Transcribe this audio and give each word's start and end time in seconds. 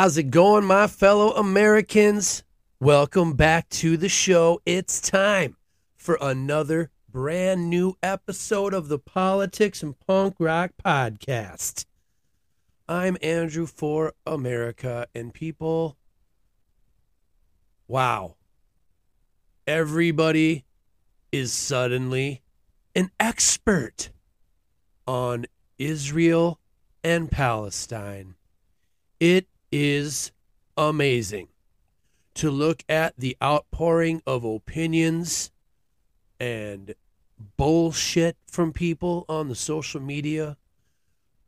How's 0.00 0.16
it 0.16 0.30
going, 0.30 0.64
my 0.64 0.86
fellow 0.86 1.32
Americans? 1.32 2.44
Welcome 2.78 3.32
back 3.32 3.68
to 3.70 3.96
the 3.96 4.08
show. 4.08 4.62
It's 4.64 5.00
time 5.00 5.56
for 5.96 6.16
another 6.20 6.92
brand 7.10 7.68
new 7.68 7.96
episode 8.00 8.74
of 8.74 8.86
the 8.86 9.00
Politics 9.00 9.82
and 9.82 9.98
Punk 9.98 10.36
Rock 10.38 10.70
Podcast. 10.84 11.84
I'm 12.88 13.16
Andrew 13.20 13.66
for 13.66 14.12
America, 14.24 15.08
and 15.16 15.34
people, 15.34 15.96
wow, 17.88 18.36
everybody 19.66 20.64
is 21.32 21.52
suddenly 21.52 22.42
an 22.94 23.10
expert 23.18 24.10
on 25.08 25.46
Israel 25.76 26.60
and 27.02 27.28
Palestine. 27.28 28.36
It 29.18 29.48
is 29.70 30.32
amazing 30.76 31.48
to 32.34 32.50
look 32.50 32.84
at 32.88 33.14
the 33.18 33.36
outpouring 33.42 34.22
of 34.26 34.44
opinions 34.44 35.50
and 36.38 36.94
bullshit 37.56 38.36
from 38.46 38.72
people 38.72 39.24
on 39.28 39.48
the 39.48 39.54
social 39.54 40.00
media. 40.00 40.56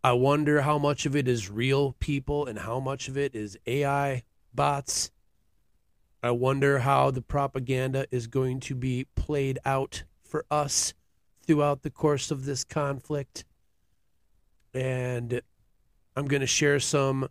I 0.03 0.13
wonder 0.13 0.63
how 0.63 0.79
much 0.79 1.07
of 1.07 1.15
it 1.15 1.29
is 1.29 1.51
real 1.51 1.95
people 2.01 2.47
and 2.47 2.59
how 2.59 2.81
much 2.81 3.09
of 3.09 3.17
it 3.17 3.35
is 3.35 3.57
AI 3.67 4.23
bots. 4.55 5.11
I 6.23 6.33
wonder 6.33 6.81
how 6.81 7.11
the 7.11 7.23
propaganda 7.23 8.07
is 8.11 8.27
going 8.27 8.61
to 8.61 8.75
be 8.75 9.07
played 9.15 9.59
out 9.65 10.05
for 10.23 10.45
us 10.51 10.95
throughout 11.47 11.83
the 11.83 11.91
course 11.91 12.31
of 12.31 12.45
this 12.45 12.65
conflict. 12.65 13.45
And 14.75 15.41
I'm 16.17 16.27
going 16.27 16.41
to 16.41 16.47
share 16.47 16.81
some 16.81 17.29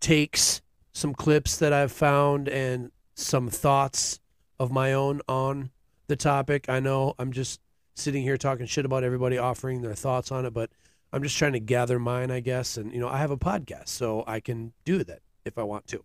takes, 0.00 0.60
some 0.92 1.14
clips 1.14 1.56
that 1.58 1.72
I've 1.72 1.92
found, 1.92 2.48
and 2.48 2.90
some 3.14 3.48
thoughts 3.48 4.20
of 4.58 4.70
my 4.70 4.92
own 4.92 5.20
on 5.28 5.70
the 6.06 6.16
topic. 6.16 6.68
I 6.68 6.80
know 6.80 7.14
I'm 7.18 7.32
just 7.32 7.60
sitting 7.94 8.22
here 8.22 8.36
talking 8.36 8.66
shit 8.66 8.84
about 8.84 9.04
everybody 9.04 9.38
offering 9.38 9.82
their 9.82 9.94
thoughts 9.94 10.30
on 10.32 10.46
it, 10.46 10.54
but 10.54 10.70
I'm 11.12 11.22
just 11.22 11.36
trying 11.36 11.52
to 11.52 11.60
gather 11.60 11.98
mine, 11.98 12.30
I 12.30 12.40
guess. 12.40 12.76
And, 12.76 12.92
you 12.92 13.00
know, 13.00 13.08
I 13.08 13.18
have 13.18 13.30
a 13.30 13.36
podcast, 13.36 13.88
so 13.88 14.24
I 14.26 14.40
can 14.40 14.72
do 14.84 15.02
that 15.04 15.20
if 15.44 15.58
I 15.58 15.62
want 15.62 15.86
to. 15.88 16.04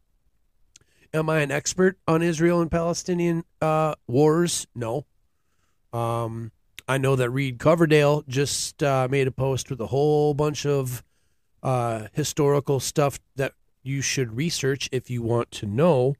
Am 1.13 1.29
I 1.29 1.41
an 1.41 1.51
expert 1.51 1.97
on 2.07 2.23
Israel 2.23 2.61
and 2.61 2.71
Palestinian 2.71 3.43
uh, 3.61 3.95
wars? 4.07 4.65
No. 4.73 5.05
Um, 5.91 6.51
I 6.87 6.97
know 6.97 7.15
that 7.15 7.29
Reed 7.29 7.59
Coverdale 7.59 8.23
just 8.27 8.81
uh, 8.81 9.07
made 9.09 9.27
a 9.27 9.31
post 9.31 9.69
with 9.69 9.79
a 9.79 9.87
whole 9.87 10.33
bunch 10.33 10.65
of 10.65 11.03
uh, 11.61 12.07
historical 12.13 12.79
stuff 12.79 13.19
that 13.35 13.53
you 13.83 14.01
should 14.01 14.37
research 14.37 14.89
if 14.91 15.09
you 15.09 15.21
want 15.21 15.51
to 15.51 15.65
know 15.65 16.15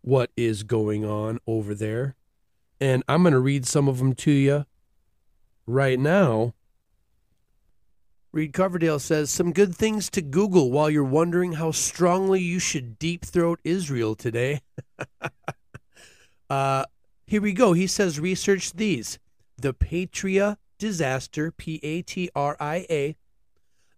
what 0.00 0.30
is 0.36 0.62
going 0.62 1.04
on 1.04 1.38
over 1.46 1.74
there. 1.74 2.16
And 2.80 3.02
I'm 3.08 3.22
going 3.22 3.32
to 3.32 3.38
read 3.38 3.66
some 3.66 3.88
of 3.88 3.98
them 3.98 4.14
to 4.14 4.30
you 4.30 4.66
right 5.66 5.98
now. 5.98 6.54
Reed 8.32 8.52
Coverdale 8.52 8.98
says 8.98 9.30
some 9.30 9.52
good 9.52 9.76
things 9.76 10.10
to 10.10 10.20
Google 10.20 10.72
while 10.72 10.90
you're 10.90 11.04
wondering 11.04 11.52
how 11.52 11.70
strongly 11.70 12.42
you 12.42 12.58
should 12.58 12.98
deep 12.98 13.24
throat 13.24 13.60
Israel 13.62 14.16
today. 14.16 14.60
uh, 16.50 16.84
here 17.26 17.40
we 17.40 17.52
go. 17.52 17.74
He 17.74 17.86
says 17.86 18.18
research 18.18 18.72
these 18.72 19.20
the 19.56 19.72
Patria 19.72 20.58
disaster, 20.78 21.52
P 21.52 21.78
A 21.84 22.02
T 22.02 22.28
R 22.34 22.56
I 22.58 22.86
A, 22.90 23.16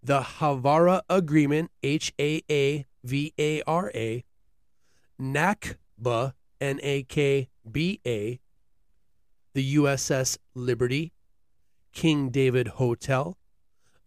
the 0.03 0.21
Haavara 0.21 1.01
Agreement, 1.09 1.71
H 1.83 2.13
A 2.21 2.43
A 2.51 2.85
V 3.07 3.33
A 3.39 3.63
R 3.63 3.93
A, 3.95 4.25
Nakba, 5.21 6.35
N 6.61 6.81
A 6.83 7.05
K 7.05 7.49
B 7.71 8.01
A, 8.05 8.41
the 9.55 9.77
USS 9.77 10.39
Liberty, 10.55 11.13
King 11.93 12.31
David 12.31 12.67
Hotel, 12.67 13.39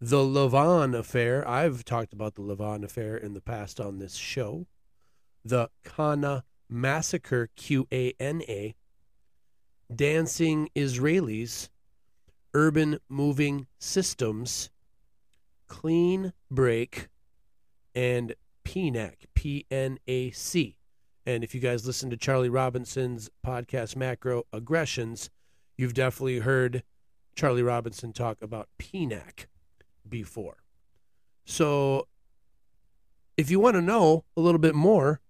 the 0.00 0.18
Lavon 0.18 0.94
Affair. 0.94 1.48
I've 1.48 1.82
talked 1.84 2.12
about 2.12 2.34
the 2.34 2.42
Lavon 2.42 2.84
Affair 2.84 3.16
in 3.16 3.32
the 3.32 3.40
past 3.40 3.80
on 3.80 3.98
this 3.98 4.16
show. 4.16 4.66
The 5.44 5.70
Qana 5.82 6.42
Massacre, 6.68 7.48
Q 7.56 7.88
A 7.90 8.12
N 8.20 8.42
A, 8.42 8.74
Dancing 9.92 10.68
Israelis, 10.76 11.70
Urban 12.52 12.98
Moving 13.08 13.66
Systems, 13.78 14.68
Clean 15.68 16.34
Break, 16.50 17.08
and 17.94 18.34
PNAC, 18.70 19.14
P 19.34 19.66
N 19.68 19.98
A 20.06 20.30
C. 20.30 20.76
And 21.26 21.42
if 21.42 21.56
you 21.56 21.60
guys 21.60 21.86
listen 21.86 22.08
to 22.10 22.16
Charlie 22.16 22.48
Robinson's 22.48 23.28
podcast, 23.44 23.96
Macro 23.96 24.44
Aggressions, 24.52 25.28
you've 25.76 25.92
definitely 25.92 26.38
heard 26.38 26.84
Charlie 27.34 27.64
Robinson 27.64 28.12
talk 28.12 28.40
about 28.40 28.68
PNAC 28.78 29.46
before. 30.08 30.58
So 31.44 32.06
if 33.36 33.50
you 33.50 33.58
want 33.58 33.74
to 33.74 33.82
know 33.82 34.24
a 34.36 34.40
little 34.40 34.60
bit 34.60 34.76
more 34.76 35.20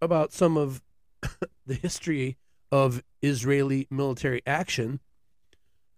about 0.00 0.32
some 0.32 0.56
of 0.56 0.82
the 1.66 1.74
history 1.74 2.38
of 2.72 3.02
Israeli 3.20 3.86
military 3.90 4.40
action, 4.46 5.00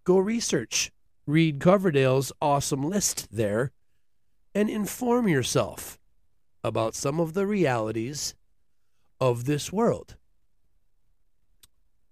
go 0.02 0.18
research. 0.18 0.90
Reed 1.26 1.60
Coverdale's 1.60 2.32
awesome 2.42 2.82
list 2.82 3.28
there 3.30 3.70
and 4.52 4.68
inform 4.68 5.28
yourself 5.28 5.97
about 6.62 6.94
some 6.94 7.20
of 7.20 7.34
the 7.34 7.46
realities 7.46 8.34
of 9.20 9.44
this 9.44 9.72
world. 9.72 10.16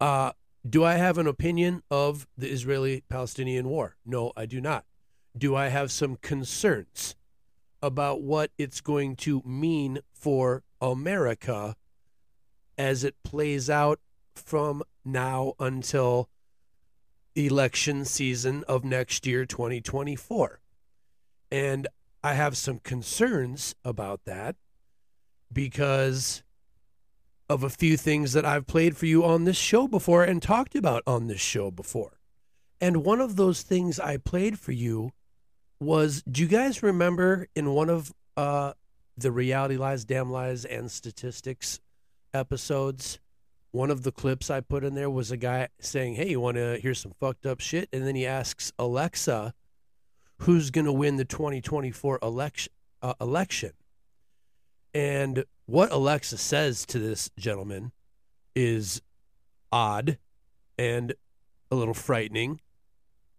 Uh, 0.00 0.32
do 0.68 0.84
I 0.84 0.94
have 0.94 1.18
an 1.18 1.26
opinion 1.26 1.82
of 1.90 2.26
the 2.36 2.50
Israeli 2.50 3.04
Palestinian 3.08 3.68
war? 3.68 3.96
No, 4.04 4.32
I 4.36 4.46
do 4.46 4.60
not. 4.60 4.84
Do 5.36 5.54
I 5.54 5.68
have 5.68 5.92
some 5.92 6.16
concerns 6.16 7.14
about 7.82 8.22
what 8.22 8.50
it's 8.58 8.80
going 8.80 9.16
to 9.16 9.42
mean 9.44 10.00
for 10.12 10.64
America 10.80 11.76
as 12.76 13.04
it 13.04 13.14
plays 13.22 13.70
out 13.70 14.00
from 14.34 14.82
now 15.04 15.54
until 15.60 16.28
election 17.34 18.04
season 18.04 18.64
of 18.66 18.84
next 18.84 19.26
year, 19.26 19.46
2024? 19.46 20.60
And 21.52 21.86
I 22.26 22.34
have 22.34 22.56
some 22.56 22.80
concerns 22.80 23.76
about 23.84 24.24
that 24.24 24.56
because 25.52 26.42
of 27.48 27.62
a 27.62 27.70
few 27.70 27.96
things 27.96 28.32
that 28.32 28.44
I've 28.44 28.66
played 28.66 28.96
for 28.96 29.06
you 29.06 29.24
on 29.24 29.44
this 29.44 29.56
show 29.56 29.86
before 29.86 30.24
and 30.24 30.42
talked 30.42 30.74
about 30.74 31.04
on 31.06 31.28
this 31.28 31.40
show 31.40 31.70
before. 31.70 32.18
And 32.80 33.04
one 33.04 33.20
of 33.20 33.36
those 33.36 33.62
things 33.62 34.00
I 34.00 34.16
played 34.16 34.58
for 34.58 34.72
you 34.72 35.12
was 35.78 36.24
do 36.28 36.42
you 36.42 36.48
guys 36.48 36.82
remember 36.82 37.46
in 37.54 37.70
one 37.70 37.88
of 37.88 38.12
uh, 38.36 38.72
the 39.16 39.30
Reality 39.30 39.76
Lies, 39.76 40.04
Damn 40.04 40.28
Lies, 40.28 40.64
and 40.64 40.90
Statistics 40.90 41.78
episodes? 42.34 43.20
One 43.70 43.92
of 43.92 44.02
the 44.02 44.10
clips 44.10 44.50
I 44.50 44.62
put 44.62 44.82
in 44.82 44.96
there 44.96 45.10
was 45.10 45.30
a 45.30 45.36
guy 45.36 45.68
saying, 45.78 46.16
Hey, 46.16 46.30
you 46.30 46.40
want 46.40 46.56
to 46.56 46.80
hear 46.82 46.92
some 46.92 47.12
fucked 47.20 47.46
up 47.46 47.60
shit? 47.60 47.88
And 47.92 48.04
then 48.04 48.16
he 48.16 48.26
asks 48.26 48.72
Alexa, 48.80 49.54
who's 50.38 50.70
going 50.70 50.84
to 50.84 50.92
win 50.92 51.16
the 51.16 51.24
2024 51.24 52.18
election 52.22 52.72
uh, 53.02 53.14
election. 53.20 53.72
And 54.94 55.44
what 55.66 55.92
Alexa 55.92 56.38
says 56.38 56.86
to 56.86 56.98
this 56.98 57.30
gentleman 57.38 57.92
is 58.54 59.02
odd 59.70 60.18
and 60.78 61.14
a 61.70 61.74
little 61.74 61.94
frightening. 61.94 62.60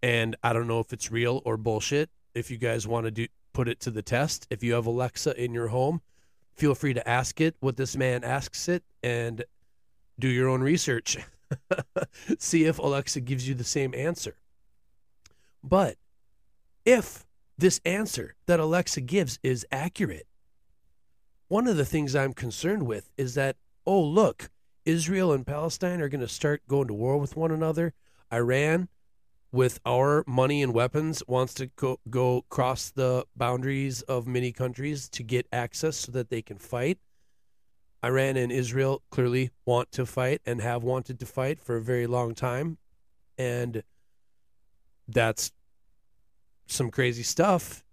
And 0.03 0.35
I 0.43 0.53
don't 0.53 0.67
know 0.67 0.79
if 0.79 0.93
it's 0.93 1.11
real 1.11 1.41
or 1.45 1.57
bullshit. 1.57 2.09
If 2.35 2.51
you 2.51 2.57
guys 2.57 2.87
want 2.87 3.05
to 3.05 3.11
do 3.11 3.27
put 3.53 3.67
it 3.67 3.79
to 3.79 3.89
the 3.89 4.03
test, 4.03 4.45
if 4.51 4.63
you 4.63 4.73
have 4.73 4.85
Alexa 4.85 5.43
in 5.43 5.51
your 5.51 5.69
home, 5.69 6.01
feel 6.53 6.75
free 6.75 6.93
to 6.93 7.09
ask 7.09 7.41
it 7.41 7.55
what 7.59 7.75
this 7.75 7.97
man 7.97 8.23
asks 8.23 8.69
it 8.69 8.83
and 9.01 9.43
do 10.19 10.27
your 10.27 10.47
own 10.47 10.61
research. 10.61 11.17
See 12.39 12.65
if 12.65 12.77
Alexa 12.77 13.21
gives 13.21 13.49
you 13.49 13.55
the 13.55 13.63
same 13.63 13.95
answer. 13.95 14.35
But 15.63 15.97
if 16.87 17.25
this 17.57 17.81
answer 17.83 18.33
that 18.45 18.61
Alexa 18.61 19.01
gives 19.01 19.37
is 19.43 19.67
accurate. 19.71 20.25
One 21.49 21.67
of 21.67 21.75
the 21.75 21.85
things 21.85 22.15
I'm 22.15 22.33
concerned 22.33 22.87
with 22.87 23.11
is 23.17 23.35
that, 23.35 23.57
oh, 23.85 24.01
look, 24.01 24.49
Israel 24.85 25.33
and 25.33 25.45
Palestine 25.45 25.99
are 25.99 26.07
going 26.07 26.21
to 26.21 26.29
start 26.29 26.61
going 26.65 26.87
to 26.87 26.93
war 26.93 27.17
with 27.17 27.35
one 27.35 27.51
another. 27.51 27.93
Iran, 28.31 28.87
with 29.51 29.79
our 29.85 30.23
money 30.25 30.63
and 30.63 30.73
weapons, 30.73 31.21
wants 31.27 31.53
to 31.55 31.67
go, 31.67 31.99
go 32.09 32.45
cross 32.47 32.89
the 32.89 33.25
boundaries 33.35 34.01
of 34.03 34.25
many 34.25 34.53
countries 34.53 35.09
to 35.09 35.23
get 35.23 35.45
access 35.51 35.97
so 35.97 36.13
that 36.13 36.29
they 36.29 36.41
can 36.41 36.57
fight. 36.57 36.99
Iran 38.01 38.37
and 38.37 38.51
Israel 38.51 39.01
clearly 39.09 39.49
want 39.65 39.91
to 39.91 40.05
fight 40.05 40.39
and 40.45 40.61
have 40.61 40.83
wanted 40.83 41.19
to 41.19 41.25
fight 41.25 41.59
for 41.59 41.75
a 41.75 41.81
very 41.81 42.07
long 42.07 42.33
time. 42.33 42.77
And 43.37 43.83
that's 45.05 45.51
some 46.67 46.89
crazy 46.91 47.23
stuff 47.23 47.83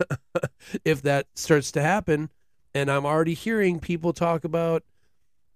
if 0.84 1.02
that 1.02 1.26
starts 1.34 1.72
to 1.72 1.82
happen 1.82 2.30
And 2.74 2.90
I'm 2.90 3.06
already 3.06 3.34
hearing 3.34 3.80
people 3.80 4.12
talk 4.12 4.44
about, 4.44 4.84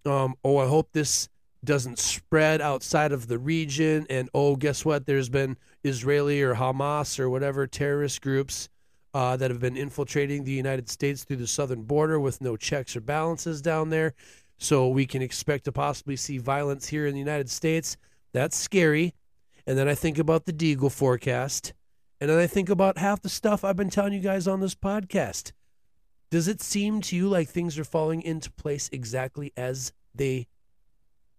um, 0.07 0.37
oh, 0.43 0.57
I 0.57 0.67
hope 0.67 0.93
this 0.93 1.29
doesn't 1.63 1.99
spread 1.99 2.63
outside 2.63 3.13
of 3.13 3.29
the 3.29 3.39
region. 3.39 4.07
And 4.09 4.31
oh, 4.33 4.57
guess 4.57 4.85
what? 4.87 5.05
There's 5.05 5.29
been 5.29 5.59
Israeli 5.85 6.41
or 6.41 6.55
Hamas 6.55 7.21
or 7.21 7.29
whatever 7.29 7.67
terrorist 7.67 8.23
groups 8.23 8.71
uh, 9.13 9.37
that 9.37 9.51
have 9.51 9.61
been 9.61 9.77
infiltrating 9.77 10.45
the 10.45 10.53
United 10.53 10.89
States 10.89 11.25
through 11.25 11.37
the 11.37 11.47
southern 11.47 11.83
border 11.83 12.19
with 12.19 12.41
no 12.41 12.57
checks 12.57 12.97
or 12.97 13.03
balances 13.03 13.61
down 13.61 13.91
there. 13.91 14.15
So 14.57 14.89
we 14.89 15.05
can 15.05 15.21
expect 15.21 15.65
to 15.65 15.73
possibly 15.73 16.17
see 16.17 16.39
violence 16.39 16.89
here 16.89 17.07
in 17.07 17.13
the 17.13 17.21
United 17.21 17.51
States. 17.51 17.99
That's 18.33 18.57
scary. 18.57 19.15
And 19.67 19.77
then 19.77 19.89
I 19.89 19.95
think 19.95 20.19
about 20.19 20.47
the 20.47 20.53
Deagel 20.53 20.91
forecast. 20.91 21.75
And 22.21 22.29
then 22.29 22.39
I 22.39 22.47
think 22.47 22.69
about 22.69 22.99
half 22.99 23.23
the 23.23 23.31
stuff 23.31 23.65
I've 23.65 23.77
been 23.77 23.89
telling 23.89 24.13
you 24.13 24.21
guys 24.21 24.47
on 24.47 24.61
this 24.61 24.75
podcast. 24.75 25.53
Does 26.31 26.49
it 26.49 26.61
seem 26.61 27.01
to 27.03 27.17
you 27.17 27.29
like 27.29 27.49
things 27.49 27.79
are 27.79 27.85
falling 27.85 28.23
into 28.23 28.53
place 28.53 28.91
exactly 28.93 29.53
as 29.57 29.93
they 30.15 30.47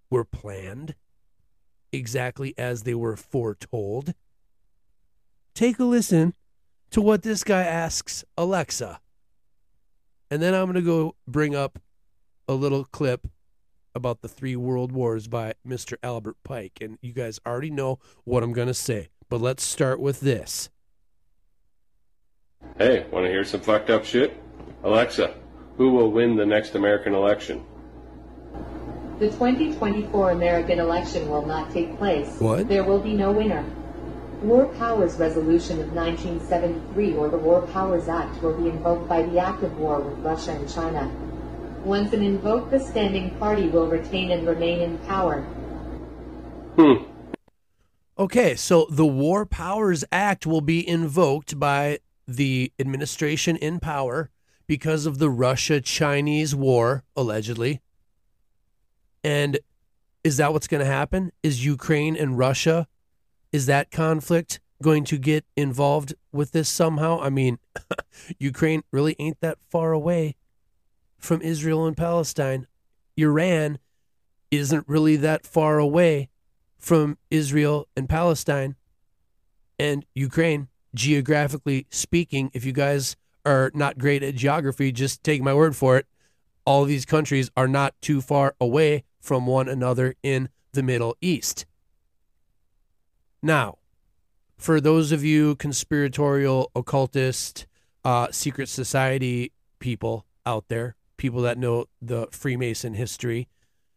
were 0.10 0.26
planned? 0.26 0.96
Exactly 1.94 2.56
as 2.58 2.84
they 2.84 2.96
were 2.96 3.16
foretold? 3.16 4.14
Take 5.54 5.80
a 5.80 5.84
listen 5.84 6.34
to 6.90 7.02
what 7.02 7.22
this 7.22 7.44
guy 7.44 7.62
asks 7.62 8.26
Alexa. 8.38 9.00
And 10.30 10.42
then 10.42 10.54
I'm 10.54 10.66
going 10.66 10.76
to 10.76 10.82
go 10.82 11.16
bring 11.28 11.56
up 11.56 11.80
a 12.48 12.54
little 12.54 12.86
clip 12.86 13.28
about 13.94 14.22
the 14.22 14.30
three 14.30 14.56
world 14.56 14.92
wars 14.92 15.28
by 15.28 15.54
Mr. 15.68 15.96
Albert 16.02 16.38
Pike. 16.44 16.80
And 16.82 16.98
you 17.02 17.14
guys 17.14 17.40
already 17.46 17.70
know 17.70 18.00
what 18.24 18.42
I'm 18.42 18.54
going 18.54 18.68
to 18.70 18.74
say. 18.74 19.10
But 19.32 19.40
let's 19.40 19.64
start 19.64 20.02
with 20.02 20.20
this. 20.20 20.70
Hey, 22.78 23.06
want 23.12 23.26
to 23.26 23.32
hear 23.32 23.46
some 23.46 23.62
fucked 23.62 23.90
up 23.90 24.04
shit? 24.04 24.36
Alexa, 24.84 25.34
who 25.78 25.92
will 25.92 26.12
win 26.12 26.36
the 26.36 26.46
next 26.46 26.76
American 26.76 27.14
election? 27.14 27.64
The 29.20 29.30
2024 29.30 30.32
American 30.32 30.80
election 30.80 31.30
will 31.30 31.46
not 31.46 31.72
take 31.72 31.98
place. 31.98 32.42
What? 32.42 32.68
There 32.68 32.84
will 32.84 33.00
be 33.00 33.14
no 33.14 33.32
winner. 33.32 33.64
War 34.42 34.66
Powers 34.66 35.16
Resolution 35.16 35.80
of 35.80 35.94
1973 35.94 37.14
or 37.14 37.30
the 37.30 37.38
War 37.38 37.62
Powers 37.68 38.10
Act 38.10 38.44
will 38.44 38.62
be 38.62 38.68
invoked 38.68 39.08
by 39.08 39.22
the 39.22 39.40
act 39.40 39.64
of 39.64 39.78
war 39.78 40.02
with 40.02 40.20
Russia 40.20 40.52
and 40.52 40.70
China. 40.70 41.10
Once 41.86 42.12
an 42.12 42.22
invoked, 42.22 42.70
the 42.72 42.80
standing 42.82 43.30
party 43.36 43.70
will 43.70 43.88
retain 43.88 44.32
and 44.32 44.46
remain 44.46 44.82
in 44.82 44.98
power. 44.98 45.40
Hmm. 46.76 47.11
Okay, 48.22 48.54
so 48.54 48.86
the 48.88 49.04
War 49.04 49.48
Powers 49.48 50.06
Act 50.12 50.46
will 50.46 50.62
be 50.62 50.88
invoked 50.88 51.60
by 51.60 51.98
the 52.28 52.72
administration 52.78 53.56
in 53.56 53.80
power 53.80 54.30
because 54.68 55.08
of 55.08 55.18
the 55.18 55.28
Russia 55.28 55.82
Chinese 55.82 56.54
war, 56.54 57.04
allegedly. 57.16 57.82
And 59.24 59.58
is 60.24 60.38
that 60.38 60.54
what's 60.54 60.68
going 60.68 60.82
to 60.82 60.86
happen? 60.86 61.32
Is 61.42 61.66
Ukraine 61.66 62.16
and 62.16 62.38
Russia, 62.38 62.88
is 63.52 63.66
that 63.66 63.90
conflict 63.90 64.60
going 64.84 65.04
to 65.06 65.18
get 65.18 65.44
involved 65.58 66.14
with 66.32 66.52
this 66.52 66.70
somehow? 66.70 67.20
I 67.20 67.32
mean, 67.32 67.58
Ukraine 68.38 68.84
really 68.92 69.16
ain't 69.18 69.42
that 69.42 69.58
far 69.68 69.94
away 69.94 70.36
from 71.18 71.42
Israel 71.42 71.88
and 71.88 71.98
Palestine. 71.98 72.68
Iran 73.18 73.80
isn't 74.52 74.88
really 74.88 75.16
that 75.16 75.48
far 75.48 75.80
away 75.80 76.30
from 76.82 77.18
Israel 77.30 77.88
and 77.96 78.10
Palestine 78.10 78.76
and 79.80 80.06
Ukraine 80.14 80.68
geographically 80.94 81.86
speaking, 81.90 82.52
if 82.54 82.66
you 82.66 82.74
guys 82.74 83.16
are 83.46 83.72
not 83.74 83.98
great 83.98 84.24
at 84.24 84.36
geography, 84.36 84.92
just 84.92 85.24
take 85.24 85.42
my 85.42 85.54
word 85.54 85.76
for 85.76 85.96
it. 85.98 86.08
All 86.66 86.84
these 86.84 87.06
countries 87.06 87.50
are 87.56 87.68
not 87.68 87.94
too 88.02 88.20
far 88.20 88.56
away 88.60 89.04
from 89.20 89.46
one 89.46 89.70
another 89.70 90.16
in 90.24 90.50
the 90.74 90.84
Middle 90.84 91.16
East. 91.22 91.66
Now, 93.42 93.78
for 94.58 94.82
those 94.82 95.12
of 95.12 95.24
you 95.24 95.56
conspiratorial, 95.56 96.72
occultist, 96.76 97.68
uh, 98.04 98.28
secret 98.32 98.70
society 98.70 99.52
people 99.80 100.26
out 100.46 100.66
there, 100.68 100.96
people 101.18 101.42
that 101.42 101.58
know 101.58 101.86
the 102.02 102.28
Freemason 102.32 102.96
history 102.96 103.48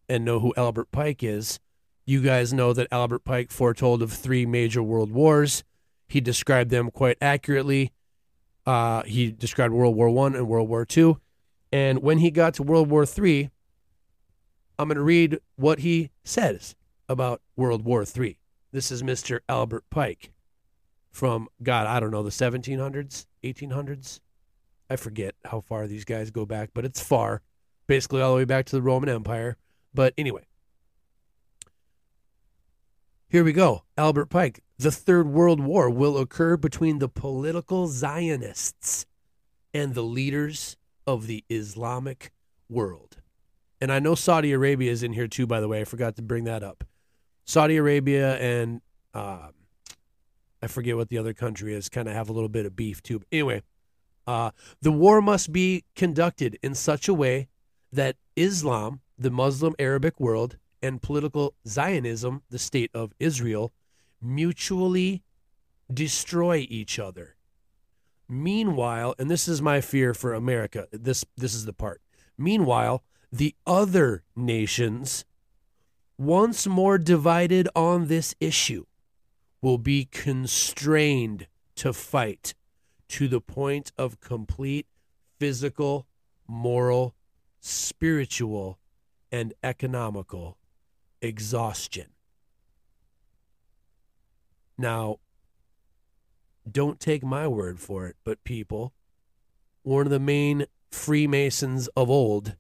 and 0.09 0.25
know 0.25 0.41
who 0.41 0.55
Albert 0.57 0.91
Pike 0.91 1.23
is, 1.23 1.61
you 2.05 2.21
guys 2.21 2.53
know 2.53 2.73
that 2.73 2.89
Albert 2.91 3.25
Pike 3.25 3.51
foretold 3.51 4.03
of 4.03 4.13
three 4.13 4.47
major 4.47 4.83
world 4.83 5.11
wars 5.11 5.65
he 6.09 6.21
described 6.21 6.71
them 6.71 6.91
quite 6.91 7.19
accurately. 7.21 7.93
Uh, 8.67 9.03
he 9.03 9.31
described 9.31 9.75
World 9.75 9.97
War 9.97 10.09
One 10.11 10.35
and 10.35 10.47
World 10.47 10.69
War 10.69 10.85
Two, 10.85 11.21
and 11.73 12.03
when 12.03 12.19
he 12.19 12.31
got 12.31 12.55
to 12.55 12.63
World 12.63 12.89
War 12.89 13.05
Three, 13.05 13.51
I'm 14.79 14.89
going 14.89 14.97
to 14.97 15.03
read 15.03 15.39
what 15.57 15.81
he 15.81 16.11
says 16.23 16.77
about 17.09 17.43
World 17.57 17.85
War 17.85 18.05
Three. 18.05 18.39
This 18.73 18.91
is 18.91 19.03
Mr. 19.03 19.41
Albert 19.49 19.85
Pike 19.91 20.33
from 21.11 21.49
God, 21.63 21.87
I 21.87 22.01
don't 22.01 22.11
know, 22.11 22.23
the 22.23 22.31
1700s, 22.31 23.27
1800s. 23.45 24.21
I 24.91 24.97
forget 24.97 25.35
how 25.45 25.61
far 25.61 25.87
these 25.87 26.05
guys 26.05 26.31
go 26.31 26.45
back, 26.45 26.71
but 26.75 26.85
it's 26.85 27.01
far, 27.01 27.43
basically 27.87 28.21
all 28.21 28.33
the 28.33 28.37
way 28.37 28.45
back 28.45 28.67
to 28.67 28.77
the 28.77 28.83
Roman 28.83 29.09
Empire. 29.09 29.57
But 29.93 30.15
anyway, 30.19 30.47
here 33.35 33.43
we 33.43 33.53
go. 33.53 33.83
Albert 33.99 34.27
Pike. 34.27 34.63
The 34.79 34.93
Third 34.93 35.27
World 35.27 35.59
War 35.59 35.91
will 35.91 36.19
occur 36.19 36.57
between 36.57 37.01
the 37.01 37.09
political 37.09 37.89
Zionists 37.89 39.07
and 39.75 39.93
the 39.93 40.05
leaders 40.05 40.77
of 41.05 41.27
the 41.27 41.43
Islamic 41.51 42.31
world. 42.69 43.17
And 43.81 43.91
I 43.91 43.99
know 43.99 44.15
Saudi 44.15 44.53
Arabia 44.53 44.93
is 44.93 45.03
in 45.03 45.15
here 45.15 45.27
too, 45.27 45.49
by 45.49 45.59
the 45.59 45.67
way. 45.67 45.81
I 45.81 45.85
forgot 45.85 46.15
to 46.15 46.23
bring 46.23 46.45
that 46.45 46.63
up. 46.63 46.85
Saudi 47.45 47.77
Arabia 47.77 48.37
and 48.37 48.81
uh, 49.15 49.49
I 50.63 50.69
forget 50.69 50.95
what 50.95 51.09
the 51.09 51.19
other 51.19 51.35
country 51.35 51.75
is, 51.75 51.89
kind 51.89 52.07
of 52.07 52.15
have 52.15 52.29
a 52.29 52.33
little 52.33 52.49
bit 52.49 52.67
of 52.67 52.77
beef 52.77 53.03
too. 53.03 53.19
But 53.19 53.29
anyway, 53.33 53.63
uh, 54.29 54.53
the 54.81 54.93
war 54.93 55.21
must 55.21 55.53
be 55.53 55.83
conducted 55.97 56.57
in 56.63 56.77
such 56.77 57.09
a 57.09 57.15
way 57.15 57.49
that 57.91 58.15
Islam, 58.37 59.01
the 59.19 59.33
Muslim 59.33 59.75
Arabic 59.81 60.21
world, 60.21 60.57
and 60.85 61.01
political 61.01 61.55
Zionism, 61.67 62.43
the 62.51 62.59
state 62.59 62.91
of 62.93 63.15
Israel, 63.19 63.73
mutually 64.21 65.23
destroy 65.93 66.67
each 66.69 66.99
other. 66.99 67.37
Meanwhile, 68.29 69.15
and 69.19 69.31
this 69.31 69.49
is 69.49 69.63
my 69.63 69.81
fear 69.81 70.13
for 70.13 70.35
America, 70.35 70.87
this 70.93 71.25
this 71.37 71.55
is 71.55 71.65
the 71.65 71.73
part. 71.73 72.03
Meanwhile, 72.37 73.03
the 73.33 73.55
other 73.67 74.25
nations 74.37 75.25
once 76.19 76.67
more 76.67 76.99
divided 76.99 77.69
on 77.75 78.07
this 78.07 78.35
issue 78.39 78.85
will 79.61 79.79
be 79.79 80.05
constrained 80.05 81.47
to 81.77 81.93
fight 81.93 82.55
to 83.09 83.27
the 83.27 83.41
point 83.41 83.91
of 83.97 84.21
complete 84.21 84.87
physical, 85.39 86.07
moral, 86.47 87.15
spiritual, 87.61 88.79
and 89.33 89.53
economical 89.63 90.59
exhaustion. 91.25 92.07
Now, 94.77 95.19
don't 96.71 97.01
take 97.01 97.23
my 97.23 97.49
word 97.49 97.81
for 97.81 98.07
it, 98.07 98.17
but 98.25 98.45
people, 98.45 98.93
one 99.83 100.07
of 100.07 100.11
the 100.11 100.21
main 100.21 100.67
Freemasons 100.91 101.89
of 101.97 102.11
old, 102.11 102.57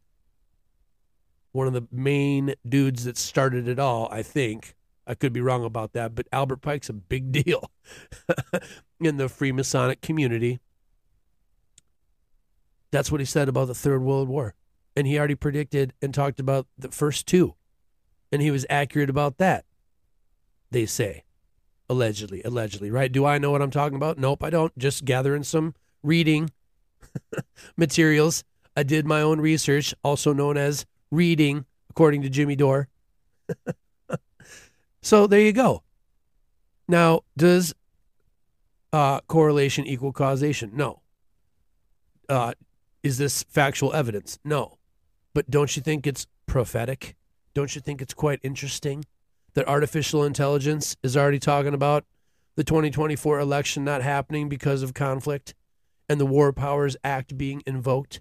one 1.52 1.66
of 1.66 1.73
the 1.73 1.87
main 1.92 2.54
dudes 2.68 3.04
that 3.04 3.16
started 3.16 3.68
it 3.68 3.78
all, 3.78 4.09
I 4.11 4.23
think, 4.23 4.75
I 5.06 5.14
could 5.14 5.33
be 5.33 5.40
wrong 5.40 5.64
about 5.64 5.92
that, 5.92 6.14
but 6.14 6.26
Albert 6.33 6.62
Pike's 6.62 6.88
a 6.88 6.94
big 6.94 7.33
deal 7.44 7.71
in 9.00 9.18
the 9.18 9.26
Freemasonic 9.26 10.00
community. 10.00 10.61
That's 12.90 13.12
what 13.12 13.21
he 13.21 13.26
said 13.26 13.49
about 13.49 13.66
the 13.66 13.75
Third 13.75 14.02
World 14.02 14.28
War. 14.28 14.54
And 14.97 15.06
he 15.06 15.18
already 15.18 15.35
predicted 15.35 15.92
and 16.00 16.14
talked 16.14 16.38
about 16.38 16.68
the 16.78 16.88
first 16.88 17.26
two 17.26 17.56
and 18.35 18.43
he 18.43 18.50
was 18.50 18.67
accurate 18.69 19.09
about 19.09 19.38
that. 19.38 19.64
They 20.73 20.87
say, 20.87 21.23
allegedly, 21.88 22.43
allegedly, 22.43 22.91
right? 22.91 23.12
Do 23.12 23.25
I 23.25 23.38
know 23.38 23.53
what 23.53 23.62
I'm 23.62 23.71
talking 23.71 23.95
about? 23.95 24.19
Nope, 24.19 24.43
I 24.43 24.50
don't. 24.50 24.76
Just 24.76 25.05
gathering 25.05 25.45
some 25.45 25.73
reading 26.03 26.50
materials. 27.76 28.43
I 28.76 28.83
did 28.83 29.07
my 29.07 29.21
own 29.21 29.41
research, 29.41 29.95
also 30.03 30.33
known 30.33 30.57
as 30.57 30.85
reading, 31.12 31.64
according 31.91 32.23
to 32.23 32.29
Jimmy 32.29 32.57
Dore. 32.57 32.88
so 35.00 35.29
there 35.29 35.41
you 35.41 35.53
go. 35.53 35.85
Now, 36.88 37.21
does 37.37 37.73
uh, 38.93 39.21
correlation 39.29 39.87
equal 39.87 40.12
causation? 40.12 40.73
No. 40.75 41.03
Uh, 42.29 42.55
is 43.05 43.17
this 43.17 43.45
factual 43.45 43.93
evidence? 43.93 44.41
No. 44.43 44.79
But 45.35 45.49
don't 45.49 45.76
you 45.76 45.83
think 45.83 46.05
it's 46.05 46.26
prophetic? 46.47 47.14
Don't 47.54 47.75
you 47.75 47.80
think 47.80 48.02
it's 48.02 48.14
quite 48.14 48.40
interesting 48.42 49.04
that 49.54 49.68
artificial 49.68 50.25
intelligence 50.25 50.96
is 51.02 51.16
already 51.16 51.38
talking 51.38 51.73
about 51.75 52.04
the 52.56 52.64
2024 52.64 53.38
election 53.38 53.84
not 53.84 54.02
happening 54.02 54.49
because 54.49 54.82
of 54.82 54.94
conflict 54.94 55.54
and 56.08 56.20
the 56.20 56.26
War 56.26 56.52
Powers 56.52 56.96
Act 57.04 57.38
being 57.38 57.62
invoked? 57.66 58.20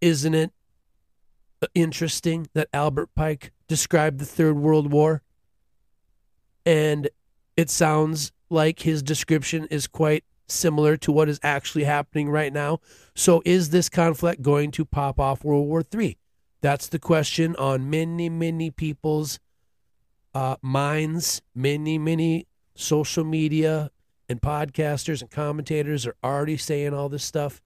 Isn't 0.00 0.34
it 0.34 0.52
interesting 1.74 2.48
that 2.54 2.68
Albert 2.72 3.10
Pike 3.14 3.52
described 3.68 4.18
the 4.18 4.24
Third 4.24 4.56
World 4.56 4.90
War? 4.90 5.22
And 6.64 7.08
it 7.56 7.70
sounds 7.70 8.32
like 8.50 8.80
his 8.80 9.02
description 9.02 9.66
is 9.66 9.86
quite 9.86 10.24
similar 10.48 10.96
to 10.98 11.12
what 11.12 11.28
is 11.28 11.40
actually 11.42 11.84
happening 11.84 12.28
right 12.28 12.52
now. 12.52 12.80
So, 13.14 13.42
is 13.44 13.70
this 13.70 13.88
conflict 13.88 14.42
going 14.42 14.70
to 14.72 14.84
pop 14.84 15.18
off 15.18 15.44
World 15.44 15.66
War 15.66 15.82
III? 15.94 16.16
That's 16.62 16.86
the 16.86 17.00
question 17.00 17.56
on 17.56 17.90
many, 17.90 18.28
many 18.28 18.70
people's 18.70 19.40
uh, 20.32 20.56
minds. 20.62 21.42
Many, 21.54 21.98
many 21.98 22.46
social 22.74 23.24
media 23.24 23.90
and 24.28 24.40
podcasters 24.40 25.20
and 25.20 25.30
commentators 25.30 26.06
are 26.06 26.14
already 26.24 26.56
saying 26.56 26.94
all 26.94 27.08
this 27.08 27.24
stuff. 27.24 27.60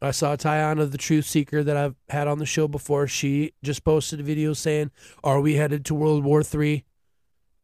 I 0.00 0.12
saw 0.12 0.36
Tiana, 0.36 0.90
the 0.90 0.98
truth 0.98 1.26
seeker 1.26 1.64
that 1.64 1.76
I've 1.76 1.96
had 2.08 2.28
on 2.28 2.38
the 2.38 2.46
show 2.46 2.68
before. 2.68 3.06
She 3.08 3.52
just 3.62 3.84
posted 3.84 4.20
a 4.20 4.22
video 4.22 4.52
saying, 4.52 4.92
Are 5.24 5.40
we 5.40 5.54
headed 5.54 5.84
to 5.86 5.94
World 5.94 6.24
War 6.24 6.42
III? 6.42 6.84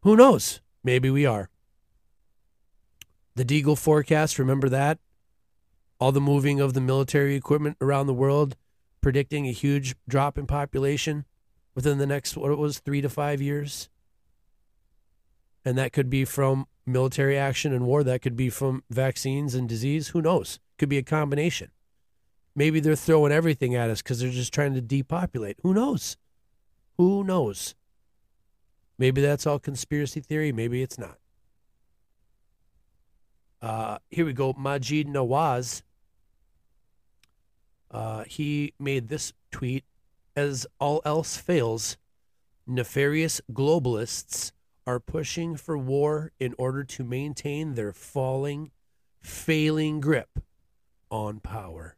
Who 0.02 0.16
knows? 0.16 0.60
Maybe 0.82 1.10
we 1.10 1.26
are. 1.26 1.50
The 3.36 3.44
Deagel 3.44 3.78
forecast, 3.78 4.38
remember 4.38 4.68
that? 4.70 4.98
All 6.00 6.12
the 6.12 6.20
moving 6.20 6.60
of 6.60 6.72
the 6.72 6.80
military 6.80 7.36
equipment 7.36 7.76
around 7.80 8.06
the 8.06 8.14
world, 8.14 8.56
predicting 9.00 9.46
a 9.46 9.52
huge 9.52 9.94
drop 10.08 10.36
in 10.38 10.46
population 10.46 11.24
within 11.74 11.98
the 11.98 12.06
next, 12.06 12.36
what 12.36 12.50
it 12.50 12.58
was, 12.58 12.78
three 12.78 13.00
to 13.00 13.08
five 13.08 13.40
years. 13.40 13.88
And 15.64 15.76
that 15.78 15.92
could 15.92 16.10
be 16.10 16.24
from 16.24 16.66
military 16.86 17.36
action 17.38 17.72
and 17.72 17.86
war. 17.86 18.02
That 18.02 18.22
could 18.22 18.36
be 18.36 18.50
from 18.50 18.82
vaccines 18.90 19.54
and 19.54 19.68
disease. 19.68 20.08
Who 20.08 20.22
knows? 20.22 20.58
Could 20.78 20.88
be 20.88 20.98
a 20.98 21.02
combination. 21.02 21.70
Maybe 22.54 22.80
they're 22.80 22.96
throwing 22.96 23.32
everything 23.32 23.74
at 23.74 23.90
us 23.90 24.02
because 24.02 24.20
they're 24.20 24.30
just 24.30 24.52
trying 24.52 24.74
to 24.74 24.80
depopulate. 24.80 25.58
Who 25.62 25.72
knows? 25.72 26.16
Who 26.96 27.24
knows? 27.24 27.74
Maybe 28.98 29.20
that's 29.22 29.46
all 29.46 29.58
conspiracy 29.58 30.20
theory. 30.20 30.52
Maybe 30.52 30.82
it's 30.82 30.98
not. 30.98 31.16
Uh, 33.62 33.98
here 34.10 34.26
we 34.26 34.32
go. 34.32 34.52
Maajid 34.54 35.06
Nawaz. 35.06 35.82
Uh, 37.90 38.24
he 38.24 38.72
made 38.78 39.08
this 39.08 39.32
tweet 39.50 39.84
As 40.36 40.66
all 40.78 41.02
else 41.04 41.36
fails, 41.36 41.96
nefarious 42.66 43.40
globalists 43.52 44.52
are 44.86 45.00
pushing 45.00 45.56
for 45.56 45.76
war 45.76 46.32
in 46.38 46.54
order 46.56 46.84
to 46.84 47.04
maintain 47.04 47.74
their 47.74 47.92
falling, 47.92 48.70
failing 49.20 50.00
grip 50.00 50.40
on 51.10 51.40
power. 51.40 51.96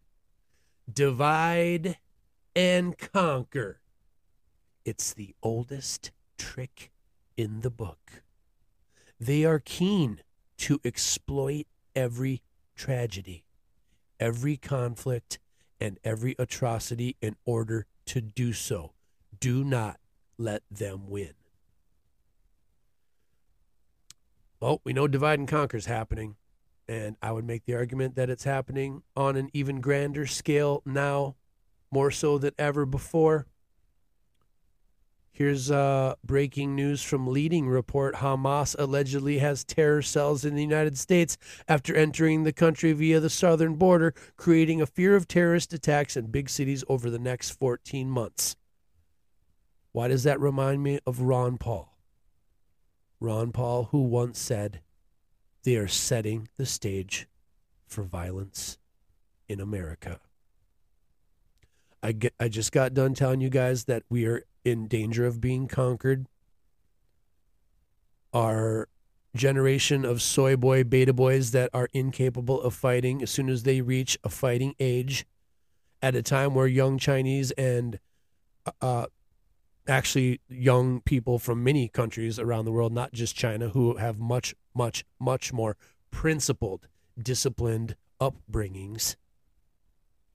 Divide 0.93 1.99
and 2.57 2.99
conquer. 2.99 3.81
It's 4.85 5.13
the 5.13 5.35
oldest 5.43 6.11
trick 6.37 6.91
in 7.37 7.61
the 7.61 7.71
book. 7.71 8.23
They 9.21 9.45
are 9.45 9.61
keen 9.61 10.21
to 10.59 10.81
exploit 10.85 11.67
every 11.95 12.43
tragedy, 12.75 13.45
every 14.19 14.57
conflict, 14.57 15.39
and 15.83 15.99
every 16.05 16.37
atrocity 16.39 17.17
in 17.21 17.35
order 17.45 17.87
to 18.07 18.21
do 18.21 18.53
so. 18.53 18.93
Do 19.41 19.65
not 19.65 19.99
let 20.39 20.63
them 20.71 21.09
win. 21.09 21.33
Well, 24.61 24.81
we 24.85 24.93
know 24.93 25.09
divide 25.09 25.41
and 25.41 25.49
conquer 25.49 25.77
is 25.77 25.87
happening, 25.87 26.37
and 26.87 27.17
I 27.21 27.33
would 27.33 27.45
make 27.45 27.65
the 27.65 27.75
argument 27.75 28.15
that 28.15 28.31
it's 28.31 28.45
happening 28.45 29.03
on 29.17 29.35
an 29.35 29.51
even 29.53 29.81
grander 29.81 30.25
scale 30.25 30.83
now, 30.87 31.35
more 31.91 32.13
so 32.13 32.39
than 32.39 32.53
ever 32.61 32.87
before. 32.87 33.49
Here's 35.35 35.71
uh, 35.71 36.17
breaking 36.23 36.77
news 36.77 37.03
from 37.03 37.27
leading 37.27 37.67
report 37.67 38.17
Hamas 38.17 38.77
allegedly 38.79 39.39
has 39.39 39.65
terror 39.65 40.03
cells 40.03 40.45
in 40.45 40.55
the 40.55 40.63
United 40.63 40.99
States 40.99 41.39
after 41.67 41.97
entering 41.97 42.43
the 42.43 42.53
country 42.53 42.93
via 42.93 43.19
the 43.19 43.31
southern 43.31 43.77
border, 43.77 44.13
creating 44.37 44.83
a 44.83 44.87
fear 44.87 45.17
of 45.17 45.27
terrorist 45.27 45.73
attacks 45.73 46.19
in 46.19 46.27
big 46.27 46.51
cities 46.51 46.85
over 46.87 47.09
the 47.09 47.19
next 47.19 47.51
14 47.53 48.11
months. 48.11 48.57
Why 49.93 50.09
does 50.09 50.25
that 50.25 50.39
remind 50.39 50.83
me 50.83 50.99
of 51.07 51.21
Ron 51.21 51.57
Paul? 51.57 51.97
Ron 53.19 53.53
Paul, 53.53 53.85
who 53.85 54.03
once 54.03 54.39
said, 54.39 54.81
They 55.63 55.77
are 55.77 55.89
setting 55.89 56.49
the 56.59 56.67
stage 56.67 57.27
for 57.87 58.03
violence 58.03 58.77
in 59.49 59.61
America. 59.61 60.21
I, 62.03 62.13
get, 62.13 62.35
I 62.39 62.49
just 62.49 62.73
got 62.73 62.93
done 62.95 63.15
telling 63.15 63.41
you 63.41 63.49
guys 63.49 63.85
that 63.85 64.03
we 64.11 64.27
are 64.27 64.45
in 64.65 64.87
danger 64.87 65.27
of 65.27 65.41
being 65.41 65.69
conquered. 65.69 66.27
Our 68.33 68.89
generation 69.35 70.05
of 70.05 70.21
soy 70.21 70.57
boy 70.57 70.85
beta 70.85 71.13
boys 71.13 71.53
that 71.53 71.71
are 71.73 71.89
incapable 71.93 72.61
of 72.61 72.75
fighting 72.75 73.23
as 73.23 73.31
soon 73.31 73.49
as 73.49 73.63
they 73.63 73.81
reach 73.81 74.19
a 74.25 74.29
fighting 74.29 74.75
age 74.79 75.27
at 76.03 76.15
a 76.15 76.23
time 76.23 76.55
where 76.55 76.67
young 76.67 76.99
Chinese 76.99 77.51
and 77.53 77.99
uh, 78.81 79.07
actually 79.87 80.41
young 80.49 81.01
people 81.01 81.39
from 81.39 81.65
many 81.65 81.89
countries 81.89 82.39
around 82.39 82.65
the 82.65 82.73
world, 82.73 82.93
not 82.93 83.13
just 83.13 83.37
China, 83.37 83.71
who 83.71 83.97
have 83.97 84.19
much, 84.19 84.55
much, 84.75 85.05
much 85.19 85.53
more 85.53 85.77
principled, 86.11 86.89
disciplined 87.21 87.97
upbringings 88.21 89.17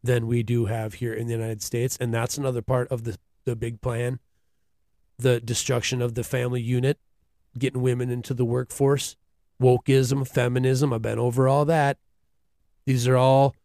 than 0.03 0.27
we 0.27 0.43
do 0.43 0.65
have 0.65 0.95
here 0.95 1.13
in 1.13 1.27
the 1.27 1.33
United 1.33 1.61
States. 1.61 1.97
And 1.99 2.13
that's 2.13 2.37
another 2.37 2.61
part 2.61 2.87
of 2.89 3.03
the, 3.03 3.17
the 3.47 3.55
big 3.55 3.81
plan 3.81 4.19
the 5.17 5.39
destruction 5.39 6.01
of 6.01 6.13
the 6.13 6.23
family 6.23 6.61
unit, 6.61 6.99
getting 7.57 7.81
women 7.81 8.09
into 8.09 8.33
the 8.33 8.45
workforce, 8.45 9.15
wokeism, 9.61 10.27
feminism. 10.27 10.93
I've 10.93 11.01
been 11.01 11.19
over 11.19 11.47
all 11.47 11.65
that. 11.65 11.97
These 12.85 13.07
are 13.07 13.17
all 13.17 13.55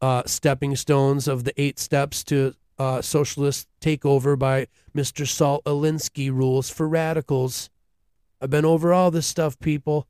uh, 0.00 0.22
stepping 0.26 0.76
stones 0.76 1.28
of 1.28 1.44
the 1.44 1.60
eight 1.60 1.78
steps 1.78 2.24
to 2.24 2.54
uh, 2.78 3.02
socialist 3.02 3.68
takeover 3.80 4.38
by 4.38 4.68
Mr. 4.96 5.26
Saul 5.26 5.60
Alinsky 5.66 6.30
rules 6.30 6.70
for 6.70 6.88
radicals. 6.88 7.68
I've 8.40 8.50
been 8.50 8.64
over 8.64 8.92
all 8.92 9.10
this 9.10 9.26
stuff, 9.26 9.58
people. 9.58 10.06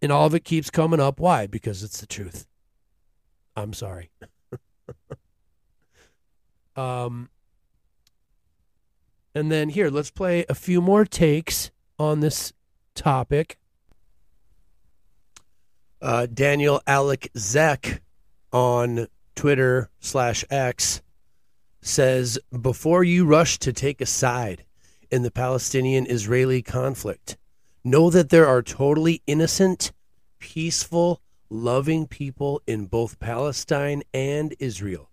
And 0.00 0.10
all 0.10 0.26
of 0.26 0.34
it 0.34 0.44
keeps 0.44 0.70
coming 0.70 1.00
up. 1.00 1.20
Why? 1.20 1.46
Because 1.46 1.82
it's 1.82 2.00
the 2.00 2.06
truth. 2.06 2.46
I'm 3.54 3.74
sorry. 3.74 4.10
um, 6.76 7.28
and 9.34 9.50
then 9.50 9.68
here, 9.68 9.90
let's 9.90 10.10
play 10.10 10.44
a 10.48 10.54
few 10.54 10.80
more 10.80 11.04
takes 11.04 11.70
on 11.98 12.20
this 12.20 12.52
topic. 12.94 13.58
Uh, 16.02 16.26
Daniel 16.26 16.80
Alec 16.86 17.30
Zek 17.36 18.02
on 18.52 19.06
Twitter 19.34 19.90
slash 20.00 20.44
X 20.50 21.02
says 21.82 22.38
before 22.60 23.04
you 23.04 23.24
rush 23.24 23.58
to 23.58 23.72
take 23.72 24.00
a 24.00 24.06
side 24.06 24.64
in 25.10 25.22
the 25.22 25.30
Palestinian 25.30 26.06
Israeli 26.06 26.62
conflict, 26.62 27.36
know 27.84 28.10
that 28.10 28.30
there 28.30 28.46
are 28.46 28.62
totally 28.62 29.22
innocent, 29.26 29.92
peaceful, 30.38 31.20
loving 31.48 32.06
people 32.06 32.62
in 32.66 32.86
both 32.86 33.18
Palestine 33.18 34.02
and 34.14 34.54
Israel. 34.58 35.09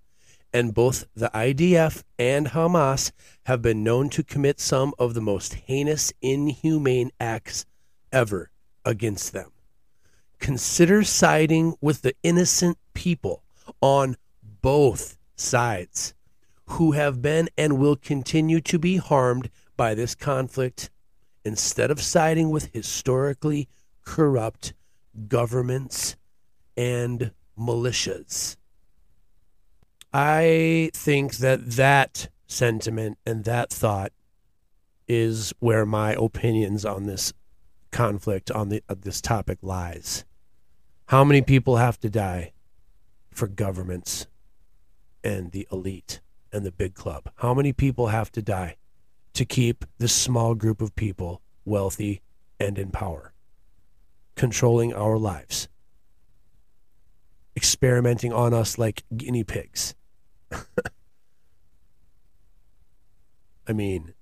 And 0.57 0.73
both 0.73 1.05
the 1.15 1.29
IDF 1.35 2.01
and 2.17 2.47
Hamas 2.47 3.11
have 3.43 3.61
been 3.61 3.83
known 3.83 4.09
to 4.09 4.23
commit 4.23 4.59
some 4.59 4.91
of 4.97 5.13
the 5.13 5.21
most 5.21 5.53
heinous, 5.53 6.11
inhumane 6.19 7.11
acts 7.19 7.67
ever 8.11 8.49
against 8.83 9.33
them. 9.33 9.51
Consider 10.39 11.03
siding 11.03 11.75
with 11.79 12.01
the 12.01 12.15
innocent 12.23 12.79
people 12.95 13.43
on 13.81 14.17
both 14.63 15.19
sides 15.35 16.15
who 16.65 16.93
have 16.93 17.21
been 17.21 17.49
and 17.55 17.77
will 17.77 17.95
continue 17.95 18.59
to 18.61 18.79
be 18.79 18.97
harmed 18.97 19.51
by 19.75 19.93
this 19.93 20.15
conflict 20.15 20.89
instead 21.45 21.91
of 21.91 22.01
siding 22.01 22.49
with 22.49 22.73
historically 22.73 23.69
corrupt 24.03 24.73
governments 25.27 26.15
and 26.75 27.31
militias. 27.55 28.57
I 30.19 30.89
think 30.93 31.37
that 31.37 31.71
that 31.71 32.29
sentiment 32.47 33.19
and 33.25 33.43
that 33.43 33.69
thought 33.69 34.11
is 35.07 35.53
where 35.59 35.85
my 35.85 36.13
opinions 36.13 36.85
on 36.85 37.05
this 37.05 37.33
conflict 37.91 38.49
on 38.49 38.69
the, 38.69 38.81
this 38.99 39.21
topic 39.21 39.59
lies. 39.61 40.25
How 41.05 41.23
many 41.23 41.41
people 41.41 41.77
have 41.77 41.99
to 41.99 42.09
die 42.09 42.53
for 43.31 43.47
governments 43.47 44.25
and 45.23 45.51
the 45.51 45.67
elite? 45.71 46.19
and 46.51 46.65
the 46.65 46.71
big 46.71 46.95
club? 46.95 47.29
How 47.35 47.53
many 47.53 47.73
people 47.73 48.07
have 48.07 48.31
to 48.33 48.41
die 48.41 48.77
to 49.33 49.45
keep 49.45 49.85
this 49.97 50.13
small 50.13 50.55
group 50.55 50.81
of 50.81 50.95
people 50.95 51.41
wealthy 51.65 52.21
and 52.59 52.77
in 52.77 52.89
power, 52.91 53.33
controlling 54.35 54.93
our 54.93 55.17
lives, 55.17 55.67
experimenting 57.55 58.33
on 58.33 58.53
us 58.53 58.77
like 58.77 59.03
guinea 59.15 59.43
pigs, 59.43 59.93
I 63.67 63.73
mean, 63.73 64.13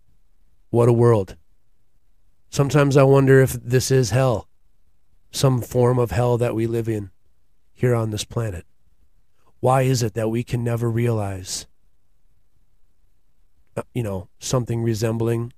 what 0.70 0.90
a 0.90 0.94
world. 0.94 1.36
Sometimes 2.50 2.98
I 2.98 3.04
wonder 3.04 3.42
if 3.42 3.54
this 3.54 3.92
is 3.92 4.10
hell, 4.12 4.48
some 5.32 5.62
form 5.62 6.00
of 6.00 6.12
hell 6.12 6.38
that 6.38 6.56
we 6.56 6.68
live 6.68 6.88
in 6.88 7.12
here 7.74 7.94
on 7.94 8.12
this 8.12 8.24
planet. 8.24 8.66
Why 9.60 9.84
is 9.84 10.02
it 10.02 10.14
that 10.14 10.30
we 10.30 10.44
can 10.44 10.64
never 10.64 10.90
realize, 10.90 11.68
uh, 13.76 13.84
you 13.94 14.04
know, 14.04 14.30
something 14.40 14.84
resembling 14.84 15.54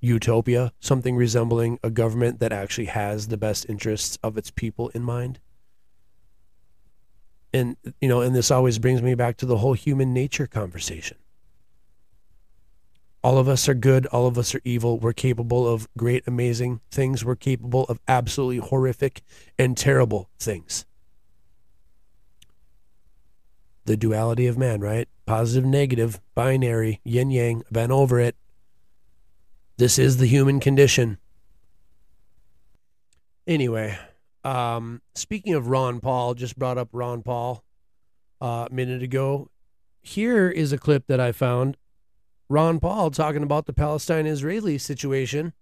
utopia, 0.00 0.72
something 0.80 1.14
resembling 1.16 1.78
a 1.82 1.90
government 1.90 2.40
that 2.40 2.52
actually 2.52 2.86
has 2.86 3.28
the 3.28 3.36
best 3.36 3.66
interests 3.68 4.18
of 4.22 4.36
its 4.36 4.50
people 4.50 4.88
in 4.90 5.02
mind? 5.02 5.38
And, 7.52 7.76
you 8.00 8.08
know, 8.08 8.20
and 8.20 8.34
this 8.34 8.50
always 8.50 8.78
brings 8.78 9.02
me 9.02 9.14
back 9.14 9.36
to 9.38 9.46
the 9.46 9.58
whole 9.58 9.72
human 9.72 10.12
nature 10.12 10.46
conversation. 10.46 11.16
All 13.22 13.38
of 13.38 13.48
us 13.48 13.68
are 13.68 13.74
good. 13.74 14.06
All 14.06 14.26
of 14.26 14.38
us 14.38 14.54
are 14.54 14.62
evil. 14.64 14.98
We're 14.98 15.12
capable 15.12 15.68
of 15.68 15.88
great, 15.96 16.24
amazing 16.26 16.80
things. 16.90 17.24
We're 17.24 17.36
capable 17.36 17.84
of 17.84 18.00
absolutely 18.08 18.58
horrific 18.58 19.22
and 19.58 19.76
terrible 19.76 20.30
things. 20.38 20.86
The 23.84 23.96
duality 23.96 24.46
of 24.46 24.56
man, 24.56 24.80
right? 24.80 25.08
Positive, 25.26 25.68
negative, 25.68 26.20
binary, 26.34 27.00
yin 27.04 27.30
yang. 27.30 27.62
Been 27.70 27.90
over 27.90 28.20
it. 28.20 28.36
This 29.76 29.98
is 29.98 30.16
the 30.18 30.26
human 30.26 30.60
condition. 30.60 31.18
Anyway, 33.46 33.98
um, 34.44 35.02
speaking 35.14 35.54
of 35.54 35.68
Ron 35.68 36.00
Paul, 36.00 36.34
just 36.34 36.58
brought 36.58 36.78
up 36.78 36.88
Ron 36.92 37.22
Paul 37.22 37.64
uh, 38.40 38.68
a 38.70 38.74
minute 38.74 39.02
ago. 39.02 39.50
Here 40.02 40.48
is 40.48 40.72
a 40.72 40.78
clip 40.78 41.06
that 41.08 41.20
I 41.20 41.32
found 41.32 41.76
Ron 42.48 42.80
Paul 42.80 43.10
talking 43.10 43.42
about 43.42 43.66
the 43.66 43.72
Palestine 43.72 44.26
Israeli 44.26 44.78
situation 44.78 45.52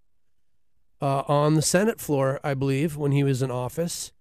uh, 1.00 1.22
on 1.28 1.54
the 1.54 1.62
Senate 1.62 2.00
floor, 2.00 2.40
I 2.42 2.54
believe, 2.54 2.96
when 2.96 3.12
he 3.12 3.22
was 3.22 3.42
in 3.42 3.50
office. 3.50 4.12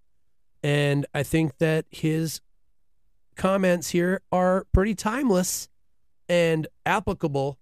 And 0.64 1.06
I 1.14 1.24
think 1.24 1.60
that 1.60 1.86
his 1.92 2.42
comments 3.36 3.92
here 3.92 4.22
are 4.32 4.66
pretty 4.74 4.96
timeless 4.96 5.70
and 6.28 6.68
applicable 6.86 7.60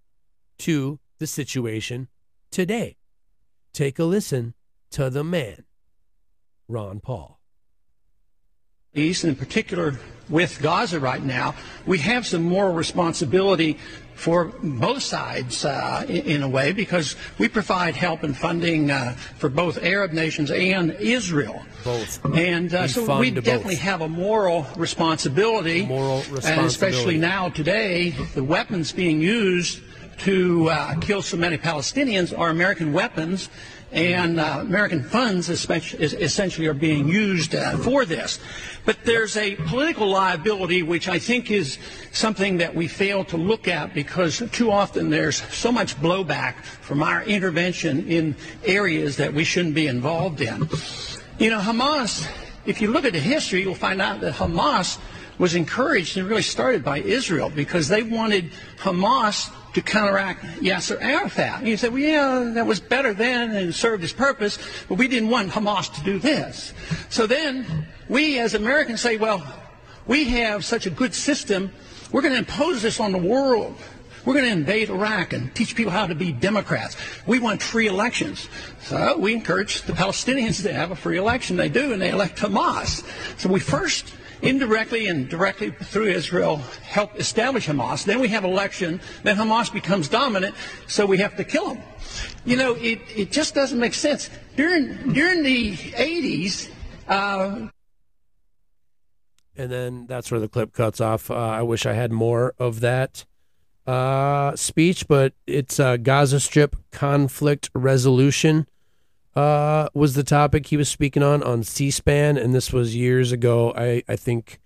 to 0.58 0.98
the 1.18 1.26
situation 1.26 2.08
today. 2.50 2.96
Take 3.72 3.98
a 3.98 4.04
listen 4.04 4.54
to 4.90 5.10
the 5.10 5.22
man, 5.22 5.64
Ron 6.68 7.00
Paul. 7.00 7.38
East, 8.94 9.24
and 9.24 9.30
in 9.30 9.36
particular 9.36 9.98
with 10.28 10.60
Gaza 10.60 10.98
right 10.98 11.22
now, 11.22 11.54
we 11.84 11.98
have 11.98 12.26
some 12.26 12.42
moral 12.42 12.74
responsibility 12.74 13.78
for 14.14 14.46
both 14.62 15.02
sides 15.02 15.64
uh, 15.64 16.04
in, 16.08 16.16
in, 16.16 16.42
a 16.42 16.48
way 16.48 16.72
because 16.72 17.14
we 17.38 17.48
provide 17.48 17.94
help 17.94 18.22
and 18.22 18.34
funding 18.34 18.90
uh, 18.90 19.12
for 19.36 19.50
both 19.50 19.82
Arab 19.82 20.12
nations 20.12 20.50
and 20.50 20.92
Israel. 20.92 21.62
Both. 21.84 22.24
And 22.24 22.72
uh, 22.74 22.88
so 22.88 23.18
we 23.18 23.30
definitely 23.30 23.74
both. 23.74 23.82
have 23.82 24.00
a 24.00 24.08
moral 24.08 24.66
responsibility. 24.76 25.84
Moral 25.84 26.16
responsibility. 26.16 26.58
And 26.58 26.66
especially 26.66 27.18
now 27.18 27.50
today, 27.50 28.10
the 28.34 28.42
weapons 28.42 28.90
being 28.90 29.20
used 29.20 29.82
to 30.20 30.70
uh, 30.70 30.98
kill 31.00 31.20
so 31.20 31.36
many 31.36 31.58
Palestinians 31.58 32.36
are 32.36 32.48
American 32.48 32.94
weapons 32.94 33.50
and 33.96 34.38
uh, 34.38 34.58
American 34.60 35.02
funds 35.02 35.48
essentially 35.48 36.66
are 36.66 36.74
being 36.74 37.08
used 37.08 37.54
uh, 37.54 37.78
for 37.78 38.04
this. 38.04 38.38
But 38.84 38.98
there's 39.04 39.38
a 39.38 39.56
political 39.56 40.06
liability 40.08 40.82
which 40.82 41.08
I 41.08 41.18
think 41.18 41.50
is 41.50 41.78
something 42.12 42.58
that 42.58 42.74
we 42.74 42.88
fail 42.88 43.24
to 43.24 43.38
look 43.38 43.66
at 43.66 43.94
because 43.94 44.42
too 44.52 44.70
often 44.70 45.08
there's 45.08 45.42
so 45.52 45.72
much 45.72 45.96
blowback 45.96 46.56
from 46.62 47.02
our 47.02 47.22
intervention 47.22 48.06
in 48.06 48.36
areas 48.64 49.16
that 49.16 49.32
we 49.32 49.44
shouldn't 49.44 49.74
be 49.74 49.86
involved 49.86 50.42
in. 50.42 50.68
You 51.38 51.48
know, 51.48 51.58
Hamas, 51.58 52.28
if 52.66 52.82
you 52.82 52.92
look 52.92 53.06
at 53.06 53.14
the 53.14 53.20
history, 53.20 53.62
you'll 53.62 53.74
find 53.74 54.02
out 54.02 54.20
that 54.20 54.34
Hamas 54.34 54.98
was 55.38 55.54
encouraged 55.54 56.16
and 56.16 56.28
really 56.28 56.42
started 56.42 56.84
by 56.84 56.98
Israel 56.98 57.50
because 57.50 57.88
they 57.88 58.02
wanted 58.02 58.50
Hamas 58.78 59.52
to 59.74 59.82
counteract 59.82 60.42
Yasser 60.60 61.00
Arafat. 61.00 61.60
And 61.60 61.68
you 61.68 61.76
say, 61.76 61.88
well, 61.88 61.98
yeah, 61.98 62.52
that 62.54 62.66
was 62.66 62.80
better 62.80 63.12
then 63.12 63.50
and 63.50 63.74
served 63.74 64.02
its 64.02 64.12
purpose, 64.12 64.58
but 64.88 64.96
we 64.96 65.08
didn't 65.08 65.28
want 65.28 65.50
Hamas 65.50 65.94
to 65.94 66.02
do 66.02 66.18
this. 66.18 66.72
So 67.10 67.26
then 67.26 67.86
we 68.08 68.38
as 68.38 68.54
Americans 68.54 69.00
say, 69.00 69.16
well, 69.16 69.46
we 70.06 70.24
have 70.30 70.64
such 70.64 70.86
a 70.86 70.90
good 70.90 71.14
system, 71.14 71.72
we're 72.12 72.22
going 72.22 72.34
to 72.34 72.38
impose 72.38 72.82
this 72.82 73.00
on 73.00 73.12
the 73.12 73.18
world. 73.18 73.76
We're 74.24 74.34
going 74.34 74.46
to 74.46 74.52
invade 74.52 74.90
Iraq 74.90 75.32
and 75.32 75.54
teach 75.54 75.76
people 75.76 75.92
how 75.92 76.08
to 76.08 76.14
be 76.14 76.32
Democrats. 76.32 76.96
We 77.26 77.38
want 77.38 77.62
free 77.62 77.86
elections. 77.86 78.48
So 78.80 79.16
we 79.16 79.32
encourage 79.32 79.82
the 79.82 79.92
Palestinians 79.92 80.62
to 80.64 80.72
have 80.72 80.90
a 80.90 80.96
free 80.96 81.18
election. 81.18 81.56
They 81.56 81.68
do, 81.68 81.92
and 81.92 82.02
they 82.02 82.10
elect 82.10 82.38
Hamas. 82.38 83.04
So 83.38 83.48
we 83.48 83.60
first 83.60 84.12
indirectly 84.42 85.06
and 85.06 85.28
directly 85.28 85.70
through 85.70 86.06
Israel 86.06 86.56
help 86.56 87.18
establish 87.18 87.66
Hamas. 87.66 88.04
Then 88.04 88.20
we 88.20 88.28
have 88.28 88.44
election. 88.44 89.00
Then 89.22 89.36
Hamas 89.36 89.72
becomes 89.72 90.08
dominant, 90.08 90.54
so 90.86 91.06
we 91.06 91.18
have 91.18 91.36
to 91.36 91.44
kill 91.44 91.74
them. 91.74 91.82
You 92.44 92.56
know, 92.56 92.74
it, 92.74 93.00
it 93.14 93.32
just 93.32 93.54
doesn't 93.54 93.78
make 93.78 93.94
sense. 93.94 94.30
During 94.56 95.12
during 95.12 95.42
the 95.42 95.76
80s. 95.76 96.70
Uh, 97.08 97.68
and 99.56 99.70
then 99.72 100.06
that's 100.06 100.30
where 100.30 100.40
the 100.40 100.48
clip 100.48 100.72
cuts 100.72 101.00
off. 101.00 101.30
Uh, 101.30 101.34
I 101.34 101.62
wish 101.62 101.86
I 101.86 101.94
had 101.94 102.12
more 102.12 102.54
of 102.58 102.80
that 102.80 103.24
uh, 103.86 104.54
speech, 104.56 105.08
but 105.08 105.32
it's 105.46 105.80
uh, 105.80 105.96
Gaza 105.96 106.40
Strip 106.40 106.76
conflict 106.90 107.70
resolution 107.74 108.66
uh, 109.36 109.88
was 109.94 110.14
the 110.14 110.24
topic 110.24 110.66
he 110.66 110.76
was 110.76 110.88
speaking 110.88 111.22
on 111.22 111.42
on 111.42 111.62
C-SPAN, 111.62 112.38
and 112.38 112.54
this 112.54 112.72
was 112.72 112.96
years 112.96 113.30
ago. 113.32 113.72
I 113.76 114.02
I 114.08 114.16
think 114.16 114.58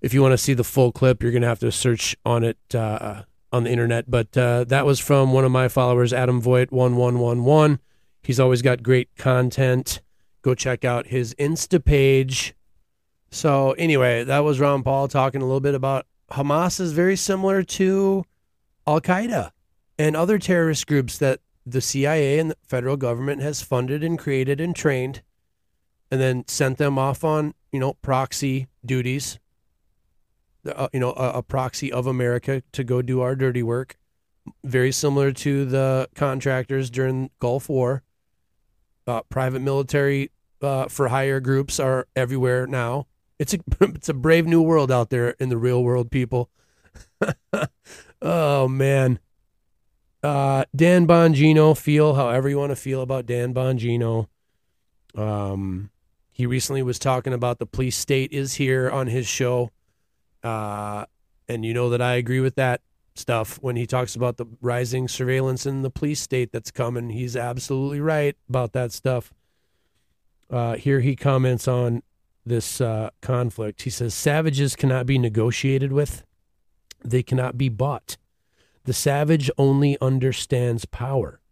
if 0.00 0.14
you 0.14 0.22
want 0.22 0.32
to 0.32 0.38
see 0.38 0.54
the 0.54 0.64
full 0.64 0.92
clip, 0.92 1.22
you're 1.22 1.32
gonna 1.32 1.48
have 1.48 1.58
to 1.60 1.72
search 1.72 2.14
on 2.24 2.44
it 2.44 2.58
uh, 2.74 3.22
on 3.50 3.64
the 3.64 3.70
internet. 3.70 4.10
But 4.10 4.36
uh, 4.36 4.64
that 4.64 4.84
was 4.84 5.00
from 5.00 5.32
one 5.32 5.44
of 5.44 5.50
my 5.50 5.68
followers, 5.68 6.12
Adam 6.12 6.40
Voigt 6.40 6.70
one 6.70 6.96
one 6.96 7.18
one 7.18 7.44
one. 7.44 7.80
He's 8.22 8.38
always 8.38 8.62
got 8.62 8.82
great 8.82 9.16
content. 9.16 10.02
Go 10.42 10.54
check 10.54 10.84
out 10.84 11.06
his 11.06 11.34
Insta 11.34 11.82
page. 11.82 12.54
So 13.30 13.72
anyway, 13.72 14.24
that 14.24 14.40
was 14.40 14.60
Ron 14.60 14.82
Paul 14.82 15.08
talking 15.08 15.42
a 15.42 15.44
little 15.44 15.60
bit 15.60 15.74
about 15.74 16.06
Hamas 16.30 16.78
is 16.78 16.92
very 16.92 17.16
similar 17.16 17.62
to 17.62 18.24
Al 18.86 19.00
Qaeda 19.00 19.50
and 19.98 20.14
other 20.14 20.38
terrorist 20.38 20.86
groups 20.86 21.18
that 21.18 21.40
the 21.70 21.80
CIA 21.80 22.38
and 22.38 22.50
the 22.50 22.56
federal 22.66 22.96
government 22.96 23.42
has 23.42 23.62
funded 23.62 24.02
and 24.02 24.18
created 24.18 24.60
and 24.60 24.74
trained 24.74 25.22
and 26.10 26.20
then 26.20 26.44
sent 26.46 26.78
them 26.78 26.98
off 26.98 27.24
on, 27.24 27.54
you 27.72 27.80
know, 27.80 27.94
proxy 27.94 28.68
duties, 28.84 29.38
uh, 30.66 30.88
you 30.92 31.00
know, 31.00 31.12
a, 31.12 31.38
a, 31.38 31.42
proxy 31.42 31.92
of 31.92 32.06
America 32.06 32.62
to 32.72 32.84
go 32.84 33.02
do 33.02 33.20
our 33.20 33.36
dirty 33.36 33.62
work. 33.62 33.96
Very 34.64 34.92
similar 34.92 35.32
to 35.32 35.66
the 35.66 36.08
contractors 36.14 36.90
during 36.90 37.30
Gulf 37.38 37.68
War. 37.68 38.02
Uh, 39.06 39.22
private 39.28 39.60
military 39.60 40.30
uh, 40.62 40.88
for 40.88 41.08
hire 41.08 41.40
groups 41.40 41.78
are 41.78 42.06
everywhere 42.16 42.66
now. 42.66 43.06
It's 43.38 43.54
a 43.54 43.58
it's 43.80 44.08
a 44.08 44.14
brave 44.14 44.46
new 44.46 44.62
world 44.62 44.90
out 44.90 45.10
there 45.10 45.30
in 45.38 45.48
the 45.48 45.58
real 45.58 45.82
world, 45.82 46.10
people. 46.10 46.50
oh 48.22 48.68
man, 48.68 49.18
uh, 50.22 50.64
Dan 50.74 51.06
Bongino, 51.06 51.76
feel 51.76 52.14
however 52.14 52.48
you 52.48 52.58
want 52.58 52.70
to 52.70 52.76
feel 52.76 53.02
about 53.02 53.26
Dan 53.26 53.54
Bongino. 53.54 54.26
Um, 55.14 55.90
he 56.32 56.46
recently 56.46 56.82
was 56.82 56.98
talking 56.98 57.32
about 57.32 57.58
the 57.58 57.66
police 57.66 57.96
state 57.96 58.32
is 58.32 58.54
here 58.54 58.90
on 58.90 59.06
his 59.08 59.26
show. 59.26 59.70
Uh, 60.42 61.04
and 61.48 61.64
you 61.64 61.74
know 61.74 61.90
that 61.90 62.02
I 62.02 62.14
agree 62.14 62.40
with 62.40 62.54
that 62.56 62.80
stuff 63.14 63.58
when 63.60 63.76
he 63.76 63.86
talks 63.86 64.14
about 64.14 64.36
the 64.36 64.46
rising 64.60 65.08
surveillance 65.08 65.66
in 65.66 65.82
the 65.82 65.90
police 65.90 66.20
state 66.20 66.52
that's 66.52 66.70
coming. 66.70 67.10
He's 67.10 67.36
absolutely 67.36 68.00
right 68.00 68.36
about 68.48 68.72
that 68.72 68.92
stuff. 68.92 69.32
Uh, 70.50 70.76
here 70.76 71.00
he 71.00 71.16
comments 71.16 71.66
on 71.66 72.02
this 72.46 72.80
uh, 72.80 73.10
conflict. 73.20 73.82
He 73.82 73.90
says, 73.90 74.14
Savages 74.14 74.76
cannot 74.76 75.06
be 75.06 75.18
negotiated 75.18 75.92
with, 75.92 76.24
they 77.04 77.22
cannot 77.22 77.58
be 77.58 77.68
bought. 77.68 78.16
The 78.88 78.94
savage 78.94 79.50
only 79.58 79.98
understands 80.00 80.86
power. 80.86 81.42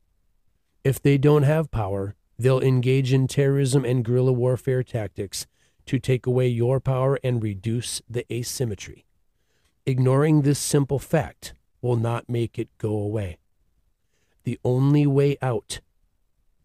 If 0.84 1.02
they 1.02 1.18
don't 1.18 1.42
have 1.42 1.70
power, 1.70 2.14
they'll 2.38 2.62
engage 2.62 3.12
in 3.12 3.26
terrorism 3.26 3.84
and 3.84 4.02
guerrilla 4.02 4.32
warfare 4.32 4.82
tactics 4.82 5.46
to 5.84 5.98
take 5.98 6.24
away 6.24 6.48
your 6.48 6.80
power 6.80 7.18
and 7.22 7.42
reduce 7.42 8.00
the 8.08 8.24
asymmetry. 8.32 9.04
Ignoring 9.84 10.42
this 10.42 10.58
simple 10.58 10.98
fact 10.98 11.52
will 11.82 11.96
not 11.96 12.26
make 12.26 12.58
it 12.58 12.70
go 12.78 12.96
away. 12.96 13.36
The 14.44 14.58
only 14.64 15.06
way 15.06 15.36
out 15.42 15.80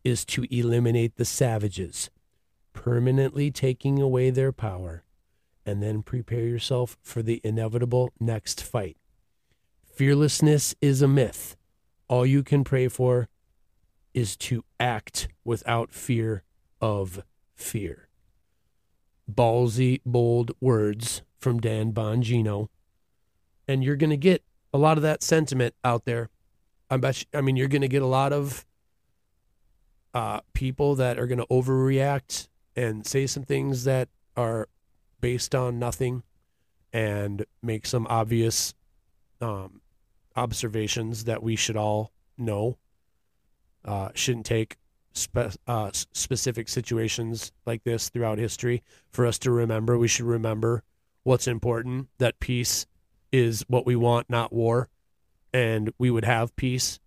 is 0.05 0.23
to 0.27 0.45
eliminate 0.49 1.17
the 1.17 1.25
savages, 1.25 2.09
permanently 2.71 3.51
taking 3.51 4.01
away 4.01 4.29
their 4.29 4.53
power 4.53 5.03
and 5.65 5.83
then 5.83 6.01
prepare 6.01 6.45
yourself 6.45 6.97
for 7.01 7.21
the 7.21 7.41
inevitable 7.43 8.13
next 8.21 8.63
fight. 8.63 8.95
Fearlessness 10.01 10.73
is 10.81 11.03
a 11.03 11.07
myth. 11.07 11.55
All 12.07 12.25
you 12.25 12.41
can 12.41 12.63
pray 12.63 12.87
for 12.87 13.29
is 14.15 14.35
to 14.37 14.65
act 14.79 15.27
without 15.45 15.91
fear 15.91 16.41
of 16.81 17.21
fear. 17.53 18.07
Ballsy, 19.31 20.01
bold 20.03 20.53
words 20.59 21.21
from 21.37 21.59
Dan 21.59 21.91
Bongino. 21.93 22.69
And 23.67 23.83
you're 23.83 23.95
going 23.95 24.09
to 24.09 24.17
get 24.17 24.41
a 24.73 24.79
lot 24.79 24.97
of 24.97 25.03
that 25.03 25.21
sentiment 25.21 25.75
out 25.83 26.05
there. 26.05 26.29
I 26.89 26.97
bet. 26.97 27.19
You, 27.19 27.37
I 27.37 27.41
mean, 27.41 27.55
you're 27.55 27.67
going 27.67 27.83
to 27.83 27.87
get 27.87 28.01
a 28.01 28.07
lot 28.07 28.33
of 28.33 28.65
uh, 30.15 30.39
people 30.53 30.95
that 30.95 31.19
are 31.19 31.27
going 31.27 31.37
to 31.37 31.45
overreact 31.45 32.47
and 32.75 33.05
say 33.05 33.27
some 33.27 33.43
things 33.43 33.83
that 33.83 34.09
are 34.35 34.67
based 35.19 35.53
on 35.53 35.77
nothing, 35.77 36.23
and 36.91 37.45
make 37.61 37.85
some 37.85 38.07
obvious 38.09 38.73
um, 39.39 39.80
observations 40.35 41.25
that 41.25 41.43
we 41.43 41.55
should 41.55 41.77
all 41.77 42.11
know. 42.37 42.77
Uh, 43.83 44.09
shouldn't 44.13 44.45
take 44.45 44.77
spe- 45.13 45.57
uh, 45.67 45.89
specific 45.93 46.69
situations 46.69 47.51
like 47.65 47.83
this 47.83 48.09
throughout 48.09 48.37
history 48.37 48.83
for 49.09 49.25
us 49.25 49.39
to 49.39 49.51
remember. 49.51 49.97
We 49.97 50.07
should 50.07 50.25
remember 50.25 50.83
what's 51.23 51.47
important. 51.47 52.09
That 52.17 52.39
peace 52.39 52.85
is 53.31 53.65
what 53.67 53.85
we 53.85 53.95
want, 53.95 54.29
not 54.29 54.53
war. 54.53 54.89
And 55.53 55.91
we 55.97 56.09
would 56.09 56.25
have 56.25 56.55
peace 56.55 56.99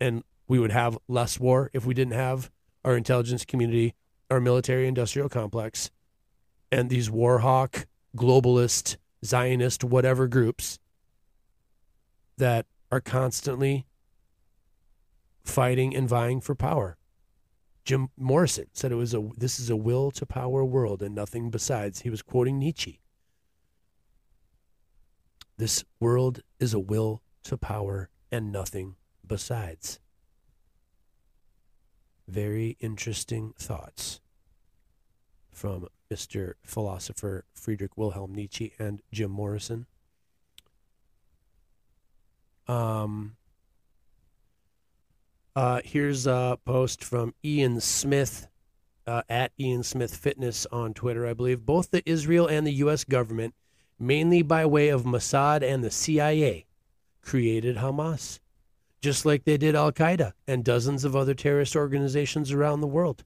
and 0.00 0.22
we 0.46 0.58
would 0.58 0.70
have 0.70 0.98
less 1.08 1.40
war 1.40 1.70
if 1.72 1.84
we 1.84 1.94
didn't 1.94 2.14
have 2.14 2.50
our 2.84 2.96
intelligence 2.96 3.44
community, 3.44 3.94
our 4.30 4.40
military 4.40 4.86
industrial 4.86 5.28
complex, 5.28 5.90
and 6.70 6.88
these 6.88 7.10
war 7.10 7.40
hawk, 7.40 7.86
globalist, 8.16 8.96
Zionist, 9.24 9.82
whatever 9.82 10.28
groups 10.28 10.78
that 12.38 12.66
are 12.90 13.00
constantly 13.00 13.86
fighting 15.44 15.94
and 15.94 16.08
vying 16.08 16.40
for 16.40 16.54
power. 16.54 16.96
Jim 17.84 18.08
Morrison 18.16 18.66
said 18.72 18.90
it 18.90 18.96
was 18.96 19.14
a 19.14 19.28
this 19.36 19.60
is 19.60 19.70
a 19.70 19.76
will 19.76 20.10
to 20.10 20.26
power 20.26 20.64
world 20.64 21.02
and 21.02 21.14
nothing 21.14 21.50
besides. 21.50 22.00
He 22.00 22.10
was 22.10 22.20
quoting 22.20 22.58
Nietzsche. 22.58 23.00
This 25.56 25.84
world 26.00 26.42
is 26.58 26.74
a 26.74 26.80
will 26.80 27.22
to 27.44 27.56
power 27.56 28.10
and 28.30 28.52
nothing 28.52 28.96
besides. 29.26 30.00
Very 32.28 32.76
interesting 32.80 33.54
thoughts 33.56 34.20
from 35.52 35.86
Mr. 36.10 36.54
Philosopher 36.64 37.44
Friedrich 37.54 37.96
Wilhelm 37.96 38.34
Nietzsche 38.34 38.72
and 38.78 39.00
Jim 39.12 39.30
Morrison. 39.30 39.86
Um, 42.68 43.36
uh, 45.54 45.80
here's 45.84 46.26
a 46.26 46.58
post 46.64 47.02
from 47.02 47.34
Ian 47.44 47.80
Smith 47.80 48.48
uh, 49.06 49.22
at 49.28 49.52
Ian 49.58 49.82
Smith 49.82 50.14
Fitness 50.14 50.66
on 50.72 50.92
Twitter, 50.92 51.26
I 51.26 51.34
believe. 51.34 51.64
Both 51.64 51.90
the 51.90 52.02
Israel 52.08 52.46
and 52.46 52.66
the 52.66 52.72
U.S. 52.72 53.04
government, 53.04 53.54
mainly 53.98 54.42
by 54.42 54.66
way 54.66 54.88
of 54.88 55.04
Mossad 55.04 55.62
and 55.62 55.82
the 55.82 55.90
CIA, 55.90 56.66
created 57.22 57.76
Hamas, 57.76 58.40
just 59.00 59.24
like 59.24 59.44
they 59.44 59.56
did 59.56 59.74
Al 59.74 59.92
Qaeda 59.92 60.32
and 60.46 60.64
dozens 60.64 61.04
of 61.04 61.16
other 61.16 61.34
terrorist 61.34 61.76
organizations 61.76 62.52
around 62.52 62.80
the 62.80 62.86
world. 62.86 63.24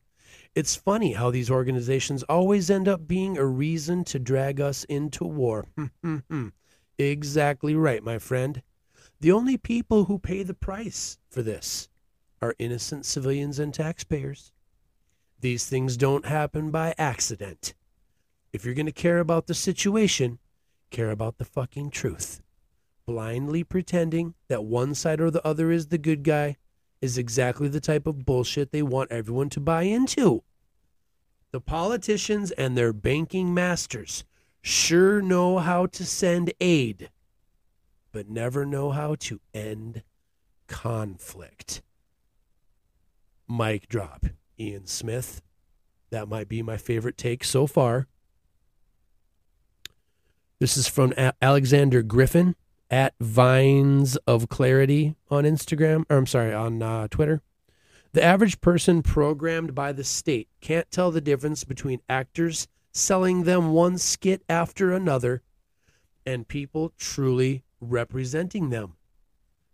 It's 0.54 0.76
funny 0.76 1.12
how 1.12 1.30
these 1.30 1.50
organizations 1.50 2.22
always 2.24 2.70
end 2.70 2.88
up 2.88 3.06
being 3.06 3.38
a 3.38 3.46
reason 3.46 4.04
to 4.04 4.18
drag 4.18 4.60
us 4.60 4.84
into 4.84 5.24
war. 5.24 5.66
exactly 6.98 7.74
right, 7.74 8.02
my 8.02 8.18
friend. 8.18 8.62
The 9.20 9.32
only 9.32 9.58
people 9.58 10.06
who 10.06 10.18
pay 10.18 10.42
the 10.42 10.54
price 10.54 11.18
for 11.28 11.42
this 11.42 11.90
are 12.40 12.54
innocent 12.58 13.04
civilians 13.04 13.58
and 13.58 13.72
taxpayers. 13.74 14.52
These 15.40 15.66
things 15.66 15.98
don't 15.98 16.24
happen 16.24 16.70
by 16.70 16.94
accident. 16.96 17.74
If 18.52 18.64
you're 18.64 18.74
going 18.74 18.86
to 18.86 18.92
care 18.92 19.18
about 19.18 19.46
the 19.46 19.54
situation, 19.54 20.38
care 20.90 21.10
about 21.10 21.36
the 21.36 21.44
fucking 21.44 21.90
truth. 21.90 22.40
Blindly 23.04 23.62
pretending 23.62 24.34
that 24.48 24.64
one 24.64 24.94
side 24.94 25.20
or 25.20 25.30
the 25.30 25.46
other 25.46 25.70
is 25.70 25.88
the 25.88 25.98
good 25.98 26.22
guy 26.22 26.56
is 27.02 27.18
exactly 27.18 27.68
the 27.68 27.80
type 27.80 28.06
of 28.06 28.24
bullshit 28.24 28.72
they 28.72 28.82
want 28.82 29.12
everyone 29.12 29.50
to 29.50 29.60
buy 29.60 29.82
into. 29.82 30.42
The 31.50 31.60
politicians 31.60 32.52
and 32.52 32.76
their 32.76 32.92
banking 32.92 33.52
masters 33.52 34.24
sure 34.62 35.20
know 35.20 35.58
how 35.58 35.86
to 35.86 36.06
send 36.06 36.52
aid, 36.60 37.10
but 38.12 38.28
never 38.28 38.64
know 38.66 38.90
how 38.90 39.14
to 39.14 39.40
end 39.54 40.02
conflict. 40.66 41.82
Mic 43.48 43.88
drop. 43.88 44.26
Ian 44.58 44.86
Smith. 44.86 45.42
That 46.10 46.28
might 46.28 46.48
be 46.48 46.62
my 46.62 46.76
favorite 46.76 47.16
take 47.16 47.44
so 47.44 47.66
far. 47.66 48.06
This 50.58 50.76
is 50.76 50.86
from 50.86 51.14
A- 51.16 51.32
Alexander 51.40 52.02
Griffin 52.02 52.54
at 52.90 53.14
Vines 53.20 54.16
of 54.26 54.48
Clarity 54.48 55.14
on 55.30 55.44
Instagram, 55.44 56.04
or 56.10 56.18
I'm 56.18 56.26
sorry, 56.26 56.52
on 56.52 56.82
uh, 56.82 57.08
Twitter. 57.08 57.40
The 58.12 58.22
average 58.22 58.60
person 58.60 59.02
programmed 59.02 59.74
by 59.74 59.92
the 59.92 60.04
state 60.04 60.48
can't 60.60 60.90
tell 60.90 61.10
the 61.10 61.20
difference 61.20 61.62
between 61.64 62.00
actors 62.08 62.66
selling 62.92 63.44
them 63.44 63.70
one 63.70 63.98
skit 63.98 64.42
after 64.48 64.92
another 64.92 65.42
and 66.26 66.48
people 66.48 66.92
truly 66.98 67.62
representing 67.80 68.70
them. 68.70 68.94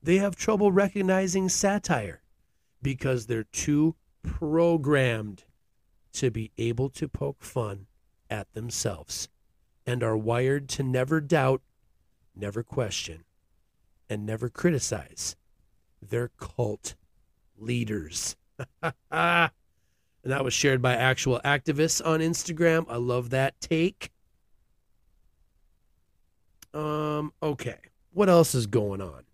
They 0.03 0.19
have 0.19 0.37
trouble 0.37 0.71
recognizing 0.71 1.49
satire 1.49 2.23
because 2.83 3.27
they're 3.27 3.45
too 3.45 3.97
programmed 4.23 5.45
to 6.13 6.31
be 6.31 6.53
able 6.59 6.89
to 6.91 7.09
poke 7.09 7.43
fun 7.43 7.87
at 8.31 8.53
themselves 8.53 9.29
and 9.87 10.03
are 10.03 10.17
wired 10.17 10.69
to 10.69 10.83
never 10.83 11.21
doubt, 11.21 11.63
never 12.35 12.63
question, 12.63 13.25
and 14.09 14.25
never 14.25 14.49
criticize 14.49 15.37
their 16.01 16.31
cult 16.39 16.95
leaders. 17.59 18.37
and 18.83 19.51
that 20.33 20.45
was 20.45 20.55
shared 20.55 20.83
by 20.83 20.95
actual 20.95 21.41
activists 21.45 22.05
on 22.05 22.21
Instagram. 22.21 22.87
I 22.89 22.97
love 22.97 23.31
that 23.31 23.61
take. 23.61 24.11
Um, 26.75 27.33
okay. 27.43 27.79
What 28.17 28.31
else 28.31 28.55
is 28.55 28.67
going 28.67 29.03
on? 29.03 29.25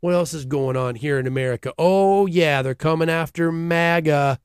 What 0.00 0.12
else 0.12 0.34
is 0.34 0.44
going 0.44 0.76
on 0.76 0.94
here 0.94 1.18
in 1.18 1.26
America? 1.26 1.72
Oh, 1.78 2.26
yeah, 2.26 2.60
they're 2.60 2.74
coming 2.74 3.08
after 3.08 3.50
MAGA 3.50 4.38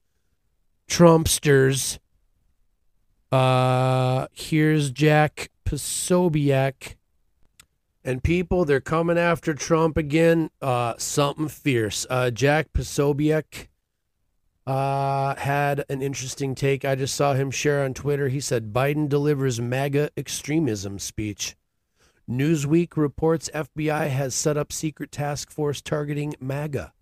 Trumpsters. 0.90 2.00
Uh, 3.34 4.28
here's 4.32 4.92
Jack 4.92 5.50
Posobiec. 5.66 6.96
And 8.02 8.24
people, 8.24 8.64
they're 8.64 8.80
coming 8.80 9.18
after 9.18 9.54
Trump 9.54 9.98
again. 9.98 10.50
Uh, 10.62 10.94
something 10.98 11.50
fierce. 11.50 12.08
Uh, 12.10 12.32
Jack 12.32 12.72
Posobiec 12.72 13.68
uh, 14.66 15.36
had 15.36 15.84
an 15.90 16.02
interesting 16.02 16.56
take. 16.56 16.86
I 16.86 16.96
just 16.96 17.16
saw 17.16 17.34
him 17.34 17.52
share 17.52 17.84
on 17.84 17.94
Twitter. 17.94 18.30
He 18.30 18.40
said 18.40 18.72
Biden 18.72 19.10
delivers 19.10 19.60
MAGA 19.60 20.12
extremism 20.16 20.98
speech. 20.98 21.58
Newsweek 22.30 22.96
reports 22.96 23.50
FBI 23.54 24.10
has 24.10 24.34
set 24.34 24.58
up 24.58 24.72
secret 24.72 25.12
task 25.12 25.52
force 25.52 25.82
targeting 25.82 26.34
MAGA. 26.40 26.94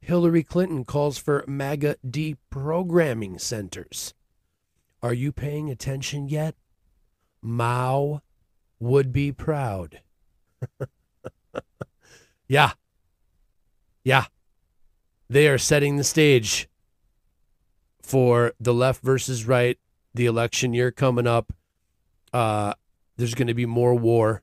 Hillary 0.00 0.44
Clinton 0.44 0.84
calls 0.84 1.18
for 1.18 1.44
MAGA 1.48 1.96
deprogramming 2.06 3.40
centers. 3.40 4.14
Are 5.02 5.14
you 5.14 5.32
paying 5.32 5.70
attention 5.70 6.28
yet? 6.28 6.54
Mao 7.42 8.22
would 8.78 9.12
be 9.12 9.32
proud. 9.32 10.02
yeah. 12.48 12.72
Yeah. 14.04 14.26
They 15.28 15.48
are 15.48 15.58
setting 15.58 15.96
the 15.96 16.04
stage 16.04 16.68
for 18.02 18.52
the 18.60 18.74
left 18.74 19.02
versus 19.02 19.46
right, 19.46 19.78
the 20.14 20.26
election 20.26 20.74
year 20.74 20.92
coming 20.92 21.26
up. 21.26 21.52
Uh, 22.32 22.74
there's 23.16 23.34
going 23.34 23.48
to 23.48 23.54
be 23.54 23.66
more 23.66 23.94
war 23.94 24.42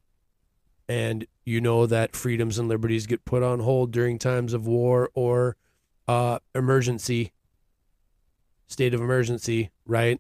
and 0.91 1.25
you 1.45 1.61
know 1.61 1.85
that 1.85 2.17
freedoms 2.17 2.59
and 2.59 2.67
liberties 2.67 3.07
get 3.07 3.23
put 3.23 3.41
on 3.41 3.61
hold 3.61 3.91
during 3.91 4.19
times 4.19 4.53
of 4.53 4.67
war 4.67 5.09
or 5.13 5.55
uh, 6.09 6.37
emergency, 6.53 7.31
state 8.67 8.93
of 8.93 8.99
emergency, 8.99 9.71
right? 9.85 10.19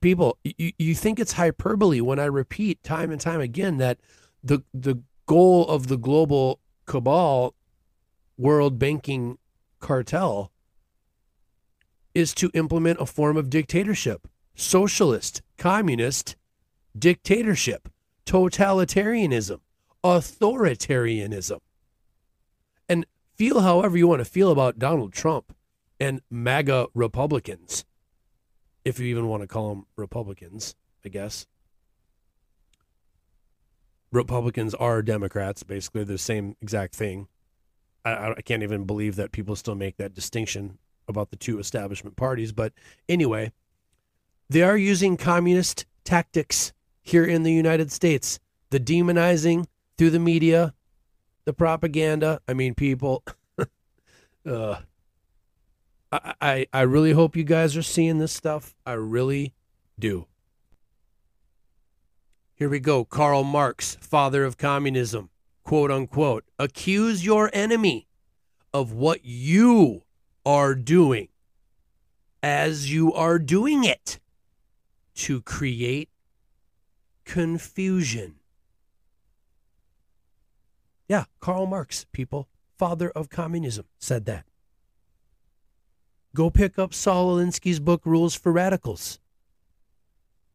People, 0.00 0.38
you, 0.42 0.72
you 0.78 0.94
think 0.94 1.20
it's 1.20 1.34
hyperbole 1.34 2.00
when 2.00 2.18
I 2.18 2.24
repeat 2.24 2.82
time 2.82 3.10
and 3.10 3.20
time 3.20 3.42
again 3.42 3.76
that 3.76 3.98
the 4.42 4.62
the 4.72 5.02
goal 5.26 5.68
of 5.68 5.88
the 5.88 5.98
global 5.98 6.60
cabal, 6.86 7.54
world 8.38 8.78
banking 8.78 9.36
cartel, 9.80 10.50
is 12.14 12.32
to 12.36 12.50
implement 12.54 13.02
a 13.02 13.06
form 13.06 13.36
of 13.36 13.50
dictatorship 13.50 14.26
socialist, 14.54 15.42
communist 15.58 16.36
dictatorship, 16.98 17.90
totalitarianism, 18.30 19.58
authoritarianism. 20.04 21.58
And 22.88 23.04
feel 23.34 23.60
however 23.60 23.98
you 23.98 24.06
want 24.06 24.20
to 24.20 24.24
feel 24.24 24.52
about 24.52 24.78
Donald 24.78 25.12
Trump 25.12 25.52
and 25.98 26.20
MAGA 26.30 26.86
Republicans, 26.94 27.84
if 28.84 29.00
you 29.00 29.06
even 29.06 29.26
want 29.26 29.42
to 29.42 29.48
call 29.48 29.70
them 29.70 29.86
Republicans, 29.96 30.76
I 31.04 31.08
guess. 31.08 31.46
Republicans 34.12 34.74
are 34.74 35.02
Democrats, 35.02 35.64
basically 35.64 36.04
the 36.04 36.18
same 36.18 36.56
exact 36.60 36.94
thing. 36.94 37.26
I, 38.04 38.34
I 38.36 38.42
can't 38.42 38.62
even 38.62 38.84
believe 38.84 39.16
that 39.16 39.32
people 39.32 39.56
still 39.56 39.74
make 39.74 39.96
that 39.96 40.14
distinction 40.14 40.78
about 41.08 41.30
the 41.30 41.36
two 41.36 41.58
establishment 41.58 42.14
parties. 42.14 42.52
But 42.52 42.74
anyway, 43.08 43.50
they 44.48 44.62
are 44.62 44.76
using 44.76 45.16
communist 45.16 45.84
tactics 46.04 46.72
here 47.10 47.24
in 47.24 47.42
the 47.42 47.52
United 47.52 47.90
States. 47.90 48.38
The 48.70 48.80
demonizing 48.80 49.66
through 49.98 50.10
the 50.10 50.18
media, 50.18 50.74
the 51.44 51.52
propaganda. 51.52 52.40
I 52.46 52.54
mean, 52.54 52.74
people. 52.74 53.24
uh, 54.46 54.76
I, 56.12 56.34
I 56.40 56.66
I 56.72 56.80
really 56.82 57.12
hope 57.12 57.36
you 57.36 57.44
guys 57.44 57.76
are 57.76 57.82
seeing 57.82 58.18
this 58.18 58.32
stuff. 58.32 58.74
I 58.86 58.92
really 58.92 59.54
do. 59.98 60.26
Here 62.54 62.68
we 62.68 62.78
go. 62.78 63.04
Karl 63.04 63.42
Marx, 63.42 63.96
father 64.00 64.44
of 64.44 64.58
communism, 64.58 65.30
quote 65.64 65.90
unquote, 65.90 66.44
accuse 66.58 67.24
your 67.24 67.50
enemy 67.54 68.06
of 68.74 68.92
what 68.92 69.24
you 69.24 70.02
are 70.44 70.74
doing 70.74 71.28
as 72.42 72.92
you 72.92 73.14
are 73.14 73.38
doing 73.38 73.84
it 73.84 74.20
to 75.14 75.40
create 75.40 76.09
confusion. 77.30 78.34
Yeah, 81.08 81.26
Karl 81.38 81.66
Marx, 81.66 82.04
people, 82.10 82.48
father 82.76 83.10
of 83.10 83.30
communism, 83.30 83.84
said 84.00 84.24
that. 84.24 84.46
Go 86.34 86.50
pick 86.50 86.76
up 86.76 86.92
Saul 86.92 87.36
Alinsky's 87.36 87.78
book, 87.78 88.02
Rules 88.04 88.34
for 88.34 88.50
Radicals. 88.50 89.20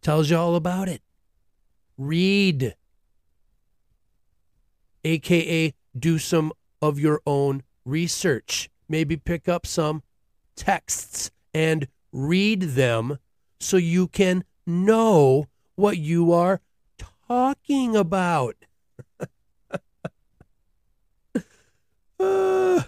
Tells 0.02 0.30
you 0.30 0.36
all 0.36 0.58
about 0.58 0.90
it. 0.90 1.02
Read, 1.98 2.76
aka 5.06 5.74
do 5.98 6.20
some 6.20 6.52
of 6.82 7.00
your 7.00 7.22
own 7.26 7.64
research. 7.86 8.70
Maybe 8.90 9.16
pick 9.16 9.48
up 9.48 9.66
some 9.66 10.04
texts 10.58 11.32
and 11.54 11.88
read 12.12 12.62
them 12.62 13.20
so 13.62 13.78
you 13.78 14.10
can 14.10 14.44
know 14.68 15.48
what 15.76 15.98
you 15.98 16.34
are 16.34 16.60
talking 17.28 17.96
about. 17.96 18.56
uh, 22.20 22.84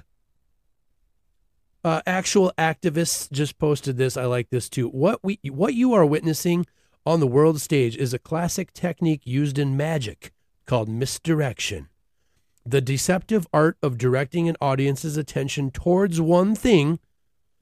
uh, 1.84 2.02
actual 2.06 2.52
activists 2.58 3.32
just 3.32 3.58
posted 3.58 3.98
this. 3.98 4.18
I 4.18 4.26
like 4.26 4.50
this 4.50 4.70
too. 4.70 4.90
What 4.90 5.24
we 5.24 5.40
what 5.50 5.74
you 5.74 5.94
are 5.94 6.06
witnessing 6.06 6.66
on 7.06 7.20
the 7.20 7.28
world 7.28 7.62
stage 7.62 7.96
is 7.96 8.14
a 8.14 8.20
classic 8.20 8.74
technique 8.74 9.22
used 9.26 9.58
in 9.58 9.78
magic 9.78 10.34
called 10.66 10.90
misdirection. 10.90 11.88
The 12.66 12.82
deceptive 12.82 13.48
art 13.54 13.78
of 13.82 13.98
directing 13.98 14.50
an 14.50 14.58
audience's 14.60 15.16
attention 15.16 15.72
towards 15.72 16.20
one 16.20 16.54
thing 16.54 17.00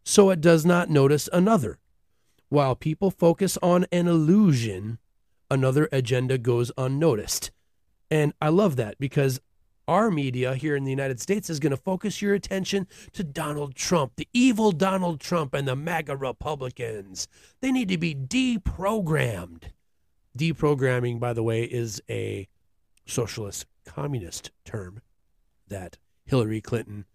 so 0.03 0.29
it 0.29 0.41
does 0.41 0.65
not 0.65 0.89
notice 0.89 1.29
another. 1.31 1.79
While 2.49 2.75
people 2.75 3.11
focus 3.11 3.57
on 3.61 3.85
an 3.91 4.07
illusion, 4.07 4.99
another 5.49 5.89
agenda 5.91 6.37
goes 6.37 6.71
unnoticed. 6.77 7.51
And 8.11 8.33
I 8.41 8.49
love 8.49 8.75
that 8.75 8.97
because 8.99 9.39
our 9.87 10.09
media 10.09 10.55
here 10.55 10.75
in 10.75 10.83
the 10.83 10.91
United 10.91 11.19
States 11.19 11.49
is 11.49 11.59
going 11.59 11.71
to 11.71 11.77
focus 11.77 12.21
your 12.21 12.33
attention 12.33 12.87
to 13.13 13.23
Donald 13.23 13.75
Trump, 13.75 14.13
the 14.15 14.27
evil 14.33 14.71
Donald 14.71 15.19
Trump, 15.19 15.53
and 15.53 15.67
the 15.67 15.75
MAGA 15.75 16.17
Republicans. 16.17 17.27
They 17.61 17.71
need 17.71 17.89
to 17.89 17.97
be 17.97 18.15
deprogrammed. 18.15 19.65
Deprogramming, 20.37 21.19
by 21.19 21.33
the 21.33 21.43
way, 21.43 21.63
is 21.63 22.01
a 22.09 22.47
socialist 23.05 23.65
communist 23.85 24.51
term 24.65 25.01
that 25.67 25.97
Hillary 26.25 26.61
Clinton 26.61 27.05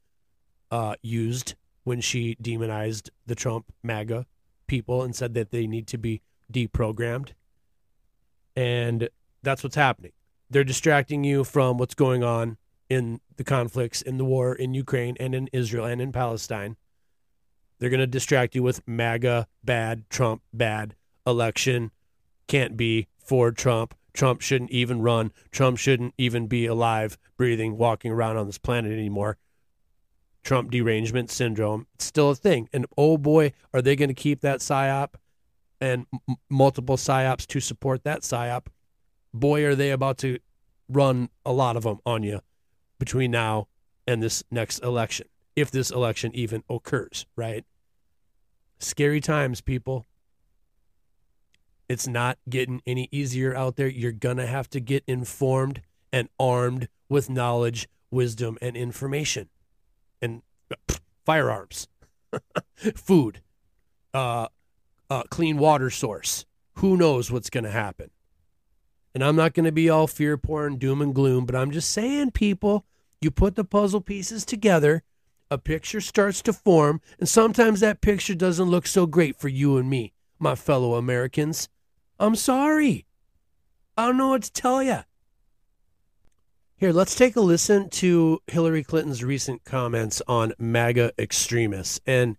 uh, 0.70 0.94
used 1.02 1.54
when 1.84 2.00
she 2.00 2.36
demonized 2.40 3.10
the 3.26 3.34
Trump 3.34 3.66
MAGA 3.82 4.26
people 4.66 5.02
and 5.02 5.14
said 5.14 5.34
that 5.34 5.50
they 5.50 5.66
need 5.66 5.86
to 5.88 5.98
be 5.98 6.22
deprogrammed. 6.52 7.30
And 8.56 9.08
that's 9.42 9.62
what's 9.62 9.76
happening. 9.76 10.12
They're 10.48 10.64
distracting 10.64 11.24
you 11.24 11.44
from 11.44 11.78
what's 11.78 11.94
going 11.94 12.24
on 12.24 12.56
in 12.88 13.20
the 13.36 13.44
conflicts, 13.44 14.02
in 14.02 14.18
the 14.18 14.24
war 14.24 14.54
in 14.54 14.74
Ukraine 14.74 15.16
and 15.20 15.34
in 15.34 15.48
Israel 15.52 15.84
and 15.84 16.00
in 16.00 16.12
Palestine. 16.12 16.76
They're 17.78 17.90
going 17.90 18.00
to 18.00 18.06
distract 18.06 18.54
you 18.54 18.62
with 18.62 18.86
MAGA, 18.86 19.46
bad, 19.64 20.04
Trump, 20.10 20.42
bad, 20.52 20.96
election, 21.26 21.92
can't 22.46 22.76
be 22.76 23.06
for 23.18 23.52
Trump. 23.52 23.94
Trump 24.12 24.40
shouldn't 24.40 24.72
even 24.72 25.00
run. 25.00 25.32
Trump 25.52 25.78
shouldn't 25.78 26.14
even 26.18 26.48
be 26.48 26.66
alive, 26.66 27.16
breathing, 27.36 27.78
walking 27.78 28.10
around 28.10 28.36
on 28.36 28.46
this 28.46 28.58
planet 28.58 28.92
anymore. 28.92 29.38
Trump 30.42 30.70
derangement 30.70 31.30
syndrome, 31.30 31.86
it's 31.94 32.06
still 32.06 32.30
a 32.30 32.34
thing. 32.34 32.68
And 32.72 32.86
oh 32.98 33.16
boy, 33.16 33.52
are 33.72 33.82
they 33.82 33.94
going 33.94 34.08
to 34.08 34.14
keep 34.14 34.40
that 34.40 34.60
psyop 34.60 35.14
and 35.80 36.06
m- 36.28 36.36
multiple 36.48 36.96
psyops 36.96 37.46
to 37.46 37.60
support 37.60 38.04
that 38.04 38.20
psyop 38.22 38.66
boy, 39.32 39.64
are 39.64 39.74
they 39.74 39.90
about 39.90 40.18
to 40.18 40.38
run 40.88 41.28
a 41.44 41.52
lot 41.52 41.76
of 41.76 41.84
them 41.84 41.98
on 42.04 42.22
you 42.22 42.40
between 42.98 43.30
now 43.30 43.68
and 44.06 44.22
this 44.22 44.42
next 44.50 44.80
election, 44.80 45.26
if 45.56 45.70
this 45.70 45.90
election 45.90 46.32
even 46.34 46.64
occurs, 46.68 47.26
right? 47.36 47.64
Scary 48.78 49.20
times, 49.20 49.60
people. 49.60 50.06
It's 51.88 52.06
not 52.06 52.38
getting 52.48 52.82
any 52.86 53.08
easier 53.10 53.54
out 53.54 53.76
there. 53.76 53.88
You're 53.88 54.12
going 54.12 54.36
to 54.36 54.46
have 54.46 54.70
to 54.70 54.80
get 54.80 55.02
informed 55.06 55.82
and 56.12 56.28
armed 56.38 56.88
with 57.08 57.28
knowledge, 57.28 57.88
wisdom, 58.10 58.58
and 58.62 58.76
information 58.76 59.48
and 60.22 60.42
pff, 60.86 61.00
firearms, 61.24 61.88
food, 62.94 63.40
uh, 64.14 64.46
uh, 65.10 65.24
clean 65.24 65.58
water 65.58 65.90
source. 65.90 66.46
Who 66.74 66.96
knows 66.96 67.30
what's 67.30 67.50
going 67.50 67.64
to 67.64 67.70
happen? 67.70 68.10
And 69.14 69.24
I'm 69.24 69.36
not 69.36 69.54
going 69.54 69.64
to 69.64 69.72
be 69.72 69.90
all 69.90 70.06
fear 70.06 70.38
porn, 70.38 70.76
doom 70.76 71.02
and 71.02 71.14
gloom, 71.14 71.44
but 71.44 71.56
I'm 71.56 71.72
just 71.72 71.90
saying, 71.90 72.30
people, 72.30 72.86
you 73.20 73.30
put 73.30 73.56
the 73.56 73.64
puzzle 73.64 74.00
pieces 74.00 74.44
together, 74.44 75.02
a 75.50 75.58
picture 75.58 76.00
starts 76.00 76.40
to 76.42 76.52
form, 76.52 77.00
and 77.18 77.28
sometimes 77.28 77.80
that 77.80 78.00
picture 78.00 78.36
doesn't 78.36 78.70
look 78.70 78.86
so 78.86 79.06
great 79.06 79.36
for 79.36 79.48
you 79.48 79.76
and 79.76 79.90
me, 79.90 80.12
my 80.38 80.54
fellow 80.54 80.94
Americans. 80.94 81.68
I'm 82.20 82.36
sorry. 82.36 83.04
I 83.98 84.06
don't 84.06 84.16
know 84.16 84.28
what 84.28 84.44
to 84.44 84.52
tell 84.52 84.82
you. 84.82 85.00
Here, 86.76 86.92
let's 86.92 87.14
take 87.14 87.36
a 87.36 87.40
listen 87.40 87.90
to 87.90 88.40
Hillary 88.46 88.82
Clinton's 88.82 89.22
recent 89.22 89.64
comments 89.64 90.22
on 90.26 90.54
MAGA 90.58 91.12
extremists 91.18 92.00
and 92.06 92.38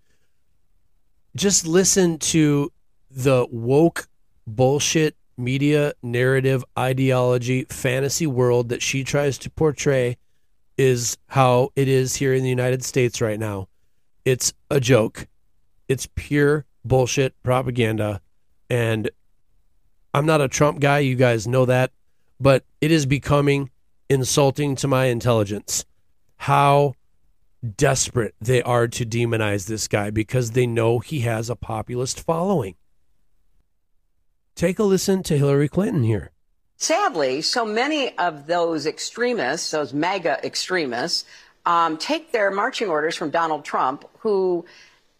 just 1.35 1.65
listen 1.65 2.17
to 2.17 2.71
the 3.09 3.47
woke 3.51 4.07
bullshit 4.47 5.15
media 5.37 5.93
narrative 6.03 6.63
ideology 6.77 7.65
fantasy 7.69 8.27
world 8.27 8.69
that 8.69 8.81
she 8.81 9.03
tries 9.03 9.37
to 9.39 9.49
portray 9.49 10.17
is 10.77 11.17
how 11.27 11.69
it 11.75 11.87
is 11.87 12.15
here 12.15 12.33
in 12.33 12.43
the 12.43 12.49
United 12.49 12.83
States 12.83 13.21
right 13.21 13.39
now. 13.39 13.67
It's 14.25 14.53
a 14.69 14.79
joke. 14.79 15.27
It's 15.87 16.07
pure 16.15 16.65
bullshit 16.85 17.33
propaganda. 17.43 18.21
And 18.69 19.09
I'm 20.13 20.25
not 20.25 20.41
a 20.41 20.47
Trump 20.47 20.79
guy, 20.79 20.99
you 20.99 21.15
guys 21.15 21.47
know 21.47 21.65
that, 21.65 21.91
but 22.39 22.63
it 22.81 22.91
is 22.91 23.05
becoming 23.05 23.69
insulting 24.09 24.75
to 24.75 24.87
my 24.87 25.05
intelligence 25.05 25.85
how 26.37 26.95
desperate 27.77 28.33
they 28.41 28.61
are 28.63 28.87
to 28.87 29.05
demonize 29.05 29.67
this 29.67 29.87
guy 29.87 30.09
because 30.09 30.51
they 30.51 30.65
know 30.65 30.99
he 30.99 31.21
has 31.21 31.49
a 31.49 31.55
populist 31.55 32.19
following. 32.19 32.75
Take 34.55 34.79
a 34.79 34.83
listen 34.83 35.23
to 35.23 35.37
Hillary 35.37 35.69
Clinton 35.69 36.03
here. 36.03 36.31
Sadly, 36.77 37.41
so 37.41 37.63
many 37.63 38.17
of 38.17 38.47
those 38.47 38.87
extremists, 38.87 39.71
those 39.71 39.93
MAGA 39.93 40.43
extremists, 40.43 41.25
um, 41.65 41.97
take 41.97 42.31
their 42.31 42.49
marching 42.49 42.89
orders 42.89 43.15
from 43.15 43.29
Donald 43.29 43.63
Trump, 43.63 44.05
who 44.19 44.65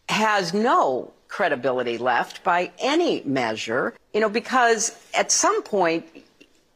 has 0.10 0.54
no 0.54 1.14
credibility 1.28 1.98
left 1.98 2.44
by 2.44 2.72
any 2.80 3.22
measure, 3.24 3.94
you 4.14 4.20
know, 4.20 4.30
because 4.30 5.00
at 5.14 5.32
some 5.32 5.62
point, 5.64 6.06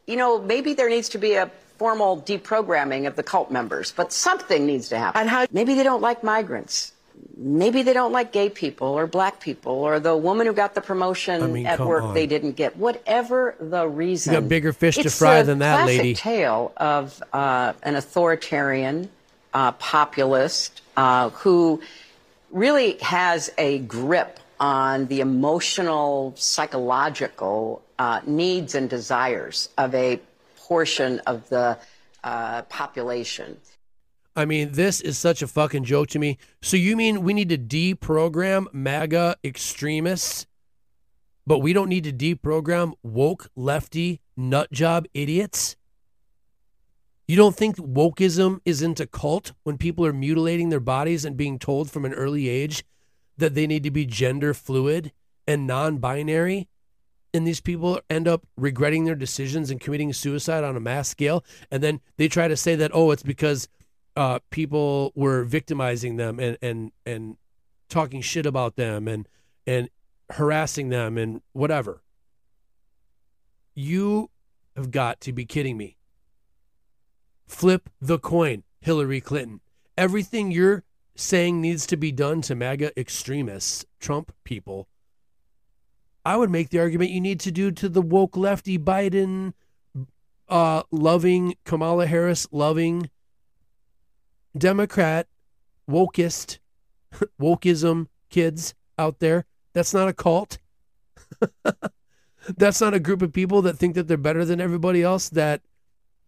you 0.06 0.16
know, 0.16 0.40
maybe 0.40 0.72
there 0.72 0.88
needs 0.88 1.08
to 1.10 1.18
be 1.18 1.34
a 1.34 1.50
formal 1.78 2.20
deprogramming 2.22 3.06
of 3.06 3.16
the 3.16 3.22
cult 3.22 3.50
members, 3.50 3.92
but 3.92 4.12
something 4.12 4.66
needs 4.66 4.88
to 4.88 4.98
happen. 4.98 5.20
And 5.20 5.30
how 5.30 5.46
maybe 5.52 5.74
they 5.74 5.82
don't 5.82 6.02
like 6.02 6.22
migrants. 6.22 6.92
maybe 7.36 7.82
they 7.82 7.92
don't 7.92 8.12
like 8.12 8.32
gay 8.32 8.48
people 8.48 8.88
or 8.88 9.06
black 9.06 9.40
people 9.40 9.72
or 9.72 10.00
the 10.00 10.16
woman 10.16 10.46
who 10.46 10.52
got 10.52 10.74
the 10.74 10.80
promotion 10.80 11.42
I 11.42 11.46
mean, 11.46 11.66
at 11.66 11.80
work 11.80 12.04
on. 12.04 12.14
they 12.14 12.26
didn't 12.26 12.52
get. 12.52 12.76
Whatever 12.76 13.54
the 13.60 13.86
reason. 13.88 14.34
You 14.34 14.40
got 14.40 14.48
bigger 14.48 14.72
fish 14.72 14.96
to 14.96 15.10
fry 15.10 15.42
than 15.42 15.58
that, 15.60 15.76
classic 15.76 15.98
lady. 15.98 16.14
tale 16.14 16.72
of 16.76 17.22
uh, 17.32 17.72
an 17.82 17.94
authoritarian 17.96 19.10
uh, 19.52 19.72
populist 19.72 20.82
uh, 20.96 21.30
who 21.30 21.80
really 22.50 22.98
has 22.98 23.50
a 23.58 23.78
grip 23.80 24.40
on 24.58 25.06
the 25.06 25.20
emotional, 25.20 26.32
psychological 26.36 27.82
uh, 27.98 28.20
needs 28.26 28.74
and 28.74 28.88
desires 28.88 29.68
of 29.76 29.94
a 29.94 30.20
portion 30.66 31.20
of 31.20 31.48
the 31.48 31.78
uh, 32.24 32.62
population. 32.62 33.56
I 34.34 34.44
mean, 34.44 34.72
this 34.72 35.00
is 35.00 35.16
such 35.16 35.40
a 35.42 35.46
fucking 35.46 35.84
joke 35.84 36.08
to 36.08 36.18
me. 36.18 36.38
So 36.60 36.76
you 36.76 36.96
mean 36.96 37.22
we 37.22 37.32
need 37.32 37.48
to 37.48 37.58
deprogram 37.58 38.66
MAGA 38.72 39.36
extremists, 39.42 40.46
but 41.46 41.60
we 41.60 41.72
don't 41.72 41.88
need 41.88 42.04
to 42.04 42.12
deprogram 42.12 42.94
woke 43.02 43.48
lefty 43.54 44.20
nutjob 44.38 45.06
idiots? 45.14 45.76
You 47.28 47.36
don't 47.36 47.56
think 47.56 47.76
wokeism 47.76 48.60
isn't 48.64 49.00
a 49.00 49.06
cult 49.06 49.52
when 49.64 49.78
people 49.78 50.06
are 50.06 50.12
mutilating 50.12 50.68
their 50.68 50.80
bodies 50.80 51.24
and 51.24 51.36
being 51.36 51.58
told 51.58 51.90
from 51.90 52.04
an 52.04 52.12
early 52.14 52.48
age 52.48 52.84
that 53.36 53.54
they 53.54 53.66
need 53.66 53.82
to 53.82 53.90
be 53.90 54.06
gender 54.06 54.54
fluid 54.54 55.12
and 55.46 55.66
non-binary? 55.66 56.68
And 57.36 57.46
these 57.46 57.60
people 57.60 58.00
end 58.08 58.26
up 58.26 58.46
regretting 58.56 59.04
their 59.04 59.14
decisions 59.14 59.70
and 59.70 59.78
committing 59.78 60.10
suicide 60.14 60.64
on 60.64 60.74
a 60.74 60.80
mass 60.80 61.06
scale. 61.08 61.44
And 61.70 61.82
then 61.82 62.00
they 62.16 62.28
try 62.28 62.48
to 62.48 62.56
say 62.56 62.74
that 62.76 62.90
oh 62.94 63.10
it's 63.10 63.22
because 63.22 63.68
uh, 64.16 64.38
people 64.50 65.12
were 65.14 65.44
victimizing 65.44 66.16
them 66.16 66.40
and 66.40 66.56
and 66.62 66.92
and 67.04 67.36
talking 67.90 68.22
shit 68.22 68.46
about 68.46 68.76
them 68.76 69.06
and 69.06 69.28
and 69.66 69.90
harassing 70.30 70.88
them 70.88 71.18
and 71.18 71.42
whatever. 71.52 72.02
You 73.74 74.30
have 74.74 74.90
got 74.90 75.20
to 75.20 75.32
be 75.32 75.44
kidding 75.44 75.76
me. 75.76 75.98
Flip 77.46 77.90
the 78.00 78.18
coin 78.18 78.64
hillary 78.80 79.20
clinton. 79.20 79.60
Everything 79.98 80.50
you're 80.50 80.84
saying 81.14 81.60
needs 81.60 81.86
to 81.86 81.96
be 81.98 82.12
done 82.12 82.40
to 82.42 82.54
maga 82.54 82.98
extremists 82.98 83.84
trump 84.00 84.32
people 84.44 84.88
I 86.26 86.36
would 86.36 86.50
make 86.50 86.70
the 86.70 86.80
argument 86.80 87.12
you 87.12 87.20
need 87.20 87.38
to 87.40 87.52
do 87.52 87.70
to 87.70 87.88
the 87.88 88.02
woke 88.02 88.36
lefty 88.36 88.80
Biden 88.80 89.52
uh, 90.48 90.82
loving 90.90 91.54
Kamala 91.64 92.08
Harris 92.08 92.48
loving 92.50 93.10
Democrat 94.58 95.28
wokeist 95.88 96.58
wokeism 97.40 98.08
kids 98.28 98.74
out 98.98 99.20
there. 99.20 99.44
That's 99.72 99.94
not 99.94 100.08
a 100.08 100.12
cult. 100.12 100.58
That's 102.56 102.80
not 102.80 102.92
a 102.92 102.98
group 102.98 103.22
of 103.22 103.32
people 103.32 103.62
that 103.62 103.78
think 103.78 103.94
that 103.94 104.08
they're 104.08 104.16
better 104.16 104.44
than 104.44 104.60
everybody 104.60 105.04
else 105.04 105.28
that 105.28 105.62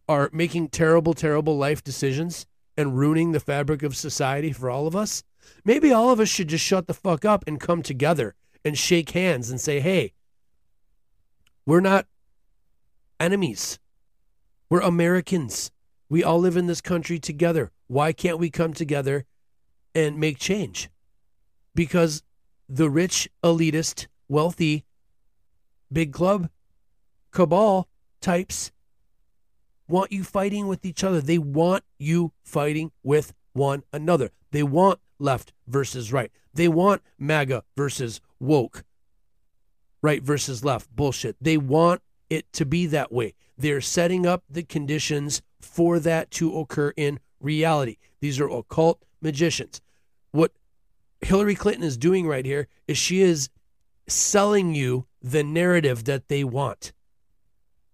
are 0.09 0.31
making 0.33 0.69
terrible, 0.69 1.13
terrible 1.13 1.59
life 1.59 1.83
decisions 1.83 2.47
and 2.77 2.97
ruining 2.97 3.33
the 3.33 3.41
fabric 3.41 3.83
of 3.83 3.97
society 3.97 4.53
for 4.53 4.71
all 4.71 4.87
of 4.87 4.95
us. 4.95 5.25
Maybe 5.65 5.91
all 5.91 6.11
of 6.11 6.21
us 6.21 6.29
should 6.29 6.47
just 6.47 6.65
shut 6.65 6.87
the 6.87 6.95
fuck 6.95 7.25
up 7.25 7.43
and 7.49 7.59
come 7.59 7.83
together 7.83 8.37
and 8.69 8.79
shake 8.79 9.11
hands 9.11 9.51
and 9.51 9.61
say, 9.61 9.81
hey, 9.81 10.13
we're 11.67 11.81
not 11.81 12.07
enemies. 13.19 13.79
We're 14.71 14.81
Americans. 14.81 15.71
We 16.11 16.23
all 16.23 16.39
live 16.39 16.57
in 16.57 16.67
this 16.67 16.83
country 16.83 17.19
together. 17.19 17.73
Why 17.87 18.13
can't 18.13 18.39
we 18.39 18.51
come 18.51 18.75
together 18.75 19.25
and 19.95 20.21
make 20.21 20.39
change? 20.39 20.91
Because 21.75 22.23
the 22.69 22.91
rich, 22.91 23.29
elitist, 23.43 24.07
wealthy, 24.29 24.85
big 25.91 26.13
club, 26.13 26.51
cabal 27.33 27.89
types 28.21 28.71
want 29.89 30.13
you 30.13 30.23
fighting 30.23 30.67
with 30.67 30.85
each 30.85 31.03
other. 31.03 31.23
They 31.23 31.39
want 31.39 31.85
you 31.99 32.33
fighting 32.45 32.93
with 33.03 33.33
one 33.55 33.85
another. 33.93 34.31
They 34.51 34.63
want 34.63 35.01
left 35.19 35.55
versus 35.67 36.13
right. 36.13 36.31
They 36.53 36.69
want 36.69 37.01
MAGA 37.19 37.65
versus 37.75 38.21
woke, 38.41 38.85
right 40.03 40.23
versus 40.23 40.65
left 40.65 40.95
bullshit. 40.95 41.37
They 41.41 41.57
want 41.57 42.03
it 42.31 42.53
to 42.55 42.65
be 42.65 42.87
that 42.87 43.13
way. 43.13 43.35
They're 43.57 43.81
setting 43.81 44.27
up 44.27 44.45
the 44.49 44.63
conditions 44.63 45.43
for 45.61 45.99
that 46.01 46.31
to 46.33 46.57
occur 46.59 46.93
in 46.97 47.21
reality. 47.41 47.97
These 48.21 48.41
are 48.41 48.49
occult 48.49 49.03
magicians. 49.21 49.81
What 50.31 50.53
Hillary 51.21 51.55
Clinton 51.55 51.85
is 51.85 51.97
doing 51.97 52.27
right 52.27 52.45
here 52.45 52.69
is 52.87 52.97
she 52.97 53.21
is 53.21 53.51
selling 54.07 54.75
you 54.75 55.07
the 55.21 55.43
narrative 55.43 56.05
that 56.05 56.29
they 56.29 56.45
want. 56.45 56.93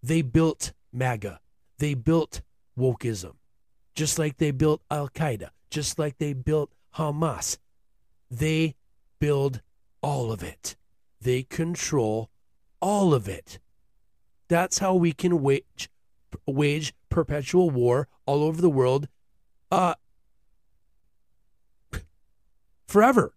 They 0.03 0.23
built 0.23 0.73
MAGA, 0.93 1.41
they 1.79 1.95
built 1.95 2.43
wokeism, 2.79 3.35
just 3.95 4.19
like 4.19 4.37
they 4.37 4.51
built 4.51 4.83
Al 4.91 5.09
Qaeda, 5.09 5.49
just 5.71 5.99
like 5.99 6.19
they 6.19 6.35
built 6.35 6.71
Hamas. 6.97 7.59
They 8.31 8.77
build 9.19 9.63
all 10.05 10.31
of 10.31 10.43
it. 10.43 10.77
They 11.23 11.43
control 11.43 12.29
all 12.81 13.15
of 13.15 13.27
it. 13.27 13.59
That's 14.49 14.79
how 14.79 14.95
we 14.95 15.13
can 15.13 15.41
wage 15.41 15.89
wage 16.47 16.93
perpetual 17.09 17.71
war 17.71 18.09
all 18.27 18.43
over 18.43 18.61
the 18.61 18.69
world 18.69 19.09
uh 19.73 19.95
forever. 22.87 23.35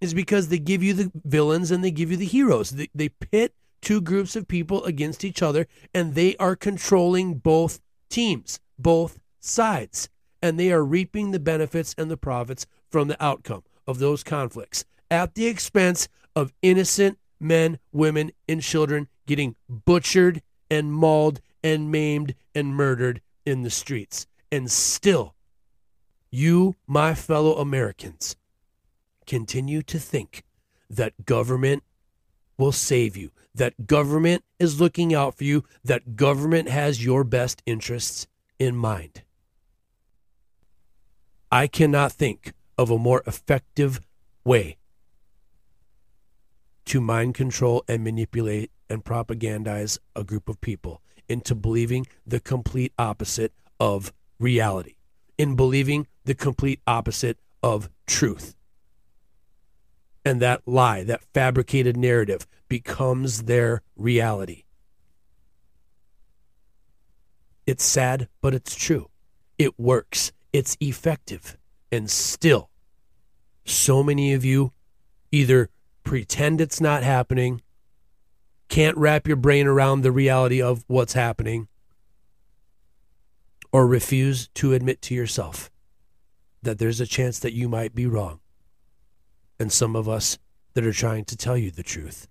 Is 0.00 0.12
because 0.12 0.48
they 0.48 0.58
give 0.58 0.82
you 0.82 0.92
the 0.92 1.10
villains 1.24 1.70
and 1.70 1.82
they 1.82 1.90
give 1.90 2.10
you 2.10 2.16
the 2.18 2.26
heroes. 2.26 2.70
They, 2.70 2.88
they 2.94 3.08
pit 3.08 3.54
two 3.80 4.02
groups 4.02 4.36
of 4.36 4.46
people 4.46 4.84
against 4.84 5.24
each 5.24 5.42
other 5.42 5.66
and 5.94 6.14
they 6.14 6.36
are 6.36 6.56
controlling 6.56 7.34
both 7.34 7.80
teams, 8.10 8.60
both 8.78 9.18
sides, 9.40 10.10
and 10.42 10.58
they 10.60 10.70
are 10.70 10.84
reaping 10.84 11.30
the 11.30 11.40
benefits 11.40 11.94
and 11.96 12.10
the 12.10 12.16
profits 12.18 12.66
from 12.90 13.08
the 13.08 13.22
outcome 13.24 13.62
of 13.86 13.98
those 13.98 14.22
conflicts 14.22 14.84
at 15.10 15.34
the 15.34 15.46
expense 15.46 16.08
of 16.36 16.52
innocent 16.62 17.18
men, 17.40 17.78
women, 17.92 18.30
and 18.48 18.62
children 18.62 19.08
getting 19.26 19.56
butchered 19.68 20.42
and 20.70 20.92
mauled 20.92 21.40
and 21.62 21.90
maimed 21.90 22.34
and 22.54 22.74
murdered 22.74 23.20
in 23.44 23.62
the 23.62 23.70
streets. 23.70 24.26
And 24.52 24.70
still, 24.70 25.34
you, 26.30 26.76
my 26.86 27.14
fellow 27.14 27.56
Americans, 27.56 28.36
continue 29.26 29.82
to 29.82 29.98
think 29.98 30.44
that 30.88 31.24
government 31.24 31.82
will 32.58 32.72
save 32.72 33.16
you, 33.16 33.30
that 33.54 33.86
government 33.86 34.44
is 34.58 34.80
looking 34.80 35.14
out 35.14 35.36
for 35.36 35.44
you, 35.44 35.64
that 35.84 36.16
government 36.16 36.68
has 36.68 37.04
your 37.04 37.24
best 37.24 37.62
interests 37.66 38.26
in 38.58 38.76
mind. 38.76 39.22
I 41.50 41.66
cannot 41.66 42.12
think 42.12 42.52
of 42.76 42.90
a 42.90 42.98
more 42.98 43.22
effective 43.26 44.00
way 44.44 44.76
to 46.90 47.00
mind 47.00 47.34
control 47.34 47.84
and 47.86 48.02
manipulate 48.02 48.68
and 48.88 49.04
propagandize 49.04 49.96
a 50.16 50.24
group 50.24 50.48
of 50.48 50.60
people 50.60 51.00
into 51.28 51.54
believing 51.54 52.04
the 52.26 52.40
complete 52.40 52.92
opposite 52.98 53.52
of 53.78 54.12
reality, 54.40 54.96
in 55.38 55.54
believing 55.54 56.08
the 56.24 56.34
complete 56.34 56.80
opposite 56.88 57.38
of 57.62 57.88
truth. 58.08 58.56
And 60.24 60.42
that 60.42 60.62
lie, 60.66 61.04
that 61.04 61.22
fabricated 61.32 61.96
narrative, 61.96 62.44
becomes 62.68 63.44
their 63.44 63.82
reality. 63.94 64.64
It's 67.68 67.84
sad, 67.84 68.26
but 68.40 68.52
it's 68.52 68.74
true. 68.74 69.10
It 69.58 69.78
works, 69.78 70.32
it's 70.52 70.76
effective. 70.80 71.56
And 71.92 72.10
still, 72.10 72.68
so 73.64 74.02
many 74.02 74.32
of 74.32 74.44
you 74.44 74.72
either 75.30 75.70
pretend 76.04 76.60
it's 76.60 76.80
not 76.80 77.02
happening, 77.02 77.62
can't 78.68 78.96
wrap 78.96 79.26
your 79.26 79.36
brain 79.36 79.66
around 79.66 80.02
the 80.02 80.12
reality 80.12 80.62
of 80.62 80.84
what's 80.86 81.12
happening, 81.12 81.68
or 83.72 83.86
refuse 83.86 84.48
to 84.54 84.72
admit 84.72 85.02
to 85.02 85.14
yourself 85.14 85.70
that 86.62 86.78
there's 86.78 87.00
a 87.00 87.06
chance 87.06 87.38
that 87.38 87.52
you 87.52 87.68
might 87.68 87.94
be 87.94 88.06
wrong. 88.06 88.40
And 89.58 89.70
some 89.72 89.94
of 89.94 90.08
us 90.08 90.38
that 90.74 90.86
are 90.86 90.92
trying 90.92 91.24
to 91.26 91.36
tell 91.36 91.56
you 91.56 91.70
the 91.70 91.82
truth 91.82 92.28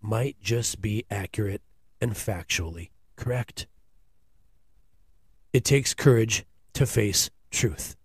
might 0.00 0.36
just 0.40 0.80
be 0.80 1.04
accurate 1.10 1.62
and 2.00 2.12
factually 2.12 2.90
correct. 3.16 3.66
It 5.52 5.64
takes 5.64 5.94
courage 5.94 6.44
to 6.74 6.86
face 6.86 7.30
truth. 7.50 7.96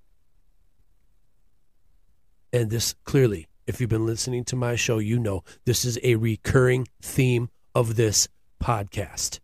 And 2.54 2.70
this 2.70 2.96
clearly, 3.04 3.48
if 3.72 3.80
you've 3.80 3.90
been 3.90 4.06
listening 4.06 4.44
to 4.44 4.58
my 4.58 4.76
show, 4.76 4.98
you 4.98 5.18
know 5.18 5.46
this 5.64 5.86
is 5.86 5.98
a 6.04 6.16
recurring 6.16 6.86
theme 7.02 7.50
of 7.74 7.96
this 7.96 8.28
podcast. 8.62 9.40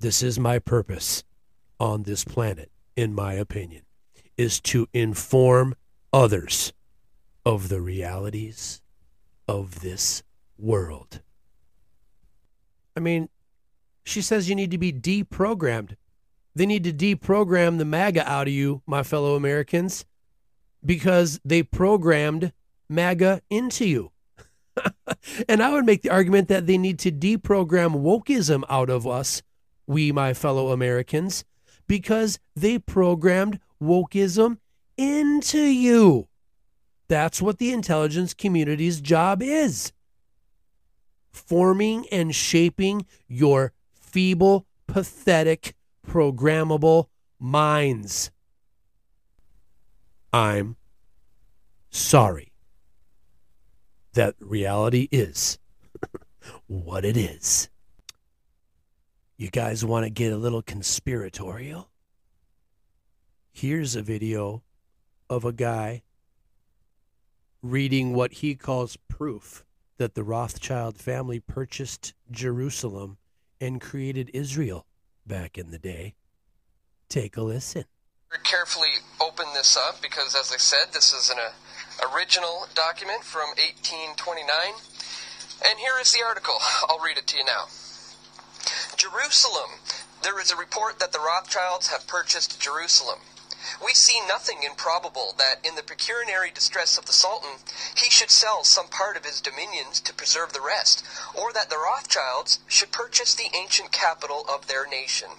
This 0.00 0.24
is 0.24 0.40
my 0.40 0.58
purpose 0.58 1.22
on 1.78 2.02
this 2.02 2.24
planet, 2.24 2.72
in 2.96 3.14
my 3.14 3.34
opinion, 3.34 3.82
is 4.36 4.60
to 4.62 4.88
inform 4.92 5.76
others 6.12 6.72
of 7.46 7.68
the 7.68 7.80
realities 7.80 8.82
of 9.46 9.82
this 9.82 10.24
world. 10.58 11.22
I 12.96 13.00
mean, 13.00 13.28
she 14.02 14.20
says 14.20 14.48
you 14.48 14.56
need 14.56 14.72
to 14.72 14.78
be 14.78 14.92
deprogrammed. 14.92 15.94
They 16.56 16.66
need 16.66 16.82
to 16.82 16.92
deprogram 16.92 17.78
the 17.78 17.84
MAGA 17.84 18.28
out 18.28 18.48
of 18.48 18.52
you, 18.52 18.82
my 18.84 19.04
fellow 19.04 19.36
Americans, 19.36 20.06
because 20.84 21.40
they 21.44 21.62
programmed 21.62 22.52
MAGA 22.94 23.42
into 23.50 23.86
you. 23.86 24.12
and 25.48 25.62
I 25.62 25.72
would 25.72 25.84
make 25.84 26.02
the 26.02 26.10
argument 26.10 26.48
that 26.48 26.66
they 26.66 26.78
need 26.78 26.98
to 27.00 27.12
deprogram 27.12 28.02
wokeism 28.02 28.62
out 28.68 28.90
of 28.90 29.06
us, 29.06 29.42
we, 29.86 30.12
my 30.12 30.34
fellow 30.34 30.70
Americans, 30.70 31.44
because 31.86 32.38
they 32.54 32.78
programmed 32.78 33.58
wokeism 33.82 34.58
into 34.96 35.60
you. 35.60 36.28
That's 37.08 37.42
what 37.42 37.58
the 37.58 37.72
intelligence 37.72 38.32
community's 38.34 39.00
job 39.00 39.42
is 39.42 39.92
forming 41.32 42.06
and 42.12 42.34
shaping 42.34 43.06
your 43.26 43.72
feeble, 43.94 44.66
pathetic, 44.86 45.74
programmable 46.06 47.06
minds. 47.38 48.30
I'm 50.32 50.76
sorry 51.90 52.51
that 54.14 54.34
reality 54.40 55.08
is 55.10 55.58
what 56.66 57.04
it 57.04 57.16
is. 57.16 57.68
You 59.36 59.50
guys 59.50 59.84
want 59.84 60.04
to 60.04 60.10
get 60.10 60.32
a 60.32 60.36
little 60.36 60.62
conspiratorial? 60.62 61.88
Here's 63.52 63.96
a 63.96 64.02
video 64.02 64.62
of 65.28 65.44
a 65.44 65.52
guy 65.52 66.02
reading 67.62 68.12
what 68.12 68.32
he 68.34 68.54
calls 68.54 68.96
proof 69.08 69.64
that 69.98 70.14
the 70.14 70.24
Rothschild 70.24 70.98
family 70.98 71.40
purchased 71.40 72.14
Jerusalem 72.30 73.18
and 73.60 73.80
created 73.80 74.30
Israel 74.34 74.86
back 75.26 75.56
in 75.56 75.70
the 75.70 75.78
day. 75.78 76.14
Take 77.08 77.36
a 77.36 77.42
listen. 77.42 77.84
Carefully 78.42 78.88
open 79.20 79.46
this 79.54 79.76
up 79.76 80.00
because, 80.00 80.34
as 80.34 80.50
I 80.52 80.56
said, 80.56 80.92
this 80.92 81.12
is 81.12 81.30
an 81.30 81.36
uh, 81.38 81.52
original 82.00 82.66
document 82.74 83.24
from 83.24 83.50
1829. 83.58 84.48
And 85.68 85.78
here 85.78 85.98
is 86.00 86.12
the 86.12 86.24
article. 86.24 86.56
I'll 86.88 86.98
read 86.98 87.18
it 87.18 87.26
to 87.28 87.36
you 87.36 87.44
now. 87.44 87.66
Jerusalem. 88.96 89.80
There 90.22 90.40
is 90.40 90.52
a 90.52 90.56
report 90.56 91.00
that 91.00 91.10
the 91.12 91.18
Rothschilds 91.18 91.88
have 91.88 92.06
purchased 92.06 92.60
Jerusalem. 92.60 93.18
We 93.84 93.94
see 93.94 94.20
nothing 94.26 94.62
improbable 94.62 95.34
that, 95.38 95.64
in 95.66 95.74
the 95.74 95.82
pecuniary 95.82 96.50
distress 96.50 96.96
of 96.96 97.06
the 97.06 97.12
Sultan, 97.12 97.58
he 97.96 98.10
should 98.10 98.30
sell 98.30 98.64
some 98.64 98.88
part 98.88 99.16
of 99.16 99.24
his 99.24 99.40
dominions 99.40 100.00
to 100.00 100.14
preserve 100.14 100.52
the 100.52 100.60
rest, 100.60 101.04
or 101.34 101.52
that 101.52 101.70
the 101.70 101.78
Rothschilds 101.78 102.60
should 102.66 102.92
purchase 102.92 103.34
the 103.34 103.50
ancient 103.56 103.92
capital 103.92 104.44
of 104.48 104.66
their 104.66 104.86
nation. 104.86 105.30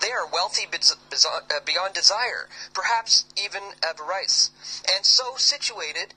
They 0.00 0.10
are 0.10 0.26
wealthy 0.26 0.66
uh, 0.66 1.60
beyond 1.64 1.94
desire, 1.94 2.48
perhaps 2.72 3.24
even 3.36 3.62
avarice, 3.82 4.50
and 4.92 5.06
so 5.06 5.36
situated 5.36 6.14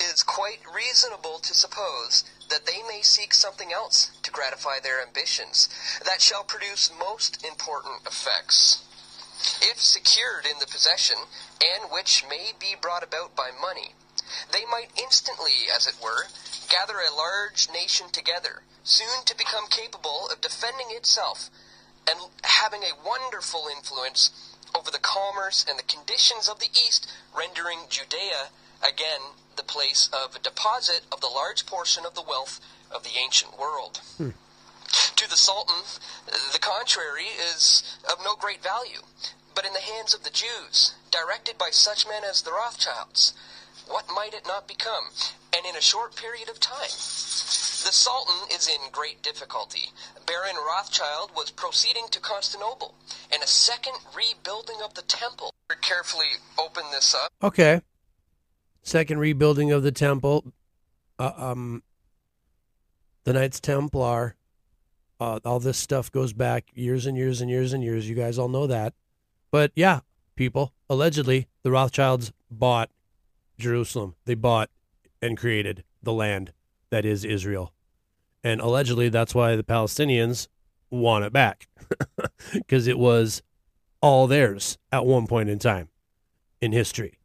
it 0.00 0.04
is 0.04 0.22
quite 0.22 0.60
reasonable 0.72 1.38
to 1.40 1.52
suppose 1.52 2.24
that 2.48 2.64
they 2.64 2.82
may 2.82 3.02
seek 3.02 3.34
something 3.34 3.72
else 3.72 4.10
to 4.22 4.30
gratify 4.30 4.80
their 4.80 5.02
ambitions 5.02 5.68
that 6.04 6.22
shall 6.22 6.42
produce 6.42 6.90
most 6.98 7.44
important 7.44 8.06
effects 8.06 8.78
if 9.60 9.80
secured 9.80 10.46
in 10.46 10.58
the 10.58 10.66
possession, 10.66 11.16
and 11.60 11.90
which 11.90 12.24
may 12.28 12.52
be 12.58 12.74
brought 12.74 13.02
about 13.02 13.34
by 13.34 13.50
money. 13.50 13.94
They 14.52 14.64
might 14.64 14.90
instantly, 14.96 15.68
as 15.74 15.86
it 15.86 15.96
were, 16.02 16.28
gather 16.68 17.00
a 17.00 17.14
large 17.14 17.68
nation 17.70 18.10
together, 18.10 18.62
soon 18.84 19.24
to 19.24 19.36
become 19.36 19.66
capable 19.68 20.28
of 20.30 20.40
defending 20.40 20.90
itself 20.90 21.50
and 22.10 22.18
having 22.42 22.82
a 22.82 23.06
wonderful 23.06 23.66
influence 23.70 24.30
over 24.74 24.90
the 24.90 24.98
commerce 24.98 25.64
and 25.68 25.78
the 25.78 25.84
conditions 25.84 26.48
of 26.48 26.58
the 26.58 26.70
East, 26.72 27.10
rendering 27.36 27.80
Judea 27.88 28.50
again 28.82 29.20
the 29.56 29.62
place 29.62 30.08
of 30.12 30.42
deposit 30.42 31.02
of 31.12 31.20
the 31.20 31.26
large 31.26 31.66
portion 31.66 32.04
of 32.06 32.14
the 32.14 32.22
wealth 32.22 32.60
of 32.90 33.04
the 33.04 33.18
ancient 33.22 33.58
world. 33.58 34.00
Hmm. 34.16 34.30
To 35.16 35.28
the 35.28 35.36
Sultan, 35.36 35.82
the 36.52 36.58
contrary 36.58 37.30
is 37.38 37.82
of 38.10 38.18
no 38.24 38.34
great 38.34 38.62
value, 38.62 39.02
but 39.54 39.66
in 39.66 39.72
the 39.72 39.80
hands 39.80 40.14
of 40.14 40.24
the 40.24 40.30
Jews, 40.30 40.94
directed 41.10 41.58
by 41.58 41.70
such 41.70 42.08
men 42.08 42.22
as 42.24 42.42
the 42.42 42.52
Rothschilds, 42.52 43.34
what 43.86 44.06
might 44.14 44.34
it 44.34 44.46
not 44.46 44.66
become? 44.66 45.10
And 45.54 45.66
in 45.66 45.76
a 45.76 45.80
short 45.80 46.16
period 46.16 46.48
of 46.48 46.58
time. 46.58 46.90
The 46.90 47.92
Sultan 47.92 48.48
is 48.54 48.68
in 48.68 48.90
great 48.92 49.22
difficulty. 49.22 49.90
Baron 50.30 50.56
Rothschild 50.64 51.32
was 51.34 51.50
proceeding 51.50 52.04
to 52.12 52.20
Constantinople, 52.20 52.94
and 53.32 53.42
a 53.42 53.46
second 53.48 53.94
rebuilding 54.16 54.76
of 54.84 54.94
the 54.94 55.02
temple. 55.02 55.50
Carefully 55.80 56.26
open 56.58 56.84
this 56.92 57.14
up. 57.14 57.32
Okay. 57.42 57.80
Second 58.82 59.18
rebuilding 59.18 59.72
of 59.72 59.82
the 59.82 59.92
temple. 59.92 60.52
Uh, 61.18 61.32
um, 61.36 61.82
the 63.24 63.32
Knights 63.32 63.60
Templar 63.60 64.36
uh, 65.20 65.38
all 65.44 65.60
this 65.60 65.76
stuff 65.76 66.10
goes 66.10 66.32
back 66.32 66.64
years 66.74 67.06
and 67.06 67.16
years 67.16 67.40
and 67.40 67.50
years 67.50 67.72
and 67.72 67.84
years. 67.84 68.08
You 68.08 68.14
guys 68.14 68.38
all 68.38 68.48
know 68.48 68.66
that. 68.66 68.94
But 69.50 69.70
yeah, 69.74 70.00
people, 70.34 70.72
allegedly, 70.88 71.48
the 71.62 71.70
Rothschilds 71.70 72.32
bought 72.50 72.90
Jerusalem. 73.58 74.14
They 74.24 74.34
bought 74.34 74.70
and 75.20 75.36
created 75.36 75.84
the 76.02 76.14
land 76.14 76.52
that 76.88 77.04
is 77.04 77.24
Israel. 77.24 77.74
And 78.42 78.60
allegedly, 78.60 79.08
that's 79.08 79.34
why 79.34 79.56
the 79.56 79.62
Palestinians 79.62 80.48
want 80.90 81.24
it 81.24 81.32
back 81.32 81.68
because 82.52 82.86
it 82.86 82.98
was 82.98 83.42
all 84.00 84.26
theirs 84.26 84.78
at 84.90 85.04
one 85.04 85.26
point 85.26 85.48
in 85.48 85.58
time 85.58 85.88
in 86.60 86.72
history, 86.72 87.18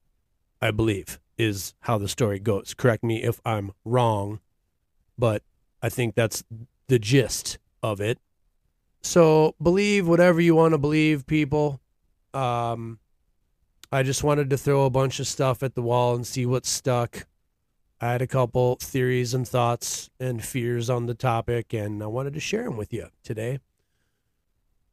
I 0.61 0.71
believe, 0.71 1.19
is 1.37 1.73
how 1.81 1.97
the 1.97 2.07
story 2.07 2.39
goes. 2.39 2.73
Correct 2.73 3.03
me 3.03 3.23
if 3.23 3.39
I'm 3.45 3.71
wrong, 3.83 4.39
but 5.17 5.41
I 5.81 5.89
think 5.89 6.15
that's 6.15 6.43
the 6.87 6.99
gist 6.99 7.57
of 7.81 8.01
it. 8.01 8.19
So 9.01 9.55
believe 9.61 10.07
whatever 10.07 10.41
you 10.41 10.55
want 10.55 10.73
to 10.73 10.77
believe, 10.77 11.27
people. 11.27 11.79
Um, 12.33 12.99
I 13.91 14.03
just 14.03 14.23
wanted 14.23 14.49
to 14.49 14.57
throw 14.57 14.85
a 14.85 14.89
bunch 14.89 15.19
of 15.19 15.27
stuff 15.27 15.63
at 15.63 15.75
the 15.75 15.81
wall 15.81 16.15
and 16.15 16.25
see 16.25 16.45
what 16.45 16.65
stuck. 16.65 17.27
I 18.01 18.11
had 18.11 18.21
a 18.21 18.27
couple 18.27 18.75
theories 18.75 19.33
and 19.33 19.47
thoughts 19.47 20.09
and 20.19 20.43
fears 20.43 20.89
on 20.89 21.05
the 21.05 21.13
topic, 21.13 21.73
and 21.73 22.03
I 22.03 22.07
wanted 22.07 22.33
to 22.33 22.39
share 22.39 22.65
them 22.65 22.75
with 22.77 22.91
you 22.91 23.07
today. 23.23 23.59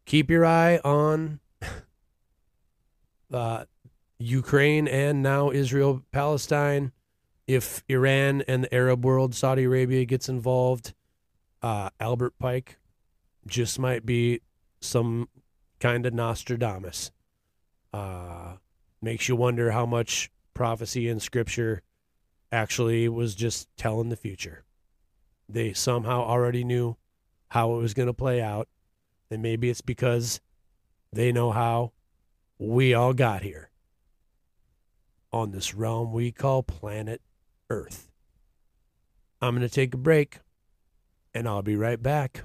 Keep 0.05 0.31
your 0.31 0.47
eye 0.47 0.79
on 0.85 1.41
uh, 3.33 3.65
Ukraine 4.19 4.87
and 4.87 5.23
now 5.23 5.51
Israel 5.51 6.03
Palestine. 6.13 6.93
If 7.49 7.83
Iran 7.89 8.43
and 8.47 8.65
the 8.65 8.75
Arab 8.75 9.05
world, 9.05 9.35
Saudi 9.35 9.65
Arabia, 9.65 10.05
gets 10.05 10.29
involved, 10.29 10.95
uh, 11.61 11.91
Albert 11.99 12.35
Pike 12.39 12.79
just 13.47 13.81
might 13.81 14.07
be 14.07 14.41
some 14.81 15.29
kind 15.81 16.07
of 16.07 16.15
Nostradamus. 16.15 17.11
Uh, 17.93 18.55
makes 19.03 19.29
you 19.29 19.35
wonder 19.35 19.73
how 19.73 19.85
much 19.85 20.31
prophecy 20.55 21.09
in 21.09 21.19
Scripture 21.19 21.83
actually 22.53 23.09
was 23.09 23.35
just 23.35 23.69
telling 23.77 24.11
the 24.11 24.17
future. 24.17 24.65
They 25.49 25.73
somehow 25.73 26.23
already 26.23 26.63
knew 26.63 26.97
how 27.49 27.75
it 27.75 27.79
was 27.79 27.95
going 27.95 28.07
to 28.07 28.15
play 28.15 28.41
out, 28.41 28.69
and 29.31 29.43
maybe 29.43 29.71
it's 29.71 29.81
because 29.81 30.41
they 31.13 31.33
know 31.33 31.51
how 31.51 31.93
we 32.59 32.95
all 32.95 33.15
got 33.15 33.43
here 33.43 33.71
on 35.33 35.51
this 35.51 35.75
realm 35.75 36.13
we 36.13 36.31
call 36.31 36.63
planet 36.63 37.23
Earth. 37.71 38.11
I'm 39.41 39.57
going 39.57 39.67
to 39.67 39.75
take 39.75 39.95
a 39.95 39.99
break, 39.99 40.41
and 41.35 41.49
I'll 41.49 41.63
be 41.63 41.77
right 41.77 42.01
back. 42.01 42.45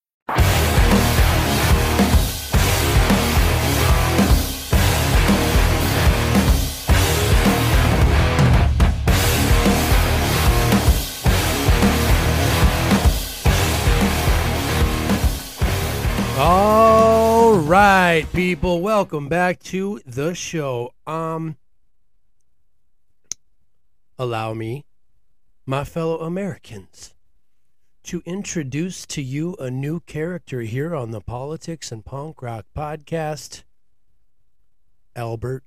All 16.43 17.53
right, 17.53 18.25
people, 18.33 18.81
welcome 18.81 19.27
back 19.27 19.59
to 19.63 20.01
the 20.05 20.33
show. 20.33 20.93
Um 21.05 21.57
allow 24.17 24.53
me, 24.53 24.85
my 25.65 25.83
fellow 25.83 26.19
Americans, 26.19 27.13
to 28.03 28.23
introduce 28.25 29.05
to 29.05 29.21
you 29.21 29.55
a 29.59 29.69
new 29.69 29.99
character 30.01 30.61
here 30.61 30.95
on 30.95 31.11
the 31.11 31.21
Politics 31.21 31.91
and 31.91 32.03
Punk 32.03 32.41
Rock 32.41 32.65
podcast, 32.75 33.63
Albert 35.15 35.63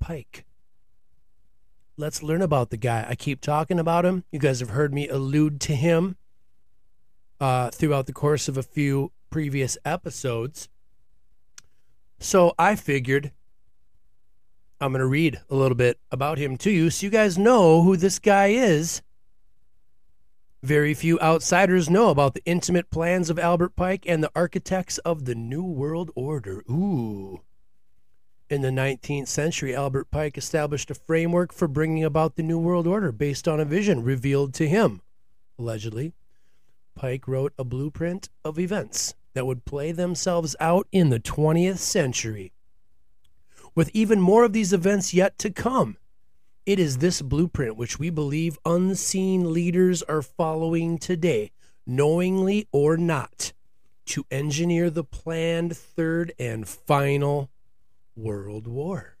Pike. 0.00 0.44
Let's 1.96 2.22
learn 2.22 2.42
about 2.42 2.70
the 2.70 2.76
guy. 2.76 3.06
I 3.08 3.14
keep 3.14 3.40
talking 3.40 3.78
about 3.78 4.04
him. 4.04 4.24
You 4.32 4.40
guys 4.40 4.58
have 4.60 4.70
heard 4.70 4.92
me 4.92 5.08
allude 5.08 5.60
to 5.62 5.76
him 5.76 6.16
uh, 7.40 7.70
throughout 7.70 8.06
the 8.06 8.12
course 8.12 8.48
of 8.48 8.58
a 8.58 8.62
few 8.62 9.12
previous 9.30 9.78
episodes. 9.84 10.68
So 12.18 12.52
I 12.58 12.74
figured 12.74 13.30
I'm 14.80 14.90
going 14.90 15.00
to 15.00 15.06
read 15.06 15.40
a 15.48 15.54
little 15.54 15.76
bit 15.76 15.98
about 16.10 16.38
him 16.38 16.56
to 16.58 16.70
you 16.70 16.90
so 16.90 17.06
you 17.06 17.10
guys 17.10 17.38
know 17.38 17.82
who 17.82 17.96
this 17.96 18.18
guy 18.18 18.48
is. 18.48 19.02
Very 20.64 20.94
few 20.94 21.20
outsiders 21.20 21.90
know 21.90 22.08
about 22.08 22.32
the 22.32 22.42
intimate 22.46 22.88
plans 22.88 23.28
of 23.28 23.38
Albert 23.38 23.76
Pike 23.76 24.06
and 24.08 24.24
the 24.24 24.30
architects 24.34 24.96
of 24.96 25.26
the 25.26 25.34
New 25.34 25.62
World 25.62 26.10
Order. 26.14 26.64
Ooh. 26.70 27.42
In 28.48 28.62
the 28.62 28.70
19th 28.70 29.28
century, 29.28 29.76
Albert 29.76 30.10
Pike 30.10 30.38
established 30.38 30.90
a 30.90 30.94
framework 30.94 31.52
for 31.52 31.68
bringing 31.68 32.02
about 32.02 32.36
the 32.36 32.42
New 32.42 32.58
World 32.58 32.86
Order 32.86 33.12
based 33.12 33.46
on 33.46 33.60
a 33.60 33.66
vision 33.66 34.02
revealed 34.02 34.54
to 34.54 34.66
him, 34.66 35.02
allegedly. 35.58 36.14
Pike 36.94 37.28
wrote 37.28 37.52
a 37.58 37.64
blueprint 37.64 38.30
of 38.42 38.58
events 38.58 39.14
that 39.34 39.44
would 39.44 39.66
play 39.66 39.92
themselves 39.92 40.56
out 40.60 40.88
in 40.90 41.10
the 41.10 41.20
20th 41.20 41.76
century. 41.76 42.54
With 43.74 43.90
even 43.92 44.18
more 44.18 44.44
of 44.44 44.54
these 44.54 44.72
events 44.72 45.12
yet 45.12 45.36
to 45.40 45.50
come, 45.50 45.98
it 46.66 46.78
is 46.78 46.98
this 46.98 47.20
blueprint 47.20 47.76
which 47.76 47.98
we 47.98 48.10
believe 48.10 48.58
unseen 48.64 49.52
leaders 49.52 50.02
are 50.02 50.22
following 50.22 50.98
today, 50.98 51.50
knowingly 51.86 52.66
or 52.72 52.96
not, 52.96 53.52
to 54.06 54.24
engineer 54.30 54.90
the 54.90 55.04
planned 55.04 55.76
third 55.76 56.32
and 56.38 56.68
final 56.68 57.50
World 58.16 58.66
War. 58.66 59.16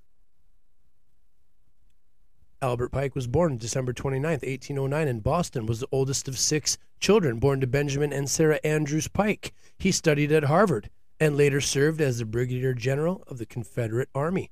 Albert 2.62 2.90
Pike 2.90 3.14
was 3.14 3.26
born 3.26 3.58
December 3.58 3.92
29, 3.92 4.30
1809, 4.30 5.08
in 5.08 5.20
Boston, 5.20 5.66
was 5.66 5.80
the 5.80 5.88
oldest 5.92 6.28
of 6.28 6.38
six 6.38 6.78
children 6.98 7.38
born 7.38 7.60
to 7.60 7.66
Benjamin 7.66 8.10
and 8.10 8.30
Sarah 8.30 8.60
Andrews 8.64 9.06
Pike. 9.06 9.52
He 9.76 9.92
studied 9.92 10.32
at 10.32 10.44
Harvard 10.44 10.88
and 11.20 11.36
later 11.36 11.60
served 11.60 12.00
as 12.00 12.18
the 12.18 12.24
Brigadier 12.24 12.72
General 12.72 13.22
of 13.26 13.36
the 13.36 13.44
Confederate 13.44 14.08
Army. 14.14 14.50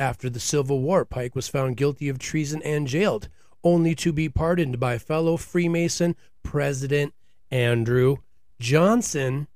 After 0.00 0.30
the 0.30 0.40
Civil 0.40 0.80
War, 0.80 1.04
Pike 1.04 1.36
was 1.36 1.46
found 1.46 1.76
guilty 1.76 2.08
of 2.08 2.18
treason 2.18 2.62
and 2.62 2.86
jailed, 2.86 3.28
only 3.62 3.94
to 3.96 4.14
be 4.14 4.30
pardoned 4.30 4.80
by 4.80 4.96
fellow 4.96 5.36
Freemason 5.36 6.16
President 6.42 7.12
Andrew 7.50 8.16
Johnson 8.58 9.46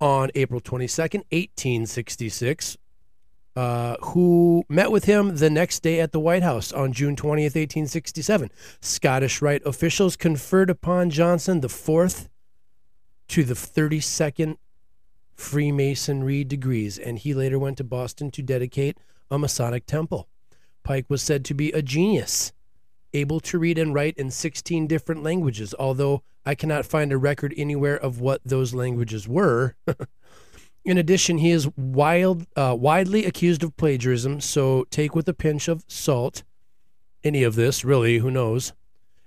on 0.00 0.30
April 0.34 0.62
22nd, 0.62 1.24
1866, 1.30 2.78
uh, 3.56 3.96
who 4.00 4.64
met 4.70 4.90
with 4.90 5.04
him 5.04 5.36
the 5.36 5.50
next 5.50 5.80
day 5.80 6.00
at 6.00 6.12
the 6.12 6.20
White 6.20 6.42
House 6.42 6.72
on 6.72 6.94
June 6.94 7.14
20th, 7.14 7.54
1867. 7.54 8.50
Scottish 8.80 9.42
Rite 9.42 9.62
officials 9.66 10.16
conferred 10.16 10.70
upon 10.70 11.10
Johnson 11.10 11.60
the 11.60 11.68
fourth 11.68 12.30
to 13.28 13.44
the 13.44 13.54
32nd 13.54 14.56
Freemasonry 15.42 16.44
degrees, 16.44 16.98
and 16.98 17.18
he 17.18 17.34
later 17.34 17.58
went 17.58 17.76
to 17.76 17.84
Boston 17.84 18.30
to 18.30 18.42
dedicate 18.42 18.96
a 19.30 19.38
Masonic 19.38 19.84
temple. 19.84 20.28
Pike 20.84 21.06
was 21.08 21.20
said 21.20 21.44
to 21.44 21.52
be 21.52 21.72
a 21.72 21.82
genius, 21.82 22.52
able 23.12 23.40
to 23.40 23.58
read 23.58 23.76
and 23.76 23.92
write 23.92 24.16
in 24.16 24.30
16 24.30 24.86
different 24.86 25.22
languages, 25.22 25.74
although 25.78 26.22
I 26.46 26.54
cannot 26.54 26.86
find 26.86 27.12
a 27.12 27.18
record 27.18 27.52
anywhere 27.56 27.96
of 27.96 28.20
what 28.20 28.40
those 28.44 28.72
languages 28.72 29.28
were. 29.28 29.74
In 30.84 30.96
addition, 30.96 31.38
he 31.38 31.50
is 31.50 31.68
wild, 31.76 32.46
uh, 32.56 32.76
widely 32.78 33.26
accused 33.26 33.62
of 33.62 33.76
plagiarism, 33.76 34.40
so 34.40 34.86
take 34.90 35.14
with 35.14 35.28
a 35.28 35.34
pinch 35.34 35.68
of 35.68 35.84
salt 35.86 36.44
any 37.24 37.42
of 37.42 37.56
this, 37.56 37.84
really, 37.84 38.18
who 38.18 38.30
knows. 38.30 38.72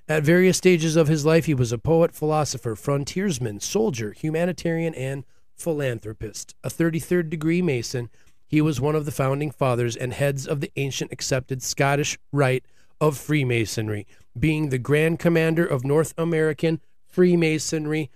At 0.08 0.24
various 0.24 0.58
stages 0.58 0.96
of 0.96 1.08
his 1.08 1.26
life, 1.26 1.46
he 1.46 1.54
was 1.54 1.72
a 1.72 1.78
poet, 1.78 2.14
philosopher, 2.14 2.76
frontiersman, 2.76 3.60
soldier, 3.60 4.12
humanitarian, 4.12 4.96
and 4.96 5.24
philanthropist. 5.56 6.56
A 6.64 6.70
33rd 6.70 7.30
degree 7.30 7.62
Mason, 7.62 8.10
he 8.48 8.62
was 8.62 8.80
one 8.80 8.96
of 8.96 9.06
the 9.06 9.12
founding 9.12 9.52
fathers 9.52 9.96
and 9.96 10.14
heads 10.14 10.48
of 10.48 10.62
the 10.62 10.72
ancient 10.76 11.12
accepted 11.12 11.64
Scottish 11.64 12.18
Rite 12.32 12.66
of 13.02 13.18
Freemasonry, 13.18 14.06
being 14.38 14.70
the 14.70 14.78
Grand 14.78 15.20
Commander 15.20 15.66
of 15.66 15.84
North 15.84 16.14
American 16.18 16.80
Freemasonry 17.06 18.10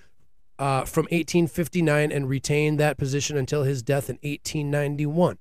uh, 0.57 0.83
from 0.85 1.03
1859 1.03 2.11
and 2.11 2.29
retained 2.29 2.79
that 2.79 2.97
position 2.97 3.37
until 3.37 3.63
his 3.63 3.81
death 3.81 4.09
in 4.09 4.17
1891. 4.17 5.37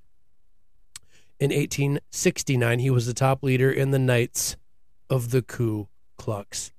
In 1.40 1.50
1869, 1.50 2.78
he 2.78 2.90
was 2.90 3.06
the 3.06 3.14
top 3.14 3.42
leader 3.42 3.70
in 3.70 3.90
the 3.90 3.98
Knights 3.98 4.56
of 5.10 5.30
the 5.30 5.42
Ku 5.42 5.88
Klux 6.16 6.72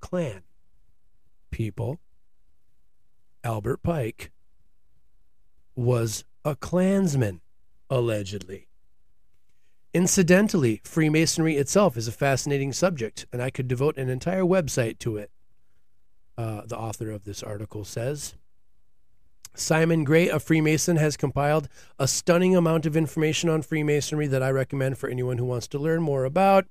Klan. 0.00 0.42
People, 1.50 2.00
Albert 3.44 3.82
Pike 3.82 4.30
was 5.74 6.24
a 6.44 6.56
Klansman, 6.56 7.40
allegedly. 7.90 8.68
Incidentally, 9.92 10.80
Freemasonry 10.84 11.56
itself 11.56 11.96
is 11.96 12.08
a 12.08 12.12
fascinating 12.12 12.72
subject, 12.72 13.26
and 13.32 13.40
I 13.40 13.50
could 13.50 13.68
devote 13.68 13.96
an 13.96 14.08
entire 14.08 14.42
website 14.42 14.98
to 15.00 15.16
it 15.16 15.30
uh, 16.36 16.62
the 16.66 16.76
author 16.76 17.10
of 17.10 17.24
this 17.24 17.42
article 17.42 17.84
says. 17.84 18.34
Simon 19.54 20.02
Gray, 20.02 20.28
a 20.28 20.40
Freemason, 20.40 20.96
has 20.96 21.16
compiled 21.16 21.68
a 21.96 22.08
stunning 22.08 22.56
amount 22.56 22.86
of 22.86 22.96
information 22.96 23.48
on 23.48 23.62
Freemasonry 23.62 24.26
that 24.26 24.42
I 24.42 24.50
recommend 24.50 24.98
for 24.98 25.08
anyone 25.08 25.38
who 25.38 25.44
wants 25.44 25.68
to 25.68 25.78
learn 25.78 26.02
more 26.02 26.24
about. 26.24 26.66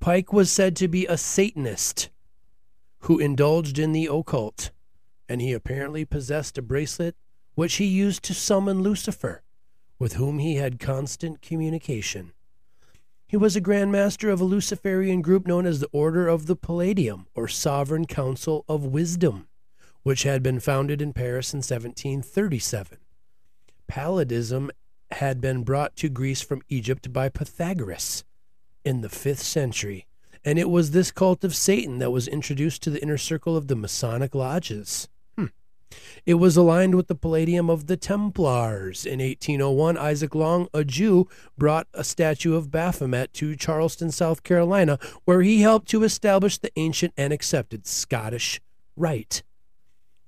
Pike 0.00 0.32
was 0.32 0.50
said 0.50 0.74
to 0.76 0.88
be 0.88 1.06
a 1.06 1.16
Satanist 1.16 2.10
who 3.00 3.20
indulged 3.20 3.78
in 3.78 3.92
the 3.92 4.08
occult, 4.10 4.72
and 5.28 5.40
he 5.40 5.52
apparently 5.52 6.04
possessed 6.04 6.58
a 6.58 6.62
bracelet 6.62 7.14
which 7.56 7.76
he 7.76 7.86
used 7.86 8.22
to 8.22 8.34
summon 8.34 8.82
Lucifer, 8.82 9.42
with 9.98 10.12
whom 10.12 10.38
he 10.38 10.56
had 10.56 10.78
constant 10.78 11.42
communication. 11.42 12.32
He 13.26 13.36
was 13.36 13.56
a 13.56 13.60
Grand 13.60 13.90
Master 13.90 14.30
of 14.30 14.40
a 14.40 14.44
Luciferian 14.44 15.22
group 15.22 15.46
known 15.46 15.66
as 15.66 15.80
the 15.80 15.88
Order 15.90 16.28
of 16.28 16.46
the 16.46 16.54
Palladium, 16.54 17.26
or 17.34 17.48
Sovereign 17.48 18.04
Council 18.04 18.64
of 18.68 18.84
Wisdom, 18.84 19.48
which 20.04 20.22
had 20.22 20.42
been 20.42 20.60
founded 20.60 21.02
in 21.02 21.12
Paris 21.12 21.52
in 21.52 21.58
1737. 21.58 22.98
Palladism 23.88 24.70
had 25.12 25.40
been 25.40 25.64
brought 25.64 25.96
to 25.96 26.08
Greece 26.10 26.42
from 26.42 26.62
Egypt 26.68 27.12
by 27.12 27.28
Pythagoras 27.30 28.22
in 28.84 29.00
the 29.00 29.08
5th 29.08 29.38
century, 29.38 30.06
and 30.44 30.58
it 30.58 30.68
was 30.68 30.90
this 30.90 31.10
cult 31.10 31.42
of 31.42 31.56
Satan 31.56 31.98
that 31.98 32.10
was 32.10 32.28
introduced 32.28 32.82
to 32.82 32.90
the 32.90 33.02
inner 33.02 33.18
circle 33.18 33.56
of 33.56 33.66
the 33.66 33.76
Masonic 33.76 34.34
lodges. 34.34 35.08
It 36.24 36.34
was 36.34 36.56
aligned 36.56 36.94
with 36.94 37.06
the 37.06 37.14
Palladium 37.14 37.70
of 37.70 37.86
the 37.86 37.96
Templars. 37.96 39.06
In 39.06 39.20
1801, 39.20 39.96
Isaac 39.96 40.34
Long, 40.34 40.68
a 40.74 40.84
Jew, 40.84 41.28
brought 41.56 41.86
a 41.94 42.02
statue 42.02 42.54
of 42.54 42.70
Baphomet 42.70 43.32
to 43.34 43.54
Charleston, 43.54 44.10
South 44.10 44.42
Carolina, 44.42 44.98
where 45.24 45.42
he 45.42 45.60
helped 45.60 45.88
to 45.88 46.02
establish 46.02 46.58
the 46.58 46.72
ancient 46.76 47.14
and 47.16 47.32
accepted 47.32 47.86
Scottish 47.86 48.60
Rite. 48.96 49.42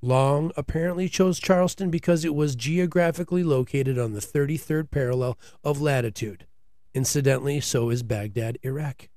Long 0.01 0.53
apparently 0.57 1.09
chose 1.09 1.41
Charleston 1.41 1.91
because 1.91 2.25
it 2.25 2.35
was 2.35 2.55
geographically 2.55 3.43
located 3.43 3.99
on 3.99 4.13
the 4.13 4.21
33rd 4.21 4.91
parallel 4.93 5.37
of 5.65 5.81
latitude. 5.81 6.47
Incidentally, 6.95 7.61
so 7.61 7.91
is 7.91 8.05
Baghdad, 8.05 8.59
Iraq. 8.63 9.09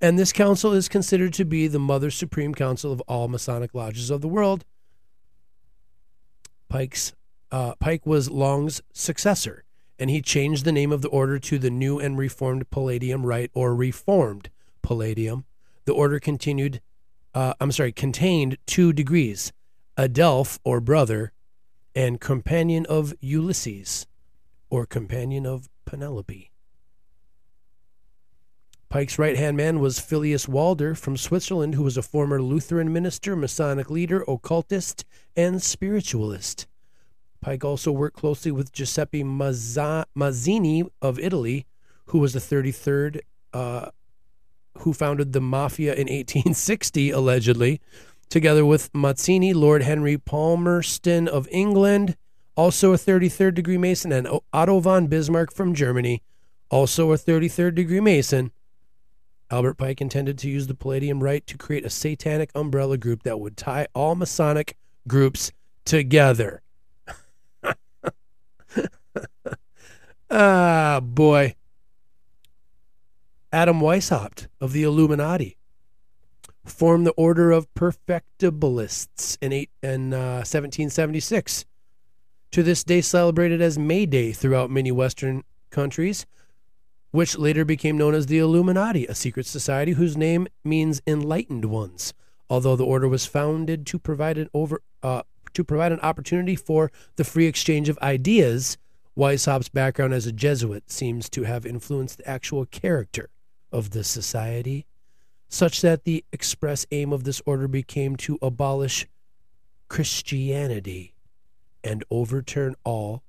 And 0.00 0.18
this 0.18 0.32
council 0.32 0.72
is 0.72 0.88
considered 0.88 1.34
to 1.34 1.44
be 1.44 1.68
the 1.68 1.78
Mother 1.78 2.10
Supreme 2.10 2.54
Council 2.54 2.92
of 2.92 3.02
all 3.02 3.28
Masonic 3.28 3.74
lodges 3.74 4.08
of 4.08 4.22
the 4.22 4.28
world 4.28 4.64
Pike's 6.76 7.14
uh, 7.50 7.74
Pike 7.76 8.04
was 8.04 8.28
Long's 8.28 8.82
successor, 8.92 9.64
and 9.98 10.10
he 10.10 10.20
changed 10.20 10.66
the 10.66 10.72
name 10.72 10.92
of 10.92 11.00
the 11.00 11.08
order 11.08 11.38
to 11.38 11.58
the 11.58 11.70
New 11.70 11.98
and 11.98 12.18
Reformed 12.18 12.68
Palladium 12.68 13.24
Rite 13.24 13.50
or 13.54 13.74
Reformed 13.74 14.50
Palladium. 14.82 15.46
The 15.86 15.94
order 15.94 16.20
continued, 16.20 16.82
uh, 17.32 17.54
I'm 17.62 17.72
sorry, 17.72 17.92
contained 17.92 18.58
two 18.66 18.92
degrees: 18.92 19.54
Adelph 19.96 20.58
or 20.64 20.82
brother, 20.82 21.32
and 21.94 22.20
companion 22.20 22.84
of 22.90 23.14
Ulysses, 23.20 24.06
or 24.68 24.84
companion 24.84 25.46
of 25.46 25.70
Penelope. 25.86 26.50
Pike's 28.88 29.18
right 29.18 29.36
hand 29.36 29.56
man 29.56 29.80
was 29.80 29.98
Phileas 29.98 30.46
Walder 30.46 30.94
from 30.94 31.16
Switzerland, 31.16 31.74
who 31.74 31.82
was 31.82 31.96
a 31.96 32.02
former 32.02 32.40
Lutheran 32.40 32.92
minister, 32.92 33.34
Masonic 33.34 33.90
leader, 33.90 34.22
occultist, 34.28 35.04
and 35.36 35.60
spiritualist. 35.60 36.66
Pike 37.40 37.64
also 37.64 37.90
worked 37.90 38.16
closely 38.16 38.52
with 38.52 38.72
Giuseppe 38.72 39.22
Mazzini 39.24 40.84
of 41.02 41.18
Italy, 41.18 41.66
who 42.06 42.18
was 42.20 42.32
the 42.32 42.38
33rd, 42.38 43.20
uh, 43.52 43.90
who 44.78 44.92
founded 44.92 45.32
the 45.32 45.40
mafia 45.40 45.92
in 45.92 46.06
1860, 46.08 47.10
allegedly, 47.10 47.80
together 48.28 48.64
with 48.64 48.92
Mazzini, 48.92 49.52
Lord 49.52 49.82
Henry 49.82 50.16
Palmerston 50.16 51.26
of 51.26 51.48
England, 51.50 52.16
also 52.54 52.92
a 52.92 52.96
33rd 52.96 53.54
degree 53.54 53.78
Mason, 53.78 54.12
and 54.12 54.28
Otto 54.52 54.80
von 54.80 55.08
Bismarck 55.08 55.52
from 55.52 55.74
Germany, 55.74 56.22
also 56.70 57.12
a 57.12 57.16
33rd 57.16 57.74
degree 57.74 58.00
Mason. 58.00 58.52
Albert 59.50 59.74
Pike 59.74 60.00
intended 60.00 60.38
to 60.38 60.50
use 60.50 60.66
the 60.66 60.74
Palladium 60.74 61.22
Rite 61.22 61.46
to 61.46 61.56
create 61.56 61.84
a 61.84 61.90
satanic 61.90 62.50
umbrella 62.54 62.98
group 62.98 63.22
that 63.22 63.38
would 63.38 63.56
tie 63.56 63.86
all 63.94 64.16
Masonic 64.16 64.76
groups 65.06 65.52
together. 65.84 66.62
ah, 70.30 71.00
boy. 71.00 71.54
Adam 73.52 73.80
Weishaupt 73.80 74.48
of 74.60 74.72
the 74.72 74.82
Illuminati 74.82 75.56
formed 76.64 77.06
the 77.06 77.12
Order 77.12 77.52
of 77.52 77.72
Perfectibilists 77.74 79.38
in, 79.40 79.52
eight, 79.52 79.70
in 79.82 80.12
uh, 80.12 80.42
1776. 80.42 81.64
To 82.50 82.62
this 82.62 82.82
day, 82.84 83.00
celebrated 83.00 83.62
as 83.62 83.78
May 83.78 84.06
Day 84.06 84.32
throughout 84.32 84.70
many 84.70 84.90
Western 84.90 85.44
countries, 85.70 86.26
which 87.16 87.38
later 87.38 87.64
became 87.64 87.96
known 87.96 88.14
as 88.14 88.26
the 88.26 88.36
Illuminati, 88.36 89.06
a 89.06 89.14
secret 89.14 89.46
society 89.46 89.92
whose 89.92 90.18
name 90.18 90.46
means 90.62 91.00
enlightened 91.06 91.64
ones. 91.64 92.12
Although 92.50 92.76
the 92.76 92.84
order 92.84 93.08
was 93.08 93.24
founded 93.24 93.86
to 93.86 93.98
provide 93.98 94.36
an 94.36 94.50
over 94.52 94.82
uh, 95.02 95.22
to 95.54 95.64
provide 95.64 95.92
an 95.92 96.00
opportunity 96.00 96.54
for 96.54 96.92
the 97.16 97.24
free 97.24 97.46
exchange 97.46 97.88
of 97.88 97.98
ideas, 98.02 98.76
Weishaupt's 99.16 99.70
background 99.70 100.12
as 100.12 100.26
a 100.26 100.32
Jesuit 100.32 100.90
seems 100.90 101.30
to 101.30 101.44
have 101.44 101.64
influenced 101.64 102.18
the 102.18 102.28
actual 102.28 102.66
character 102.66 103.30
of 103.72 103.92
the 103.92 104.04
society, 104.04 104.84
such 105.48 105.80
that 105.80 106.04
the 106.04 106.22
express 106.32 106.84
aim 106.90 107.14
of 107.14 107.24
this 107.24 107.40
order 107.46 107.66
became 107.66 108.16
to 108.16 108.38
abolish 108.42 109.06
Christianity 109.88 111.14
and 111.82 112.04
overturn 112.10 112.74
all 112.84 113.22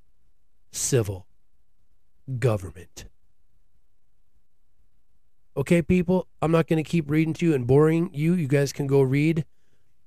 civil 0.73 1.25
government. 2.37 3.05
Okay, 5.57 5.81
people, 5.81 6.27
I'm 6.39 6.51
not 6.51 6.67
going 6.67 6.83
to 6.83 6.87
keep 6.87 7.09
reading 7.09 7.33
to 7.33 7.47
you 7.47 7.55
and 7.55 7.65
boring 7.65 8.11
you. 8.13 8.35
You 8.35 8.47
guys 8.47 8.71
can 8.71 8.85
go 8.85 9.01
read 9.01 9.43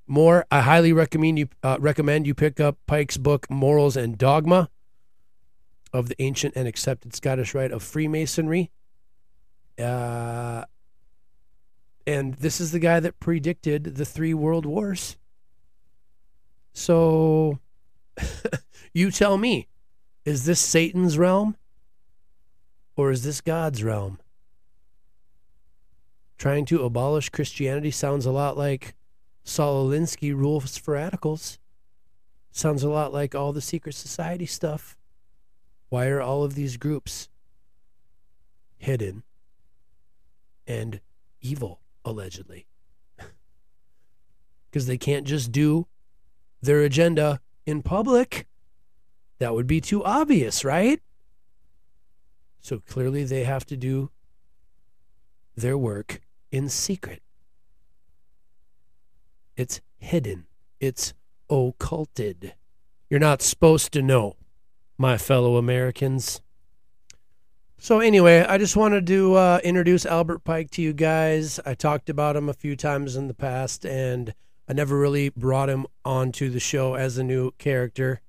more. 0.07 0.47
I 0.49 0.61
highly 0.61 0.93
recommend 0.93 1.41
you 1.41 1.49
uh, 1.65 1.77
recommend 1.81 2.25
you 2.25 2.37
pick 2.37 2.61
up 2.61 2.79
Pike's 2.87 3.17
book 3.17 3.51
Morals 3.51 3.97
and 3.97 4.17
Dogma 4.17 4.71
of 5.93 6.09
the 6.09 6.23
Ancient 6.23 6.55
and 6.55 6.69
Accepted 6.69 7.17
Scottish 7.17 7.53
Rite 7.53 7.73
of 7.73 7.83
Freemasonry. 7.83 8.71
Uh, 9.77 10.67
and 12.07 12.35
this 12.35 12.61
is 12.61 12.71
the 12.71 12.79
guy 12.79 13.01
that 13.01 13.19
predicted 13.19 13.97
the 13.97 14.05
three 14.05 14.35
world 14.35 14.67
wars. 14.67 15.17
So 16.75 17.59
you 18.95 19.11
tell 19.11 19.37
me, 19.37 19.67
is 20.25 20.45
this 20.45 20.61
Satan's 20.61 21.19
realm 21.19 21.57
or 22.95 23.11
is 23.11 23.25
this 23.25 23.41
God's 23.41 23.83
realm? 23.83 24.21
Trying 26.41 26.65
to 26.65 26.85
abolish 26.85 27.29
Christianity 27.29 27.91
sounds 27.91 28.25
a 28.25 28.31
lot 28.31 28.57
like 28.57 28.95
Saul 29.45 29.87
Alinsky 29.87 30.35
rules 30.35 30.79
for 30.79 30.95
radicals. 30.95 31.59
Sounds 32.51 32.83
a 32.83 32.89
lot 32.89 33.13
like 33.13 33.35
all 33.35 33.53
the 33.53 33.61
secret 33.61 33.95
society 33.95 34.47
stuff. 34.47 34.97
Why 35.91 36.07
are 36.07 36.23
all 36.23 36.43
of 36.43 36.55
these 36.55 36.79
groups 36.79 37.29
hidden 38.79 39.23
and 40.67 41.03
evil, 41.43 41.83
allegedly? 42.07 42.65
Because 44.71 44.87
they 44.87 44.97
can't 44.97 45.27
just 45.27 45.53
do 45.53 45.89
their 46.63 46.81
agenda 46.81 47.43
in 47.67 47.83
public. 47.83 48.47
That 49.41 49.53
would 49.53 49.67
be 49.67 49.83
too 49.83 50.03
obvious, 50.05 50.65
right? 50.65 51.03
So 52.63 52.79
clearly 52.79 53.25
they 53.25 53.45
have 53.45 53.67
to 53.67 53.77
do 53.77 54.11
their 55.55 55.77
work 55.77 56.23
in 56.51 56.69
secret. 56.69 57.23
It's 59.57 59.81
hidden. 59.99 60.47
It's 60.79 61.15
occulted. 61.49 62.55
You're 63.09 63.21
not 63.21 63.43
supposed 63.43 63.93
to 63.93 64.03
know, 64.03 64.37
my 64.97 65.19
fellow 65.19 65.57
Americans. 65.57 66.41
So, 67.77 68.01
anyway, 68.01 68.45
I 68.47 68.59
just 68.59 68.77
wanted 68.77 69.07
to 69.07 69.35
uh, 69.35 69.61
introduce 69.65 70.05
Albert 70.05 70.45
Pike 70.45 70.71
to 70.73 70.83
you 70.83 70.93
guys. 70.93 71.59
I 71.65 71.75
talked 71.75 72.11
about 72.11 72.37
him 72.37 72.49
a 72.49 72.55
few 72.55 72.77
times 72.77 73.17
in 73.17 73.27
the 73.27 73.35
past, 73.35 73.87
and 73.87 74.35
I 74.69 74.75
never 74.75 74.99
really 74.99 75.31
brought 75.31 75.71
him 75.71 75.87
onto 76.05 76.51
the 76.51 76.61
show 76.61 76.95
as 76.95 77.17
a 77.17 77.25
new 77.25 77.53
character. 77.53 78.21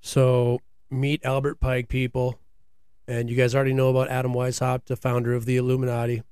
So, 0.00 0.60
meet 0.90 1.24
Albert 1.24 1.60
Pike, 1.60 1.88
people. 1.88 2.38
And 3.06 3.28
you 3.28 3.36
guys 3.36 3.54
already 3.54 3.74
know 3.74 3.90
about 3.90 4.08
Adam 4.08 4.32
Weishaupt, 4.32 4.86
the 4.86 4.96
founder 4.96 5.34
of 5.34 5.44
the 5.44 5.56
Illuminati, 5.56 6.22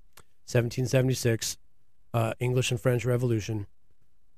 1776, 0.49 1.59
uh, 2.15 2.33
English 2.41 2.71
and 2.71 2.81
French 2.81 3.05
Revolution. 3.05 3.67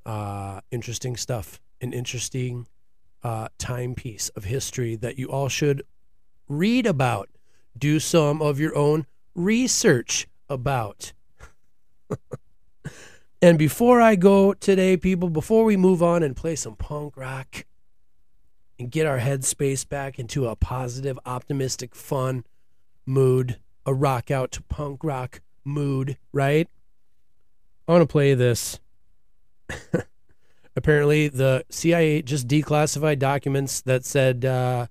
Uh, 0.05 0.61
interesting 0.73 1.17
stuff, 1.17 1.61
an 1.81 1.93
interesting 1.93 2.67
uh, 3.23 3.49
timepiece 3.59 4.29
of 4.31 4.45
history 4.45 4.97
that 4.97 5.19
you 5.19 5.29
all 5.29 5.49
should 5.49 5.83
read 6.49 6.85
about 6.85 7.29
do 7.79 8.01
some 8.01 8.43
of 8.43 8.59
your 8.59 8.77
own 8.77 9.07
research 9.37 10.27
about. 10.49 11.13
and 13.43 13.57
before 13.57 14.01
I 14.01 14.17
go 14.17 14.53
today, 14.53 14.97
people, 14.97 15.31
before 15.31 15.65
we 15.65 15.77
move 15.77 16.03
on 16.03 16.25
and 16.25 16.37
play 16.37 16.57
some 16.57 16.75
punk 16.75 17.17
rock 17.17 17.65
and 18.79 18.91
get 18.91 19.07
our 19.07 19.19
headspace 19.19 19.89
back 19.89 20.19
into 20.19 20.49
a 20.49 20.57
positive, 20.57 21.19
optimistic, 21.25 21.95
fun 21.95 22.45
mood, 23.07 23.59
a 23.87 23.95
rock 23.95 24.31
out 24.31 24.51
to 24.53 24.63
punk 24.63 25.05
rock 25.05 25.41
mood, 25.71 26.19
right? 26.33 26.69
I 27.89 27.93
want 27.93 28.03
to 28.03 28.13
play 28.13 28.35
this. 28.35 28.79
Apparently, 30.77 31.29
the 31.29 31.65
CIA 31.71 32.23
just 32.23 32.47
declassified 32.47 33.19
documents 33.19 33.81
that 33.83 34.05
said, 34.05 34.45
uh, 34.45 34.87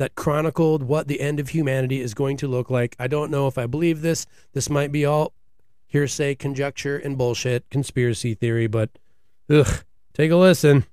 that 0.00 0.14
chronicled 0.14 0.82
what 0.82 1.08
the 1.08 1.20
end 1.20 1.38
of 1.38 1.50
humanity 1.50 2.00
is 2.00 2.14
going 2.14 2.38
to 2.38 2.48
look 2.48 2.70
like. 2.70 2.96
I 2.98 3.06
don't 3.06 3.30
know 3.30 3.46
if 3.46 3.58
I 3.58 3.66
believe 3.66 4.00
this. 4.00 4.26
This 4.54 4.70
might 4.70 4.90
be 4.90 5.04
all 5.04 5.34
hearsay, 5.88 6.36
conjecture, 6.36 6.96
and 6.96 7.18
bullshit, 7.18 7.68
conspiracy 7.68 8.32
theory, 8.32 8.66
but 8.66 8.88
ugh, 9.50 9.84
take 10.14 10.30
a 10.30 10.36
listen. 10.36 10.86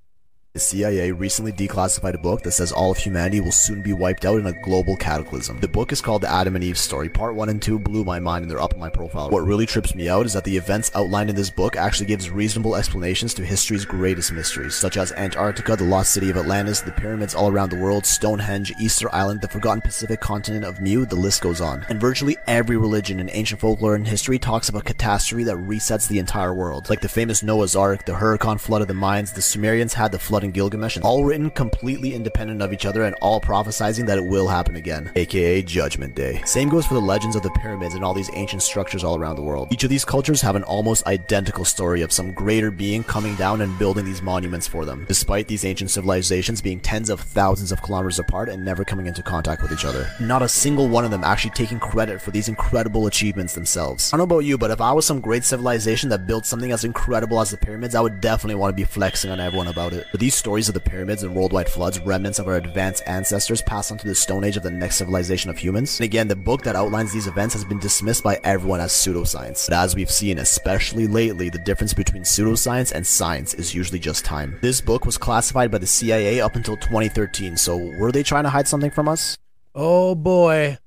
The 0.58 0.62
CIA 0.62 1.12
recently 1.12 1.52
declassified 1.52 2.16
a 2.16 2.18
book 2.18 2.42
that 2.42 2.54
says 2.54 2.72
all 2.72 2.90
of 2.90 2.98
humanity 2.98 3.42
will 3.42 3.52
soon 3.52 3.84
be 3.84 3.94
wiped 3.94 4.26
out 4.26 4.40
in 4.40 4.48
a 4.48 4.54
global 4.54 4.98
cataclysm. 4.98 5.60
The 5.60 5.68
book 5.68 5.92
is 5.92 6.02
called 6.02 6.24
The 6.24 6.32
Adam 6.32 6.56
and 6.56 6.64
Eve 6.64 6.80
Story. 6.80 7.10
Part 7.10 7.36
1 7.36 7.50
and 7.50 7.62
2 7.62 7.78
blew 7.78 8.04
my 8.04 8.20
mind 8.20 8.42
and 8.42 8.50
they're 8.50 8.60
up 8.60 8.74
in 8.74 8.80
my 8.80 8.90
profile. 8.90 9.30
What 9.30 9.46
really 9.46 9.68
trips 9.68 9.94
me 9.94 10.10
out 10.10 10.26
is 10.26 10.34
that 10.34 10.46
the 10.46 10.58
events 10.58 10.90
outlined 10.96 11.30
in 11.30 11.36
this 11.36 11.52
book 11.52 11.76
actually 11.76 12.08
gives 12.08 12.32
reasonable 12.32 12.76
explanations 12.76 13.36
to 13.36 13.46
history's 13.46 13.86
greatest 13.86 14.32
mysteries, 14.32 14.74
such 14.74 14.98
as 14.98 15.12
Antarctica, 15.12 15.76
the 15.76 15.84
lost 15.84 16.12
city 16.12 16.32
of 16.32 16.38
Atlantis, 16.38 16.82
the 16.82 16.92
pyramids 16.92 17.36
all 17.36 17.50
around 17.50 17.70
the 17.70 17.80
world, 17.80 18.04
Stonehenge, 18.04 18.74
Easter 18.80 19.14
Island, 19.14 19.42
the 19.42 19.48
forgotten 19.48 19.82
Pacific 19.82 20.22
continent 20.22 20.66
of 20.66 20.82
Mu, 20.82 21.06
the 21.06 21.16
list 21.16 21.44
goes 21.44 21.62
on. 21.62 21.86
And 21.88 22.02
virtually 22.02 22.36
every 22.48 22.78
religion 22.78 23.20
in 23.20 23.30
ancient 23.32 23.62
folklore 23.62 23.94
and 23.94 24.08
history 24.08 24.40
talks 24.40 24.70
about 24.70 24.82
a 24.82 24.86
catastrophe 24.86 25.44
that 25.44 25.58
resets 25.58 26.08
the 26.08 26.18
entire 26.18 26.56
world. 26.56 26.90
Like 26.90 27.02
the 27.02 27.10
famous 27.10 27.44
Noah's 27.44 27.76
Ark, 27.76 28.06
the 28.06 28.14
Huracan 28.14 28.60
flood 28.60 28.82
of 28.82 28.88
the 28.88 28.96
Mayans, 28.96 29.36
the 29.36 29.44
Sumerians 29.44 29.94
had 29.94 30.12
the 30.12 30.18
flood 30.18 30.47
in 30.48 30.52
Gilgamesh, 30.52 30.96
and 30.96 31.06
all 31.06 31.24
written 31.24 31.50
completely 31.52 32.14
independent 32.14 32.62
of 32.62 32.74
each 32.74 32.86
other 32.86 33.04
and 33.04 33.16
all 33.22 33.40
prophesying 33.40 34.06
that 34.06 34.18
it 34.18 34.26
will 34.26 34.48
happen 34.48 34.76
again, 34.76 35.12
aka 35.16 35.62
Judgment 35.62 36.16
Day. 36.16 36.42
Same 36.46 36.70
goes 36.70 36.86
for 36.86 36.96
the 36.96 37.00
legends 37.00 37.36
of 37.36 37.44
the 37.44 37.50
pyramids 37.52 37.94
and 37.94 38.04
all 38.04 38.14
these 38.14 38.30
ancient 38.34 38.64
structures 38.64 39.04
all 39.04 39.18
around 39.18 39.36
the 39.36 39.42
world. 39.42 39.68
Each 39.72 39.84
of 39.84 39.90
these 39.90 40.04
cultures 40.04 40.42
have 40.42 40.56
an 40.56 40.64
almost 40.64 41.06
identical 41.06 41.64
story 41.64 42.02
of 42.02 42.12
some 42.12 42.34
greater 42.34 42.72
being 42.72 43.04
coming 43.04 43.36
down 43.36 43.62
and 43.62 43.78
building 43.78 44.06
these 44.06 44.22
monuments 44.22 44.68
for 44.68 44.86
them, 44.86 45.06
despite 45.08 45.48
these 45.48 45.64
ancient 45.66 45.92
civilizations 45.92 46.62
being 46.62 46.80
tens 46.80 47.10
of 47.10 47.20
thousands 47.20 47.72
of 47.72 47.82
kilometers 47.82 48.20
apart 48.20 48.50
and 48.50 48.64
never 48.64 48.84
coming 48.84 49.06
into 49.08 49.22
contact 49.22 49.62
with 49.62 49.72
each 49.72 49.86
other. 49.86 50.10
Not 50.20 50.42
a 50.42 50.50
single 50.50 50.88
one 50.88 51.06
of 51.06 51.12
them 51.12 51.24
actually 51.24 51.52
taking 51.52 51.80
credit 51.80 52.22
for 52.22 52.32
these 52.32 52.50
incredible 52.50 53.08
achievements 53.08 53.54
themselves. 53.54 54.12
I 54.14 54.18
don't 54.18 54.28
know 54.28 54.36
about 54.36 54.46
you, 54.46 54.58
but 54.58 54.72
if 54.72 54.82
I 54.82 54.92
was 54.92 55.06
some 55.06 55.20
great 55.20 55.44
civilization 55.44 56.10
that 56.10 56.28
built 56.28 56.46
something 56.46 56.72
as 56.72 56.84
incredible 56.84 57.40
as 57.40 57.52
the 57.52 57.58
pyramids, 57.58 57.96
I 57.96 58.02
would 58.02 58.22
definitely 58.22 58.56
want 58.56 58.72
to 58.72 58.76
be 58.76 58.84
flexing 58.84 59.32
on 59.32 59.40
everyone 59.40 59.68
about 59.68 59.94
it. 59.94 60.08
But 60.12 60.20
these 60.20 60.37
stories 60.38 60.68
of 60.68 60.74
the 60.74 60.80
pyramids 60.80 61.24
and 61.24 61.36
worldwide 61.36 61.68
floods 61.68 62.00
remnants 62.00 62.40
of 62.40 62.48
our 62.48 62.56
advanced 62.56 63.04
ancestors 63.08 63.62
passed 63.62 63.92
on 63.92 63.98
to 63.98 64.08
the 64.08 64.16
Stone 64.16 64.44
Age 64.44 64.56
of 64.56 64.64
the 64.64 64.72
next 64.72 64.98
civilization 64.98 65.50
of 65.50 65.58
humans? 65.58 66.00
And 66.00 66.06
again, 66.06 66.28
the 66.28 66.36
book 66.36 66.64
that 66.64 66.76
outlines 66.76 67.12
these 67.12 67.28
events 67.28 67.54
has 67.56 67.66
been 67.66 67.80
dismissed 67.80 68.24
by 68.24 68.40
everyone 68.44 68.80
as 68.80 68.92
pseudoscience. 68.92 69.68
But 69.68 69.78
as 69.78 69.96
we've 69.96 70.12
seen, 70.12 70.38
especially 70.38 71.08
lately, 71.08 71.50
the 71.50 71.60
difference 71.60 71.94
between 71.94 72.24
pseudoscience 72.24 72.92
and 72.92 73.06
science 73.06 73.56
is 73.56 73.74
usually 73.74 74.00
just 74.00 74.24
time. 74.24 74.60
This 74.62 74.80
book 74.80 75.06
was 75.06 75.18
classified 75.18 75.72
by 75.72 75.80
the 75.80 75.88
CIA 75.88 76.40
up 76.40 76.56
until 76.56 76.78
2013, 76.78 77.58
so 77.58 77.76
were 77.98 78.12
they 78.12 78.24
trying 78.24 78.44
to 78.44 78.50
hide 78.50 78.68
something 78.68 78.92
from 78.92 79.08
us? 79.08 79.38
Oh 79.74 80.16
boy. 80.16 80.78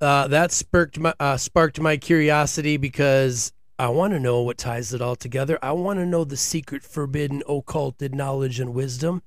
Uh, 0.00 0.28
that 0.28 0.52
sparked 0.52 0.98
my 0.98 1.14
uh, 1.18 1.36
sparked 1.36 1.80
my 1.80 1.96
curiosity 1.96 2.76
because 2.76 3.52
I 3.76 3.88
want 3.88 4.12
to 4.12 4.20
know 4.20 4.40
what 4.40 4.56
ties 4.56 4.94
it 4.94 5.02
all 5.02 5.16
together. 5.16 5.58
I 5.60 5.72
want 5.72 5.98
to 5.98 6.06
know 6.06 6.22
the 6.22 6.36
secret, 6.36 6.84
forbidden, 6.84 7.42
occulted 7.48 8.14
knowledge 8.14 8.60
and 8.60 8.72
wisdom. 8.72 9.22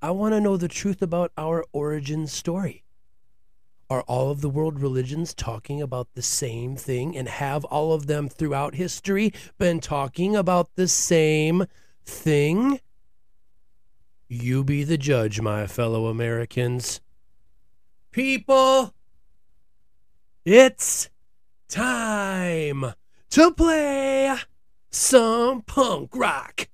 I 0.00 0.12
want 0.12 0.32
to 0.32 0.40
know 0.40 0.56
the 0.56 0.66
truth 0.66 1.02
about 1.02 1.30
our 1.36 1.64
origin 1.72 2.26
story. 2.26 2.84
Are 3.90 4.00
all 4.02 4.30
of 4.30 4.40
the 4.40 4.48
world 4.48 4.80
religions 4.80 5.34
talking 5.34 5.82
about 5.82 6.08
the 6.14 6.22
same 6.22 6.74
thing 6.74 7.14
and 7.14 7.28
have 7.28 7.66
all 7.66 7.92
of 7.92 8.06
them 8.06 8.30
throughout 8.30 8.76
history 8.76 9.34
been 9.58 9.78
talking 9.78 10.34
about 10.34 10.74
the 10.74 10.88
same 10.88 11.66
thing? 12.06 12.80
You 14.26 14.64
be 14.64 14.84
the 14.84 14.96
judge, 14.96 15.42
my 15.42 15.66
fellow 15.66 16.06
Americans. 16.06 17.02
People, 18.10 18.94
it's 20.46 21.10
time 21.68 22.94
to 23.32 23.50
play 23.50 24.36
some 24.90 25.62
punk 25.62 26.10
rock. 26.14 26.68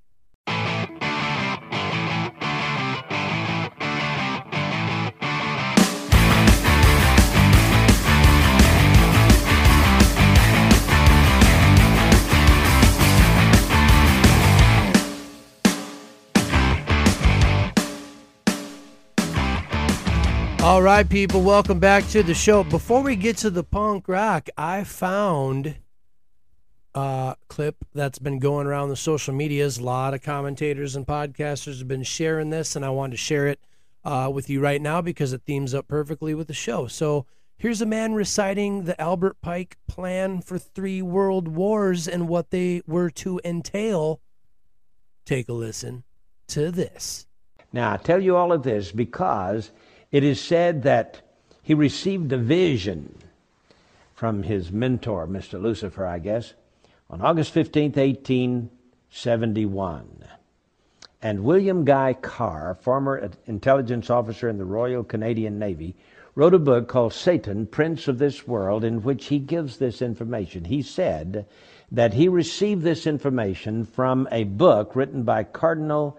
All 20.60 20.82
right, 20.82 21.08
people, 21.08 21.42
welcome 21.42 21.78
back 21.78 22.08
to 22.08 22.24
the 22.24 22.34
show. 22.34 22.64
Before 22.64 23.00
we 23.00 23.14
get 23.14 23.36
to 23.38 23.50
the 23.50 23.62
punk 23.62 24.08
rock, 24.08 24.48
I 24.56 24.82
found 24.82 25.76
a 26.98 27.36
clip 27.48 27.76
that's 27.94 28.18
been 28.18 28.38
going 28.38 28.66
around 28.66 28.88
the 28.88 28.96
social 28.96 29.32
medias. 29.32 29.78
A 29.78 29.84
lot 29.84 30.14
of 30.14 30.22
commentators 30.22 30.96
and 30.96 31.06
podcasters 31.06 31.78
have 31.78 31.88
been 31.88 32.02
sharing 32.02 32.50
this, 32.50 32.74
and 32.74 32.84
I 32.84 32.90
wanted 32.90 33.12
to 33.12 33.16
share 33.18 33.46
it 33.46 33.60
uh, 34.04 34.30
with 34.32 34.50
you 34.50 34.60
right 34.60 34.82
now 34.82 35.00
because 35.00 35.32
it 35.32 35.42
themes 35.46 35.74
up 35.74 35.86
perfectly 35.86 36.34
with 36.34 36.48
the 36.48 36.54
show. 36.54 36.86
So 36.86 37.26
here's 37.56 37.80
a 37.80 37.86
man 37.86 38.14
reciting 38.14 38.84
the 38.84 39.00
Albert 39.00 39.36
Pike 39.40 39.76
plan 39.86 40.40
for 40.40 40.58
three 40.58 41.00
world 41.00 41.46
wars 41.46 42.08
and 42.08 42.28
what 42.28 42.50
they 42.50 42.82
were 42.86 43.10
to 43.10 43.40
entail. 43.44 44.20
Take 45.24 45.48
a 45.48 45.52
listen 45.52 46.04
to 46.48 46.70
this. 46.70 47.26
Now, 47.72 47.92
I 47.92 47.96
tell 47.98 48.20
you 48.20 48.34
all 48.34 48.52
of 48.52 48.62
this 48.62 48.90
because 48.90 49.70
it 50.10 50.24
is 50.24 50.40
said 50.40 50.82
that 50.82 51.20
he 51.62 51.74
received 51.74 52.32
a 52.32 52.38
vision 52.38 53.14
from 54.14 54.42
his 54.42 54.72
mentor, 54.72 55.28
Mr. 55.28 55.62
Lucifer, 55.62 56.04
I 56.04 56.18
guess, 56.18 56.54
on 57.10 57.22
August 57.22 57.52
15, 57.52 57.92
1871. 57.92 60.24
And 61.22 61.42
William 61.42 61.84
Guy 61.84 62.12
Carr, 62.12 62.76
former 62.82 63.30
intelligence 63.46 64.10
officer 64.10 64.48
in 64.48 64.58
the 64.58 64.64
Royal 64.64 65.02
Canadian 65.02 65.58
Navy, 65.58 65.96
wrote 66.34 66.54
a 66.54 66.58
book 66.58 66.86
called 66.86 67.14
Satan, 67.14 67.66
Prince 67.66 68.08
of 68.08 68.18
This 68.18 68.46
World, 68.46 68.84
in 68.84 69.02
which 69.02 69.26
he 69.26 69.38
gives 69.38 69.78
this 69.78 70.02
information. 70.02 70.64
He 70.64 70.82
said 70.82 71.46
that 71.90 72.12
he 72.14 72.28
received 72.28 72.82
this 72.82 73.06
information 73.06 73.86
from 73.86 74.28
a 74.30 74.44
book 74.44 74.94
written 74.94 75.22
by 75.22 75.44
Cardinal 75.44 76.18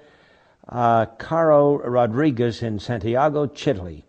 uh, 0.67 1.05
Caro 1.05 1.77
Rodriguez 1.77 2.63
in 2.63 2.79
Santiago, 2.79 3.45
Chile, 3.45 4.05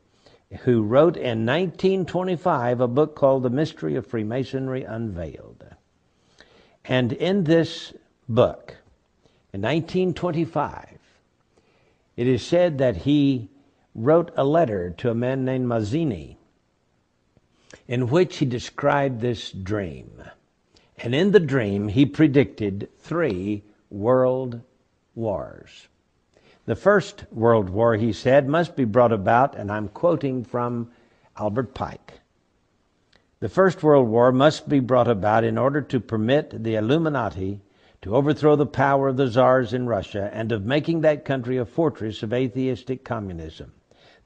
who 0.62 0.82
wrote 0.82 1.16
in 1.16 1.46
1925 1.46 2.80
a 2.80 2.88
book 2.88 3.14
called 3.14 3.42
The 3.42 3.50
Mystery 3.50 3.96
of 3.96 4.06
Freemasonry 4.06 4.82
Unveiled. 4.82 5.49
And 6.84 7.12
in 7.12 7.44
this 7.44 7.92
book, 8.28 8.76
in 9.52 9.62
1925, 9.62 10.98
it 12.16 12.26
is 12.26 12.42
said 12.42 12.78
that 12.78 12.96
he 12.98 13.48
wrote 13.94 14.32
a 14.36 14.44
letter 14.44 14.90
to 14.98 15.10
a 15.10 15.14
man 15.14 15.44
named 15.44 15.66
Mazzini 15.66 16.36
in 17.88 18.08
which 18.08 18.36
he 18.38 18.46
described 18.46 19.20
this 19.20 19.50
dream. 19.50 20.22
And 20.98 21.14
in 21.14 21.32
the 21.32 21.40
dream, 21.40 21.88
he 21.88 22.06
predicted 22.06 22.88
three 22.98 23.62
world 23.90 24.60
wars. 25.14 25.88
The 26.66 26.76
First 26.76 27.24
World 27.32 27.68
War, 27.68 27.96
he 27.96 28.12
said, 28.12 28.48
must 28.48 28.76
be 28.76 28.84
brought 28.84 29.12
about, 29.12 29.56
and 29.56 29.72
I'm 29.72 29.88
quoting 29.88 30.44
from 30.44 30.92
Albert 31.36 31.74
Pike. 31.74 32.20
The 33.40 33.48
First 33.48 33.82
World 33.82 34.06
War 34.06 34.32
must 34.32 34.68
be 34.68 34.80
brought 34.80 35.08
about 35.08 35.44
in 35.44 35.56
order 35.56 35.80
to 35.80 35.98
permit 35.98 36.62
the 36.62 36.74
Illuminati 36.74 37.62
to 38.02 38.14
overthrow 38.14 38.54
the 38.54 38.66
power 38.66 39.08
of 39.08 39.16
the 39.16 39.28
czars 39.28 39.72
in 39.72 39.86
Russia 39.86 40.28
and 40.34 40.52
of 40.52 40.66
making 40.66 41.00
that 41.00 41.24
country 41.24 41.56
a 41.56 41.64
fortress 41.64 42.22
of 42.22 42.34
atheistic 42.34 43.02
communism. 43.02 43.72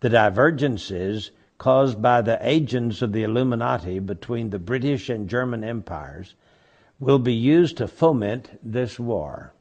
The 0.00 0.08
divergences 0.08 1.30
caused 1.58 2.02
by 2.02 2.22
the 2.22 2.40
agents 2.40 3.02
of 3.02 3.12
the 3.12 3.22
Illuminati 3.22 4.00
between 4.00 4.50
the 4.50 4.58
British 4.58 5.08
and 5.08 5.28
German 5.28 5.62
empires 5.62 6.34
will 6.98 7.20
be 7.20 7.34
used 7.34 7.76
to 7.76 7.86
foment 7.86 8.58
this 8.64 8.98
war. 8.98 9.52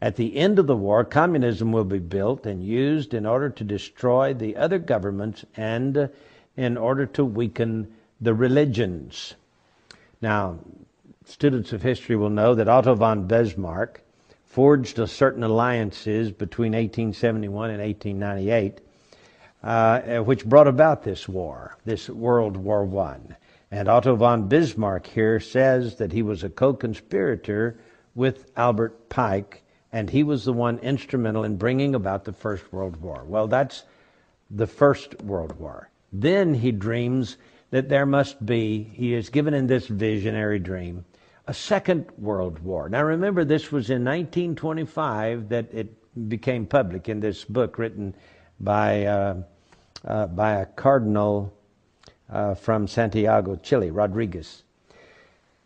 At 0.00 0.14
the 0.14 0.36
end 0.36 0.60
of 0.60 0.68
the 0.68 0.76
war, 0.76 1.04
communism 1.04 1.72
will 1.72 1.84
be 1.84 1.98
built 1.98 2.46
and 2.46 2.62
used 2.62 3.14
in 3.14 3.26
order 3.26 3.50
to 3.50 3.64
destroy 3.64 4.32
the 4.32 4.54
other 4.56 4.78
governments 4.78 5.44
and 5.56 6.08
in 6.56 6.76
order 6.76 7.04
to 7.06 7.24
weaken 7.24 7.88
the 8.20 8.34
religions. 8.34 9.34
Now, 10.20 10.58
students 11.24 11.72
of 11.72 11.82
history 11.82 12.16
will 12.16 12.30
know 12.30 12.54
that 12.54 12.68
Otto 12.68 12.94
von 12.94 13.26
Bismarck 13.26 14.02
forged 14.46 14.98
a 14.98 15.06
certain 15.06 15.42
alliances 15.42 16.32
between 16.32 16.72
1871 16.72 17.70
and 17.70 17.82
1898, 17.82 18.80
uh, 19.62 20.18
which 20.24 20.46
brought 20.46 20.68
about 20.68 21.02
this 21.02 21.28
war, 21.28 21.76
this 21.84 22.08
World 22.08 22.56
War 22.56 22.84
One. 22.84 23.36
And 23.70 23.88
Otto 23.88 24.14
von 24.16 24.48
Bismarck 24.48 25.06
here 25.06 25.40
says 25.40 25.96
that 25.96 26.12
he 26.12 26.22
was 26.22 26.44
a 26.44 26.48
co-conspirator 26.48 27.76
with 28.14 28.50
Albert 28.56 29.08
Pike 29.08 29.62
and 29.92 30.10
he 30.10 30.22
was 30.22 30.44
the 30.44 30.52
one 30.52 30.78
instrumental 30.80 31.44
in 31.44 31.56
bringing 31.56 31.94
about 31.94 32.24
the 32.24 32.32
First 32.32 32.70
World 32.72 33.00
War. 33.00 33.24
Well, 33.24 33.48
that's 33.48 33.84
the 34.50 34.66
First 34.66 35.22
World 35.22 35.58
War. 35.58 35.88
Then 36.12 36.54
he 36.54 36.70
dreams 36.70 37.36
that 37.70 37.88
there 37.88 38.06
must 38.06 38.44
be, 38.44 38.84
he 38.94 39.14
is 39.14 39.28
given 39.28 39.54
in 39.54 39.66
this 39.66 39.86
visionary 39.86 40.58
dream, 40.58 41.04
a 41.46 41.54
Second 41.54 42.06
World 42.18 42.58
War. 42.60 42.88
Now 42.88 43.02
remember, 43.02 43.44
this 43.44 43.72
was 43.72 43.90
in 43.90 44.04
1925 44.04 45.48
that 45.48 45.72
it 45.72 46.28
became 46.28 46.66
public 46.66 47.08
in 47.08 47.20
this 47.20 47.44
book 47.44 47.78
written 47.78 48.14
by, 48.60 49.04
uh, 49.04 49.42
uh, 50.04 50.26
by 50.26 50.52
a 50.54 50.66
cardinal 50.66 51.52
uh, 52.30 52.54
from 52.54 52.88
Santiago, 52.88 53.56
Chile, 53.56 53.90
Rodriguez. 53.90 54.62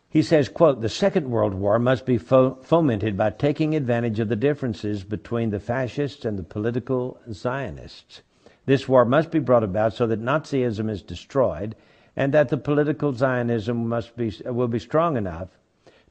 He 0.08 0.22
says, 0.22 0.48
quote, 0.48 0.80
the 0.80 0.88
Second 0.88 1.30
World 1.30 1.54
War 1.54 1.78
must 1.78 2.04
be 2.04 2.18
fo- 2.18 2.56
fomented 2.62 3.16
by 3.16 3.30
taking 3.30 3.76
advantage 3.76 4.18
of 4.18 4.28
the 4.28 4.36
differences 4.36 5.04
between 5.04 5.50
the 5.50 5.60
fascists 5.60 6.24
and 6.24 6.36
the 6.38 6.42
political 6.42 7.20
Zionists. 7.32 8.22
This 8.66 8.88
war 8.88 9.04
must 9.04 9.30
be 9.30 9.38
brought 9.38 9.62
about 9.62 9.94
so 9.94 10.06
that 10.08 10.20
Nazism 10.20 10.90
is 10.90 11.02
destroyed 11.02 11.76
and 12.16 12.34
that 12.34 12.48
the 12.48 12.56
political 12.56 13.12
Zionism 13.12 13.88
must 13.88 14.16
be, 14.16 14.32
will 14.44 14.68
be 14.68 14.78
strong 14.78 15.16
enough 15.16 15.48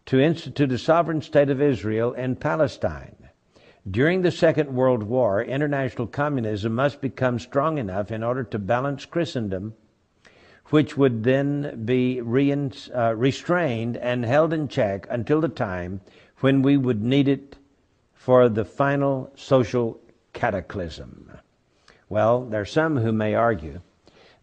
to 0.06 0.20
institute 0.20 0.72
a 0.72 0.78
sovereign 0.78 1.22
state 1.22 1.50
of 1.50 1.62
Israel 1.62 2.14
in 2.14 2.36
Palestine. 2.36 3.16
During 3.90 4.22
the 4.22 4.32
Second 4.32 4.74
World 4.74 5.04
War, 5.04 5.44
international 5.44 6.08
communism 6.08 6.76
must 6.76 7.02
become 7.02 7.40
strong 7.40 7.78
enough 7.78 8.12
in 8.12 8.24
order 8.24 8.44
to 8.44 8.60
balance 8.60 9.06
Christendom 9.06 9.74
which 10.70 10.96
would 10.96 11.24
then 11.24 11.84
be 11.86 12.22
re- 12.22 12.52
uh, 12.94 13.14
restrained 13.16 13.98
and 13.98 14.26
held 14.26 14.54
in 14.54 14.68
check 14.68 15.08
until 15.10 15.42
the 15.42 15.50
time 15.50 16.02
when 16.40 16.62
we 16.62 16.78
would 16.78 17.04
need 17.04 17.28
it 17.28 17.58
for 18.14 18.50
the 18.50 18.66
final 18.66 19.32
social 19.36 20.00
cataclysm. 20.34 21.32
Well, 22.08 22.46
there 22.46 22.62
are 22.62 22.66
some 22.66 22.98
who 22.98 23.12
may 23.12 23.34
argue 23.34 23.82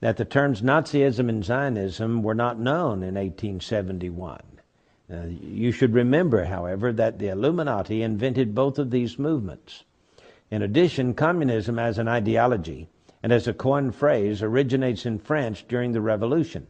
that 0.01 0.17
the 0.17 0.25
terms 0.25 0.63
Nazism 0.63 1.29
and 1.29 1.45
Zionism 1.45 2.23
were 2.23 2.35
not 2.35 2.59
known 2.59 3.03
in 3.03 3.15
1871. 3.15 4.41
Uh, 5.09 5.23
you 5.41 5.71
should 5.71 5.95
remember, 5.95 6.45
however, 6.45 6.93
that 6.93 7.19
the 7.19 7.29
Illuminati 7.29 8.03
invented 8.03 8.55
both 8.55 8.79
of 8.79 8.91
these 8.91 9.19
movements. 9.19 9.85
In 10.51 10.63
addition, 10.63 11.15
communism 11.15 11.79
as 11.79 11.99
an 11.99 12.09
ideology 12.09 12.89
and 13.23 13.33
as 13.33 13.49
a 13.49 13.53
coined 13.53 13.95
phrase 13.95 14.43
originates 14.43 15.07
in 15.07 15.19
France 15.19 15.63
during 15.69 15.93
the 15.93 16.01
Revolution. 16.01 16.67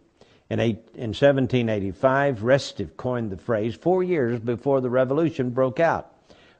In, 0.49 0.61
eight, 0.61 0.79
in 0.95 1.11
1785, 1.11 2.39
Restif 2.39 2.97
coined 2.97 3.31
the 3.31 3.37
phrase 3.37 3.74
four 3.74 4.03
years 4.05 4.39
before 4.39 4.81
the 4.81 4.91
revolution 4.91 5.51
broke 5.51 5.81
out. 5.81 6.14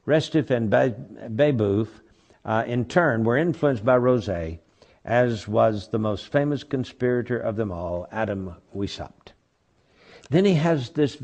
Restif 0.05 0.49
and 0.49 0.69
Babeuf, 0.69 1.87
uh, 2.43 2.63
in 2.67 2.85
turn, 2.85 3.23
were 3.23 3.37
influenced 3.37 3.85
by 3.85 3.95
Rousseau, 3.95 4.57
as 5.07 5.47
was 5.47 5.87
the 5.87 5.97
most 5.97 6.27
famous 6.27 6.65
conspirator 6.65 7.39
of 7.39 7.55
them 7.55 7.71
all, 7.71 8.07
Adam 8.11 8.53
Weishaupt. 8.75 9.31
Then 10.29 10.43
he 10.43 10.55
has 10.55 10.89
this 10.89 11.17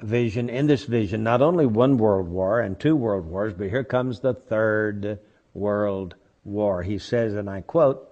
vision, 0.00 0.50
in 0.50 0.66
this 0.66 0.84
vision, 0.84 1.24
not 1.24 1.40
only 1.40 1.64
one 1.64 1.96
world 1.96 2.28
war 2.28 2.60
and 2.60 2.78
two 2.78 2.94
world 2.94 3.24
wars, 3.24 3.54
but 3.54 3.70
here 3.70 3.84
comes 3.84 4.20
the 4.20 4.34
third 4.34 5.18
world 5.54 6.14
war. 6.44 6.82
He 6.82 6.98
says, 6.98 7.32
and 7.32 7.48
I 7.48 7.62
quote, 7.62 8.10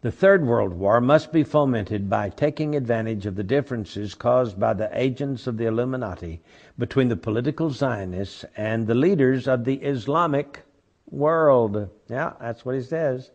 the 0.00 0.12
Third 0.12 0.46
World 0.46 0.74
War 0.74 1.00
must 1.00 1.32
be 1.32 1.42
fomented 1.42 2.08
by 2.08 2.28
taking 2.28 2.76
advantage 2.76 3.26
of 3.26 3.34
the 3.34 3.42
differences 3.42 4.14
caused 4.14 4.60
by 4.60 4.72
the 4.74 4.88
agents 4.92 5.48
of 5.48 5.56
the 5.56 5.66
Illuminati 5.66 6.40
between 6.78 7.08
the 7.08 7.16
political 7.16 7.70
Zionists 7.70 8.44
and 8.56 8.86
the 8.86 8.94
leaders 8.94 9.48
of 9.48 9.64
the 9.64 9.74
Islamic 9.74 10.62
world. 11.10 11.88
Yeah, 12.08 12.34
that's 12.40 12.64
what 12.64 12.76
he 12.76 12.82
says. 12.82 13.32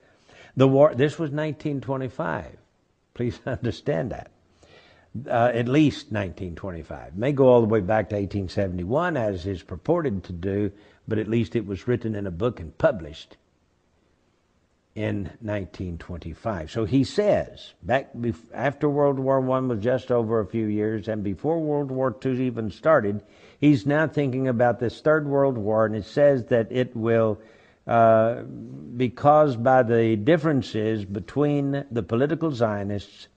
The 0.56 0.68
war. 0.68 0.94
This 0.94 1.14
was 1.14 1.32
1925. 1.32 2.58
Please 3.14 3.40
understand 3.46 4.12
that. 4.12 4.32
Uh, 5.28 5.52
at 5.54 5.68
least 5.68 6.12
1925. 6.12 7.16
May 7.16 7.34
go 7.34 7.48
all 7.48 7.62
the 7.62 7.68
way 7.68 7.82
back 7.82 8.10
to 8.10 8.16
1871, 8.16 9.16
as 9.16 9.46
is 9.46 9.62
purported 9.62 10.24
to 10.24 10.34
do, 10.34 10.72
but 11.08 11.20
at 11.20 11.28
least 11.28 11.56
it 11.56 11.68
was 11.68 11.88
written 11.88 12.16
in 12.16 12.26
a 12.26 12.32
book 12.32 12.60
and 12.60 12.76
published 12.80 13.38
in 14.96 15.26
1925. 15.42 16.72
So 16.72 16.86
he 16.86 17.04
says, 17.04 17.74
back 17.82 18.12
after 18.54 18.90
World 18.90 19.20
War 19.20 19.38
I 19.52 19.60
was 19.60 19.80
just 19.80 20.12
over 20.12 20.40
a 20.40 20.46
few 20.46 20.66
years, 20.66 21.08
and 21.08 21.24
before 21.24 21.60
World 21.60 21.92
War 21.92 22.16
II 22.24 22.46
even 22.46 22.70
started, 22.70 23.24
he's 23.60 23.86
now 23.86 24.08
thinking 24.08 24.48
about 24.48 24.80
this 24.80 25.02
Third 25.02 25.28
World 25.28 25.58
War, 25.58 25.86
and 25.86 25.96
it 25.96 26.06
says 26.06 26.46
that 26.46 26.72
it 26.72 26.96
will 26.96 27.40
uh, 27.88 28.44
be 28.96 29.10
caused 29.10 29.64
by 29.64 29.84
the 29.84 30.16
differences 30.16 31.06
between 31.06 31.86
the 31.92 32.04
political 32.04 32.52
Zionists 32.52 33.28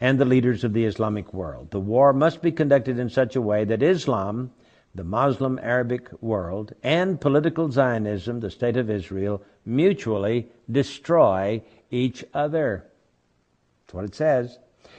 and 0.00 0.18
the 0.18 0.24
leaders 0.24 0.64
of 0.64 0.72
the 0.72 0.84
Islamic 0.84 1.34
world. 1.34 1.70
The 1.70 1.80
war 1.80 2.12
must 2.12 2.40
be 2.40 2.52
conducted 2.52 2.98
in 2.98 3.10
such 3.10 3.36
a 3.36 3.40
way 3.40 3.64
that 3.64 3.82
Islam, 3.82 4.50
the 4.94 5.04
Muslim 5.04 5.58
Arabic 5.62 6.08
world, 6.22 6.72
and 6.82 7.20
political 7.20 7.70
Zionism, 7.70 8.40
the 8.40 8.50
State 8.50 8.76
of 8.76 8.90
Israel, 8.90 9.42
mutually 9.66 10.48
destroy 10.70 11.62
each 11.90 12.24
other. 12.32 12.86
That's 13.86 13.94
what 13.94 14.04
it 14.04 14.14
says. 14.14 14.58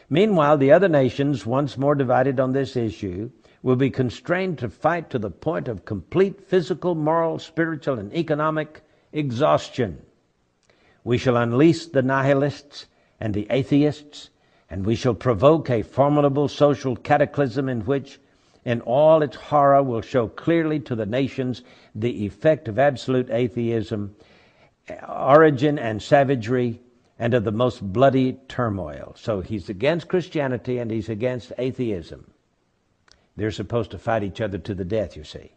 Meanwhile, 0.09 0.57
the 0.57 0.73
other 0.73 0.89
nations, 0.89 1.45
once 1.45 1.77
more 1.77 1.95
divided 1.95 2.39
on 2.39 2.51
this 2.51 2.75
issue, 2.75 3.31
will 3.63 3.75
be 3.75 3.89
constrained 3.89 4.57
to 4.57 4.69
fight 4.69 5.09
to 5.09 5.19
the 5.19 5.29
point 5.29 5.67
of 5.67 5.85
complete 5.85 6.41
physical, 6.41 6.95
moral, 6.95 7.39
spiritual, 7.39 7.99
and 7.99 8.13
economic 8.13 8.81
exhaustion. 9.11 10.01
We 11.03 11.17
shall 11.17 11.37
unleash 11.37 11.87
the 11.87 12.01
nihilists 12.01 12.87
and 13.19 13.33
the 13.33 13.47
atheists, 13.49 14.29
and 14.69 14.85
we 14.85 14.95
shall 14.95 15.13
provoke 15.13 15.69
a 15.69 15.83
formidable 15.83 16.47
social 16.47 16.95
cataclysm 16.95 17.69
in 17.69 17.81
which, 17.81 18.19
in 18.65 18.81
all 18.81 19.21
its 19.21 19.35
horror, 19.35 19.83
will 19.83 20.01
show 20.01 20.27
clearly 20.27 20.79
to 20.81 20.95
the 20.95 21.05
nations 21.05 21.61
the 21.93 22.25
effect 22.25 22.67
of 22.67 22.79
absolute 22.79 23.29
atheism 23.29 24.15
origin 25.07 25.77
and 25.77 26.01
savagery 26.01 26.81
and 27.19 27.33
of 27.33 27.43
the 27.43 27.51
most 27.51 27.81
bloody 27.93 28.33
turmoil. 28.47 29.13
So 29.17 29.41
he's 29.41 29.69
against 29.69 30.07
Christianity 30.07 30.79
and 30.79 30.89
he's 30.89 31.09
against 31.09 31.53
atheism. 31.57 32.30
They're 33.35 33.51
supposed 33.51 33.91
to 33.91 33.97
fight 33.97 34.23
each 34.23 34.41
other 34.41 34.57
to 34.57 34.73
the 34.73 34.85
death, 34.85 35.15
you 35.15 35.23
see. 35.23 35.51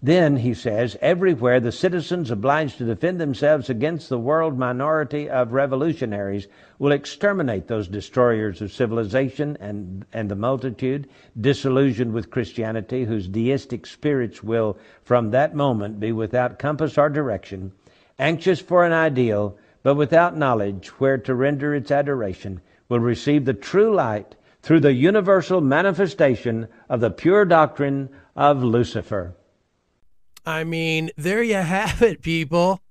Then, 0.00 0.36
he 0.36 0.54
says, 0.54 0.96
everywhere 1.00 1.58
the 1.58 1.72
citizens 1.72 2.30
obliged 2.30 2.78
to 2.78 2.84
defend 2.84 3.20
themselves 3.20 3.68
against 3.68 4.08
the 4.08 4.18
world 4.18 4.56
minority 4.56 5.28
of 5.28 5.52
revolutionaries 5.52 6.46
will 6.78 6.92
exterminate 6.92 7.66
those 7.66 7.88
destroyers 7.88 8.62
of 8.62 8.70
civilization 8.70 9.56
and, 9.58 10.04
and 10.12 10.30
the 10.30 10.36
multitude, 10.36 11.08
disillusioned 11.40 12.12
with 12.12 12.30
Christianity, 12.30 13.06
whose 13.06 13.26
deistic 13.26 13.86
spirits 13.86 14.40
will, 14.40 14.78
from 15.02 15.32
that 15.32 15.56
moment, 15.56 15.98
be 15.98 16.12
without 16.12 16.60
compass 16.60 16.96
or 16.96 17.08
direction, 17.08 17.72
anxious 18.20 18.60
for 18.60 18.84
an 18.84 18.92
ideal, 18.92 19.58
but 19.82 19.96
without 19.96 20.36
knowledge 20.36 20.88
where 21.00 21.18
to 21.18 21.34
render 21.34 21.74
its 21.74 21.90
adoration, 21.90 22.60
will 22.88 23.00
receive 23.00 23.44
the 23.44 23.54
true 23.54 23.92
light 23.92 24.36
through 24.68 24.80
the 24.80 24.92
universal 24.92 25.62
manifestation 25.62 26.68
of 26.90 27.00
the 27.00 27.10
pure 27.10 27.46
doctrine 27.46 28.10
of 28.36 28.62
Lucifer. 28.62 29.34
I 30.44 30.64
mean, 30.64 31.08
there 31.16 31.42
you 31.42 31.54
have 31.54 32.02
it, 32.02 32.20
people. 32.20 32.82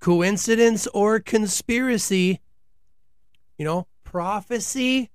Coincidence 0.00 0.86
or 0.94 1.20
conspiracy? 1.20 2.40
You 3.58 3.66
know, 3.66 3.86
prophecy, 4.02 5.10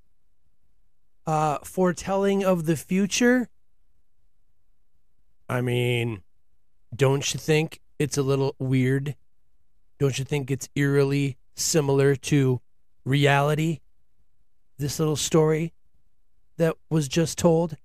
uh, 1.26 1.58
foretelling 1.64 2.46
of 2.46 2.68
the 2.68 2.76
future. 2.76 3.50
I 5.50 5.62
mean, 5.62 6.22
don't 6.96 7.34
you 7.34 7.40
think 7.40 7.82
it's 7.98 8.20
a 8.20 8.22
little 8.22 8.56
weird 8.60 9.16
don't 9.98 10.20
you 10.20 10.26
think 10.26 10.52
it's 10.52 10.68
eerily 10.76 11.38
similar 11.56 12.16
to 12.18 12.60
reality? 13.06 13.80
This 14.78 15.00
little 15.00 15.16
story 15.16 15.74
that 16.58 16.76
was 16.90 17.08
just 17.08 17.38
told 17.38 17.78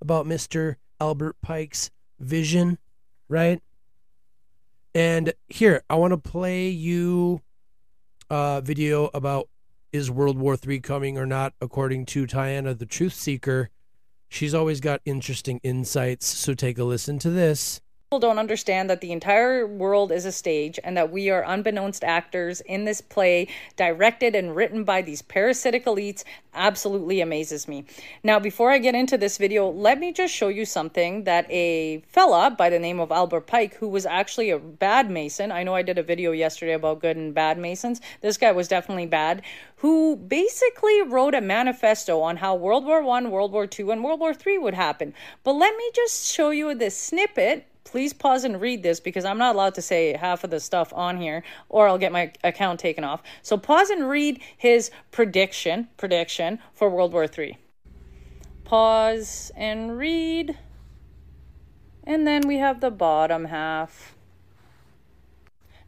about 0.00 0.26
Mr. 0.26 0.76
Albert 1.00 1.36
Pike's 1.42 1.90
vision, 2.18 2.78
right? 3.28 3.60
And 4.94 5.32
here, 5.48 5.82
I 5.88 5.94
want 5.94 6.12
to 6.12 6.18
play 6.18 6.68
you 6.68 7.40
a 8.30 8.60
video 8.62 9.10
about 9.14 9.48
is 9.92 10.10
World 10.10 10.38
War 10.38 10.56
III 10.56 10.80
coming 10.80 11.18
or 11.18 11.26
not, 11.26 11.52
according 11.60 12.06
to 12.06 12.26
Tiana, 12.26 12.78
the 12.78 12.86
truth 12.86 13.12
seeker. 13.12 13.70
She's 14.28 14.54
always 14.54 14.80
got 14.80 15.02
interesting 15.04 15.60
insights, 15.62 16.26
so 16.26 16.54
take 16.54 16.78
a 16.78 16.84
listen 16.84 17.18
to 17.20 17.30
this 17.30 17.80
people 18.12 18.28
don't 18.28 18.38
understand 18.38 18.90
that 18.90 19.00
the 19.00 19.10
entire 19.10 19.66
world 19.66 20.12
is 20.12 20.26
a 20.26 20.32
stage 20.32 20.78
and 20.84 20.98
that 20.98 21.10
we 21.10 21.30
are 21.30 21.42
unbeknownst 21.44 22.04
actors 22.04 22.60
in 22.60 22.84
this 22.84 23.00
play 23.00 23.48
directed 23.76 24.34
and 24.34 24.54
written 24.54 24.84
by 24.84 25.00
these 25.00 25.22
parasitic 25.22 25.86
elites 25.86 26.22
absolutely 26.52 27.22
amazes 27.22 27.66
me. 27.66 27.86
Now, 28.22 28.38
before 28.38 28.70
I 28.70 28.76
get 28.76 28.94
into 28.94 29.16
this 29.16 29.38
video, 29.38 29.70
let 29.70 29.98
me 29.98 30.12
just 30.12 30.34
show 30.34 30.48
you 30.48 30.66
something 30.66 31.24
that 31.24 31.50
a 31.50 32.02
fella 32.06 32.50
by 32.50 32.68
the 32.68 32.78
name 32.78 33.00
of 33.00 33.10
Albert 33.10 33.46
Pike, 33.46 33.76
who 33.76 33.88
was 33.88 34.04
actually 34.04 34.50
a 34.50 34.58
bad 34.58 35.10
Mason, 35.10 35.50
I 35.50 35.62
know 35.62 35.74
I 35.74 35.80
did 35.80 35.96
a 35.96 36.02
video 36.02 36.32
yesterday 36.32 36.74
about 36.74 37.00
good 37.00 37.16
and 37.16 37.32
bad 37.32 37.56
Masons. 37.56 38.02
This 38.20 38.36
guy 38.36 38.52
was 38.52 38.68
definitely 38.68 39.06
bad, 39.06 39.40
who 39.76 40.16
basically 40.16 41.00
wrote 41.00 41.34
a 41.34 41.40
manifesto 41.40 42.20
on 42.20 42.36
how 42.36 42.56
World 42.56 42.84
War 42.84 43.02
One, 43.02 43.30
World 43.30 43.52
War 43.52 43.66
Two, 43.66 43.90
and 43.90 44.04
World 44.04 44.20
War 44.20 44.34
Three 44.34 44.58
would 44.58 44.74
happen. 44.74 45.14
But 45.44 45.54
let 45.54 45.74
me 45.78 45.90
just 45.94 46.30
show 46.30 46.50
you 46.50 46.74
this 46.74 46.94
snippet 46.94 47.66
please 47.84 48.12
pause 48.12 48.44
and 48.44 48.60
read 48.60 48.82
this 48.82 49.00
because 49.00 49.24
I'm 49.24 49.38
not 49.38 49.54
allowed 49.54 49.74
to 49.74 49.82
say 49.82 50.16
half 50.16 50.44
of 50.44 50.50
the 50.50 50.60
stuff 50.60 50.92
on 50.94 51.20
here 51.20 51.42
or 51.68 51.88
I'll 51.88 51.98
get 51.98 52.12
my 52.12 52.32
account 52.44 52.80
taken 52.80 53.04
off. 53.04 53.22
So 53.42 53.56
pause 53.56 53.90
and 53.90 54.08
read 54.08 54.40
his 54.56 54.90
prediction, 55.10 55.88
prediction 55.96 56.58
for 56.72 56.88
World 56.88 57.12
War 57.12 57.26
3. 57.26 57.56
Pause 58.64 59.52
and 59.56 59.98
read. 59.98 60.56
And 62.04 62.26
then 62.26 62.48
we 62.48 62.58
have 62.58 62.80
the 62.80 62.90
bottom 62.90 63.46
half. 63.46 64.14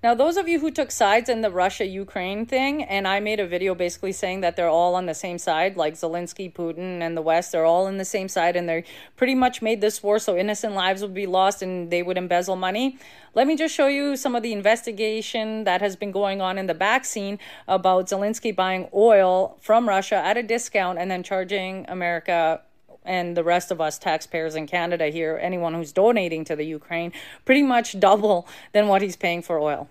Now, 0.05 0.13
those 0.13 0.37
of 0.37 0.49
you 0.49 0.61
who 0.61 0.71
took 0.71 0.91
sides 0.91 1.31
in 1.31 1.41
the 1.41 1.51
Russia 1.51 1.87
Ukraine 1.87 2.45
thing, 2.45 2.83
and 2.83 3.09
I 3.09 3.21
made 3.21 3.41
a 3.41 3.47
video 3.47 3.75
basically 3.75 4.13
saying 4.13 4.43
that 4.43 4.55
they're 4.55 4.69
all 4.69 4.97
on 4.97 5.07
the 5.07 5.15
same 5.15 5.39
side, 5.39 5.79
like 5.79 5.95
Zelensky, 5.95 6.53
Putin, 6.53 7.01
and 7.01 7.17
the 7.17 7.23
West, 7.23 7.53
they're 7.53 7.65
all 7.65 7.87
in 7.87 7.97
the 7.97 8.05
same 8.05 8.29
side, 8.29 8.55
and 8.55 8.69
they 8.69 8.85
pretty 9.17 9.35
much 9.35 9.63
made 9.63 9.81
this 9.81 10.03
war 10.03 10.19
so 10.19 10.37
innocent 10.37 10.75
lives 10.75 11.01
would 11.01 11.15
be 11.15 11.25
lost 11.27 11.63
and 11.63 11.91
they 11.91 12.03
would 12.03 12.19
embezzle 12.19 12.55
money. 12.55 12.99
Let 13.33 13.47
me 13.47 13.57
just 13.57 13.75
show 13.75 13.87
you 13.87 14.15
some 14.15 14.35
of 14.35 14.43
the 14.43 14.53
investigation 14.53 15.65
that 15.65 15.81
has 15.81 15.97
been 15.97 16.13
going 16.13 16.43
on 16.43 16.59
in 16.59 16.67
the 16.67 16.75
back 16.75 17.07
scene 17.07 17.39
about 17.67 18.09
Zelensky 18.09 18.55
buying 18.55 18.91
oil 18.93 19.57
from 19.63 19.89
Russia 19.89 20.17
at 20.17 20.37
a 20.37 20.43
discount 20.43 20.99
and 20.99 21.11
then 21.11 21.23
charging 21.23 21.87
America 21.89 22.61
and 23.07 23.37
the 23.39 23.45
rest 23.45 23.71
of 23.71 23.81
us 23.81 23.99
taxpayers 23.99 24.55
in 24.55 24.67
Canada 24.67 25.09
here, 25.09 25.39
anyone 25.41 25.73
who's 25.73 25.93
donating 25.93 26.45
to 26.45 26.57
the 26.57 26.65
Ukraine, 26.65 27.13
pretty 27.47 27.63
much 27.63 27.99
double 27.99 28.47
than 28.73 28.89
what 28.89 29.01
he's 29.01 29.17
paying 29.17 29.41
for 29.41 29.59
oil 29.59 29.89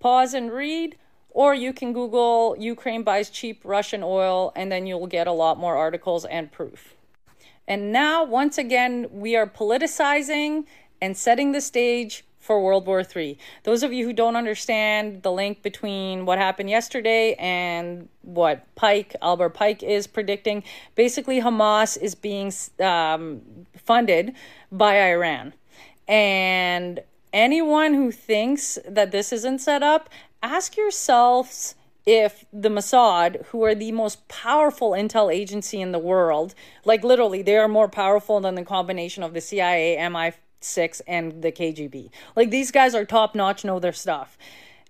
pause 0.00 0.34
and 0.34 0.50
read, 0.50 0.96
or 1.30 1.54
you 1.54 1.72
can 1.72 1.92
Google 1.92 2.56
Ukraine 2.58 3.02
buys 3.02 3.30
cheap 3.30 3.60
Russian 3.64 4.02
oil, 4.02 4.52
and 4.56 4.72
then 4.72 4.86
you'll 4.86 5.06
get 5.06 5.26
a 5.26 5.32
lot 5.32 5.58
more 5.58 5.76
articles 5.76 6.24
and 6.24 6.50
proof. 6.50 6.94
And 7.68 7.92
now, 7.92 8.24
once 8.24 8.58
again, 8.58 9.06
we 9.12 9.36
are 9.36 9.46
politicizing 9.46 10.64
and 11.00 11.16
setting 11.16 11.52
the 11.52 11.60
stage 11.60 12.24
for 12.40 12.60
World 12.60 12.86
War 12.86 13.04
III. 13.04 13.38
Those 13.62 13.82
of 13.82 13.92
you 13.92 14.06
who 14.06 14.12
don't 14.12 14.34
understand 14.34 15.22
the 15.22 15.30
link 15.30 15.62
between 15.62 16.24
what 16.26 16.38
happened 16.38 16.70
yesterday 16.70 17.34
and 17.34 18.08
what 18.22 18.74
Pike, 18.74 19.14
Albert 19.22 19.50
Pike, 19.50 19.82
is 19.82 20.06
predicting, 20.06 20.64
basically 20.94 21.40
Hamas 21.40 21.96
is 22.00 22.14
being 22.14 22.52
um, 22.80 23.42
funded 23.84 24.34
by 24.72 25.12
Iran. 25.12 25.52
And 26.08 27.00
anyone 27.32 27.94
who 27.94 28.10
thinks 28.10 28.78
that 28.86 29.10
this 29.10 29.32
isn't 29.32 29.60
set 29.60 29.82
up, 29.82 30.08
ask 30.42 30.76
yourselves 30.76 31.74
if 32.06 32.44
the 32.52 32.68
Mossad, 32.68 33.44
who 33.46 33.62
are 33.62 33.74
the 33.74 33.92
most 33.92 34.26
powerful 34.28 34.92
intel 34.92 35.32
agency 35.32 35.80
in 35.80 35.92
the 35.92 35.98
world, 35.98 36.54
like 36.84 37.04
literally, 37.04 37.42
they 37.42 37.56
are 37.56 37.68
more 37.68 37.88
powerful 37.88 38.40
than 38.40 38.54
the 38.54 38.64
combination 38.64 39.22
of 39.22 39.34
the 39.34 39.40
CIA, 39.40 39.96
MI6, 39.98 41.02
and 41.06 41.42
the 41.42 41.52
KGB. 41.52 42.10
Like 42.34 42.50
these 42.50 42.70
guys 42.70 42.94
are 42.94 43.04
top 43.04 43.34
notch, 43.34 43.64
know 43.64 43.78
their 43.78 43.92
stuff. 43.92 44.38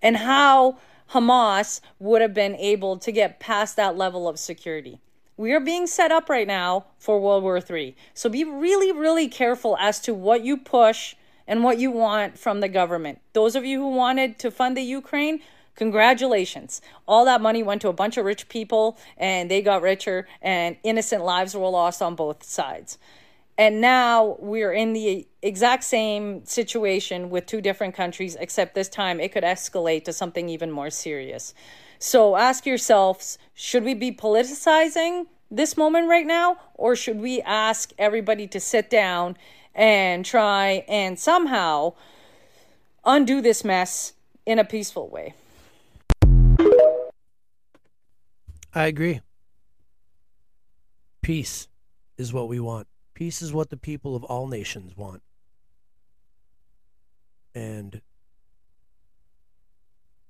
And 0.01 0.17
how 0.17 0.79
Hamas 1.13 1.81
would 1.99 2.23
have 2.23 2.33
been 2.33 2.55
able 2.57 2.97
to 2.99 3.11
get 3.11 3.41
past 3.41 3.77
that 3.77 3.97
level 3.97 4.29
of 4.29 4.39
security. 4.39 5.01
We 5.37 5.53
are 5.53 5.61
being 5.61 5.87
set 5.87 6.13
up 6.13 6.29
right 6.29 6.47
now 6.47 6.85
for 6.99 7.21
World 7.21 7.43
War 7.43 7.59
III. 7.59 7.97
So 8.15 8.29
be 8.29 8.45
really, 8.45 8.93
really 8.93 9.27
careful 9.27 9.77
as 9.79 9.99
to 10.01 10.15
what 10.15 10.45
you 10.45 10.57
push 10.57 11.17
and 11.51 11.65
what 11.65 11.79
you 11.79 11.91
want 11.91 12.39
from 12.39 12.61
the 12.61 12.69
government. 12.69 13.21
Those 13.35 13.57
of 13.57 13.67
you 13.67 13.81
who 13.81 13.91
wanted 13.91 14.39
to 14.39 14.51
fund 14.51 14.77
the 14.77 14.83
Ukraine, 14.83 15.43
Congratulations. 15.77 16.83
All 17.09 17.25
that 17.25 17.41
money 17.41 17.63
went 17.63 17.81
to 17.83 17.89
a 17.89 17.93
bunch 17.95 18.19
of 18.19 18.27
rich 18.27 18.51
people 18.51 18.99
and 19.17 19.51
they 19.51 19.63
got 19.63 19.81
richer, 19.81 20.29
and 20.43 20.77
innocent 20.83 21.25
lives 21.25 21.55
were 21.55 21.69
lost 21.69 22.03
on 22.03 22.17
both 22.17 22.45
sides. 22.45 22.99
And 23.57 23.81
now 23.81 24.37
we're 24.41 24.75
in 24.75 24.93
the 24.93 25.27
exact 25.41 25.85
same 25.85 26.45
situation 26.45 27.31
with 27.31 27.47
two 27.47 27.63
different 27.63 27.95
countries, 27.95 28.37
except 28.39 28.75
this 28.75 28.91
time 28.91 29.21
it 29.21 29.33
could 29.33 29.45
escalate 29.45 30.05
to 30.05 30.13
something 30.13 30.51
even 30.51 30.71
more 30.71 30.91
serious. 30.91 31.55
So 31.99 32.37
ask 32.37 32.67
yourselves 32.67 33.39
should 33.55 33.85
we 33.85 33.95
be 33.95 34.13
politicizing 34.13 35.29
this 35.51 35.79
moment 35.79 36.09
right 36.09 36.27
now, 36.27 36.59
or 36.75 36.95
should 36.95 37.21
we 37.21 37.41
ask 37.43 37.93
everybody 37.99 38.47
to 38.49 38.61
sit 38.61 38.91
down 38.91 39.37
and 39.75 40.25
try 40.25 40.85
and 40.89 41.19
somehow 41.19 41.95
undo 43.05 43.41
this 43.41 43.65
mess 43.65 44.13
in 44.47 44.59
a 44.59 44.65
peaceful 44.65 45.09
way? 45.09 45.35
I 48.73 48.87
agree. 48.87 49.21
Peace 51.23 51.69
is 52.17 52.33
what 52.33 52.49
we 52.49 52.61
want. 52.61 52.87
Peace 53.15 53.43
is 53.43 53.53
what 53.53 53.71
the 53.71 53.77
people 53.77 54.17
of 54.17 54.25
all 54.25 54.47
nations 54.47 54.97
want. 54.97 55.23
And, 57.55 58.01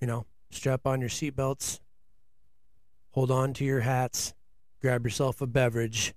you 0.00 0.06
know, 0.06 0.24
strap 0.50 0.86
on 0.86 1.00
your 1.00 1.10
seatbelts, 1.10 1.80
hold 3.12 3.30
on 3.30 3.52
to 3.54 3.64
your 3.64 3.80
hats, 3.80 4.34
grab 4.80 5.04
yourself 5.04 5.40
a 5.40 5.46
beverage. 5.46 6.14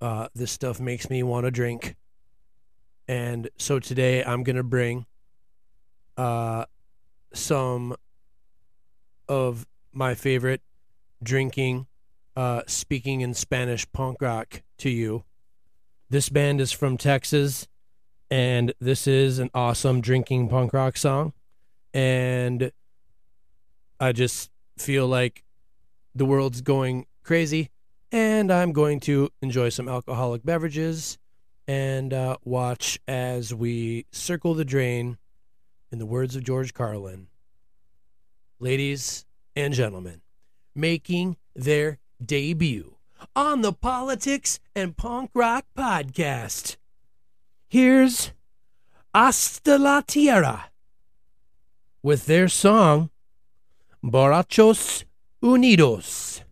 Uh, 0.00 0.28
this 0.34 0.52
stuff 0.52 0.80
makes 0.80 1.10
me 1.10 1.22
want 1.22 1.44
to 1.44 1.50
drink. 1.50 1.96
And 3.08 3.48
so 3.56 3.78
today 3.80 4.22
I'm 4.22 4.42
going 4.42 4.56
to 4.56 4.62
bring 4.62 5.06
uh, 6.16 6.66
some 7.32 7.96
of 9.28 9.66
my 9.92 10.14
favorite 10.14 10.62
drinking, 11.22 11.86
uh, 12.36 12.62
speaking 12.66 13.20
in 13.22 13.34
Spanish 13.34 13.90
punk 13.92 14.20
rock 14.20 14.62
to 14.78 14.90
you. 14.90 15.24
This 16.10 16.28
band 16.28 16.60
is 16.60 16.72
from 16.72 16.96
Texas, 16.96 17.66
and 18.30 18.72
this 18.80 19.06
is 19.06 19.38
an 19.38 19.50
awesome 19.54 20.00
drinking 20.00 20.48
punk 20.48 20.72
rock 20.72 20.96
song. 20.96 21.32
And 21.92 22.72
I 23.98 24.12
just 24.12 24.50
feel 24.78 25.06
like 25.06 25.44
the 26.14 26.24
world's 26.24 26.60
going 26.60 27.06
crazy, 27.22 27.70
and 28.12 28.50
I'm 28.50 28.72
going 28.72 29.00
to 29.00 29.30
enjoy 29.42 29.68
some 29.68 29.88
alcoholic 29.88 30.44
beverages 30.44 31.18
and 31.66 32.14
uh, 32.14 32.36
watch 32.44 32.98
as 33.06 33.54
we 33.54 34.06
circle 34.10 34.54
the 34.54 34.64
drain, 34.64 35.18
in 35.90 35.98
the 35.98 36.06
words 36.06 36.36
of 36.36 36.44
George 36.44 36.74
Carlin. 36.74 37.28
Ladies 38.58 39.24
and 39.54 39.72
gentlemen, 39.72 40.20
making 40.74 41.36
their 41.54 41.98
debut 42.24 42.96
on 43.34 43.62
the 43.62 43.72
Politics 43.72 44.60
and 44.74 44.96
Punk 44.96 45.30
Rock 45.34 45.64
Podcast. 45.76 46.76
Here's 47.68 48.32
Hasta 49.14 49.78
la 49.78 50.00
Tierra 50.00 50.70
with 52.02 52.26
their 52.26 52.48
song 52.48 53.10
Borrachos 54.02 55.04
Unidos. 55.42 56.42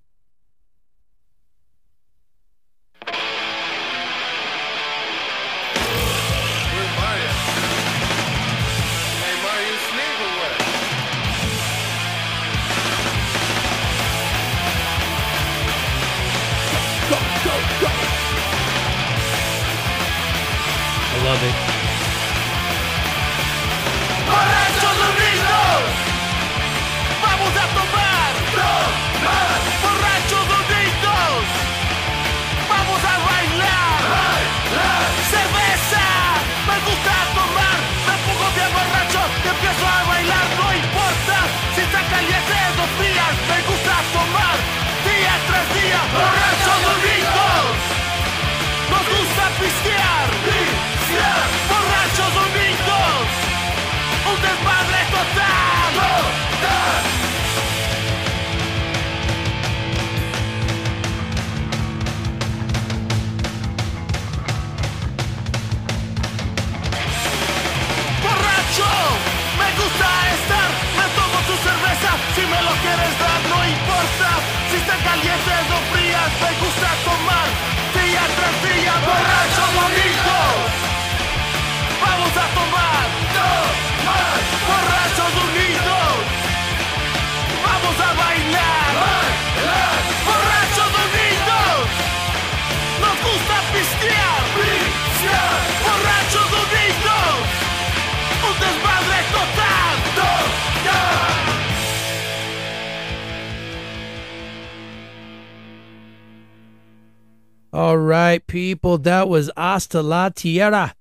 All 107.77 107.99
right, 107.99 108.47
people, 108.47 108.97
that 108.99 109.29
was 109.29 109.51
Hasta 109.55 110.01
la 110.01 110.31
Tierra 110.31 110.95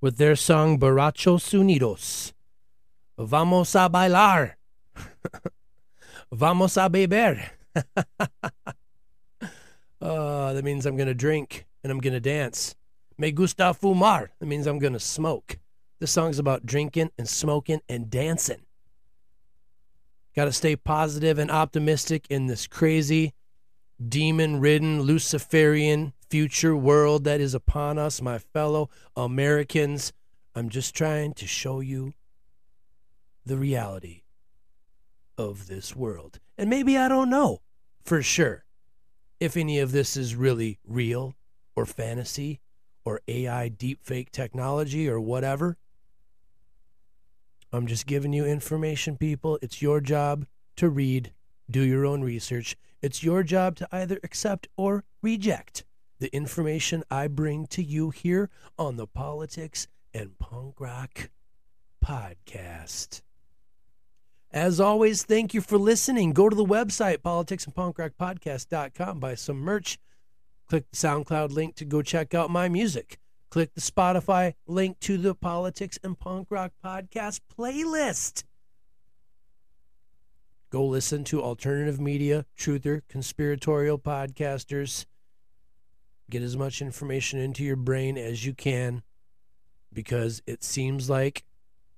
with 0.00 0.16
their 0.16 0.36
song 0.36 0.78
Borrachos 0.78 1.52
Unidos. 1.52 2.32
Vamos 3.18 3.74
a 3.74 3.88
bailar. 3.88 4.56
Vamos 6.32 6.76
a 6.76 6.88
beber. 6.88 7.50
uh, 10.00 10.52
that 10.52 10.62
means 10.62 10.86
I'm 10.86 10.96
going 10.96 11.08
to 11.08 11.14
drink 11.14 11.66
and 11.82 11.90
I'm 11.90 11.98
going 11.98 12.14
to 12.14 12.20
dance. 12.20 12.76
Me 13.18 13.32
gusta 13.32 13.74
fumar. 13.74 14.28
That 14.38 14.46
means 14.46 14.68
I'm 14.68 14.78
going 14.78 14.92
to 14.92 15.00
smoke. 15.00 15.58
This 16.00 16.10
song's 16.10 16.38
about 16.38 16.64
drinking 16.64 17.10
and 17.18 17.28
smoking 17.28 17.82
and 17.88 18.10
dancing. 18.10 18.62
Got 20.34 20.46
to 20.46 20.52
stay 20.52 20.74
positive 20.74 21.38
and 21.38 21.50
optimistic 21.50 22.26
in 22.30 22.46
this 22.46 22.66
crazy, 22.66 23.34
demon 24.08 24.60
ridden, 24.60 25.02
Luciferian 25.02 26.14
future 26.30 26.74
world 26.74 27.24
that 27.24 27.40
is 27.40 27.52
upon 27.52 27.98
us, 27.98 28.22
my 28.22 28.38
fellow 28.38 28.88
Americans. 29.14 30.14
I'm 30.54 30.70
just 30.70 30.94
trying 30.94 31.34
to 31.34 31.46
show 31.46 31.80
you 31.80 32.14
the 33.44 33.58
reality 33.58 34.22
of 35.36 35.66
this 35.66 35.94
world. 35.94 36.40
And 36.56 36.70
maybe 36.70 36.96
I 36.96 37.08
don't 37.08 37.28
know 37.28 37.60
for 38.02 38.22
sure 38.22 38.64
if 39.38 39.56
any 39.56 39.78
of 39.78 39.92
this 39.92 40.16
is 40.16 40.34
really 40.34 40.78
real 40.86 41.34
or 41.76 41.84
fantasy 41.84 42.60
or 43.04 43.20
AI 43.28 43.68
deepfake 43.68 44.30
technology 44.30 45.08
or 45.08 45.20
whatever. 45.20 45.76
I'm 47.72 47.86
just 47.86 48.06
giving 48.06 48.32
you 48.32 48.44
information, 48.44 49.16
people. 49.16 49.58
It's 49.62 49.80
your 49.80 50.00
job 50.00 50.46
to 50.76 50.88
read, 50.88 51.32
do 51.70 51.82
your 51.82 52.04
own 52.04 52.22
research. 52.22 52.76
It's 53.00 53.22
your 53.22 53.42
job 53.42 53.76
to 53.76 53.88
either 53.92 54.18
accept 54.24 54.68
or 54.76 55.04
reject 55.22 55.84
the 56.18 56.34
information 56.34 57.04
I 57.10 57.28
bring 57.28 57.66
to 57.68 57.82
you 57.82 58.10
here 58.10 58.50
on 58.78 58.96
the 58.96 59.06
Politics 59.06 59.86
and 60.12 60.38
Punk 60.38 60.80
Rock 60.80 61.30
Podcast. 62.04 63.22
As 64.52 64.80
always, 64.80 65.22
thank 65.22 65.54
you 65.54 65.60
for 65.60 65.78
listening. 65.78 66.32
Go 66.32 66.48
to 66.48 66.56
the 66.56 66.64
website, 66.64 67.18
politicsandpunkrockpodcast.com, 67.18 69.20
buy 69.20 69.36
some 69.36 69.58
merch. 69.58 69.98
Click 70.68 70.90
the 70.90 70.96
SoundCloud 70.96 71.52
link 71.52 71.76
to 71.76 71.84
go 71.84 72.02
check 72.02 72.34
out 72.34 72.50
my 72.50 72.68
music. 72.68 73.20
Click 73.50 73.74
the 73.74 73.80
Spotify 73.80 74.54
link 74.68 75.00
to 75.00 75.18
the 75.18 75.34
Politics 75.34 75.98
and 76.04 76.16
Punk 76.16 76.46
Rock 76.50 76.70
Podcast 76.84 77.40
playlist. 77.58 78.44
Go 80.70 80.86
listen 80.86 81.24
to 81.24 81.42
alternative 81.42 81.98
media, 82.00 82.46
truther, 82.56 83.02
conspiratorial 83.08 83.98
podcasters. 83.98 85.04
Get 86.30 86.42
as 86.42 86.56
much 86.56 86.80
information 86.80 87.40
into 87.40 87.64
your 87.64 87.74
brain 87.74 88.16
as 88.16 88.46
you 88.46 88.54
can 88.54 89.02
because 89.92 90.40
it 90.46 90.62
seems 90.62 91.10
like 91.10 91.44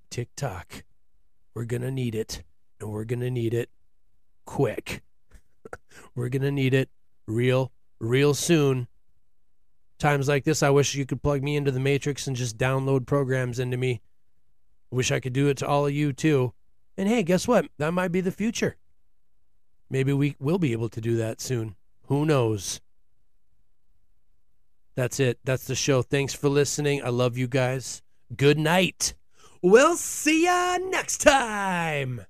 TikTok, 0.08 0.84
we're 1.52 1.66
going 1.66 1.82
to 1.82 1.90
need 1.90 2.14
it 2.14 2.42
and 2.80 2.90
we're 2.90 3.04
going 3.04 3.20
to 3.20 3.30
need 3.30 3.52
it 3.52 3.68
quick. 4.46 5.02
we're 6.14 6.30
going 6.30 6.40
to 6.40 6.50
need 6.50 6.72
it 6.72 6.88
real, 7.26 7.72
real 8.00 8.32
soon. 8.32 8.88
Times 10.02 10.26
like 10.26 10.42
this, 10.42 10.64
I 10.64 10.70
wish 10.70 10.96
you 10.96 11.06
could 11.06 11.22
plug 11.22 11.44
me 11.44 11.54
into 11.54 11.70
the 11.70 11.78
Matrix 11.78 12.26
and 12.26 12.34
just 12.34 12.58
download 12.58 13.06
programs 13.06 13.60
into 13.60 13.76
me. 13.76 14.00
I 14.90 14.96
wish 14.96 15.12
I 15.12 15.20
could 15.20 15.32
do 15.32 15.46
it 15.46 15.58
to 15.58 15.66
all 15.68 15.86
of 15.86 15.92
you 15.92 16.12
too. 16.12 16.54
And 16.98 17.08
hey, 17.08 17.22
guess 17.22 17.46
what? 17.46 17.66
That 17.78 17.92
might 17.92 18.10
be 18.10 18.20
the 18.20 18.32
future. 18.32 18.74
Maybe 19.88 20.12
we 20.12 20.34
will 20.40 20.58
be 20.58 20.72
able 20.72 20.88
to 20.88 21.00
do 21.00 21.14
that 21.18 21.40
soon. 21.40 21.76
Who 22.06 22.26
knows? 22.26 22.80
That's 24.96 25.20
it. 25.20 25.38
That's 25.44 25.68
the 25.68 25.76
show. 25.76 26.02
Thanks 26.02 26.34
for 26.34 26.48
listening. 26.48 27.04
I 27.04 27.10
love 27.10 27.38
you 27.38 27.46
guys. 27.46 28.02
Good 28.36 28.58
night. 28.58 29.14
We'll 29.62 29.94
see 29.94 30.46
ya 30.46 30.78
next 30.78 31.18
time. 31.18 32.26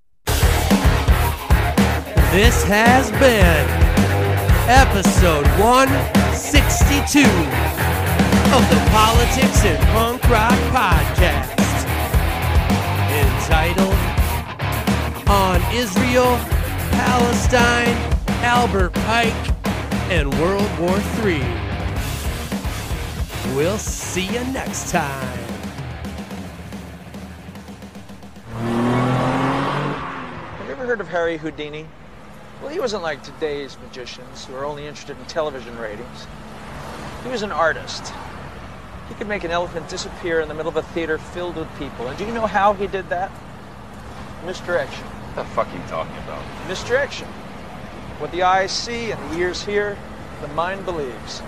This 2.34 2.64
has 2.64 3.10
been 3.12 4.11
episode 4.68 5.46
162 5.58 7.20
of 8.54 8.62
the 8.70 8.80
Politics 8.90 9.64
and 9.64 9.78
Punk 9.88 10.22
Rock 10.30 10.58
Podcast 10.70 11.50
entitled 13.10 13.94
On 15.28 15.60
Israel, 15.74 16.36
Palestine, 16.92 17.96
Albert 18.44 18.92
Pike, 18.92 19.34
and 20.10 20.32
World 20.40 20.70
War 20.78 20.96
III. 21.24 21.42
We'll 23.56 23.78
see 23.78 24.26
you 24.26 24.44
next 24.52 24.90
time. 24.92 25.38
Have 30.56 30.66
you 30.66 30.72
ever 30.72 30.86
heard 30.86 31.00
of 31.00 31.08
Harry 31.08 31.36
Houdini? 31.36 31.86
Well, 32.62 32.70
he 32.70 32.78
wasn't 32.78 33.02
like 33.02 33.24
today's 33.24 33.76
magicians 33.82 34.44
who 34.44 34.54
are 34.54 34.64
only 34.64 34.86
interested 34.86 35.18
in 35.18 35.24
television 35.24 35.76
ratings. 35.78 36.28
He 37.24 37.28
was 37.28 37.42
an 37.42 37.50
artist. 37.50 38.12
He 39.08 39.14
could 39.14 39.26
make 39.26 39.42
an 39.42 39.50
elephant 39.50 39.88
disappear 39.88 40.40
in 40.40 40.46
the 40.46 40.54
middle 40.54 40.68
of 40.68 40.76
a 40.76 40.82
theater 40.82 41.18
filled 41.18 41.56
with 41.56 41.68
people. 41.76 42.06
And 42.06 42.16
do 42.16 42.24
you 42.24 42.32
know 42.32 42.46
how 42.46 42.72
he 42.72 42.86
did 42.86 43.08
that? 43.08 43.32
Misdirection. 44.46 45.04
What 45.04 45.42
the 45.42 45.50
fuck 45.50 45.66
are 45.66 45.76
you 45.76 45.82
talking 45.88 46.16
about? 46.18 46.40
Misdirection. 46.68 47.26
What 48.18 48.30
the 48.30 48.44
eyes 48.44 48.70
see 48.70 49.10
and 49.10 49.30
the 49.32 49.38
ears 49.38 49.64
hear, 49.64 49.98
the 50.40 50.48
mind 50.48 50.84
believes. 50.84 51.42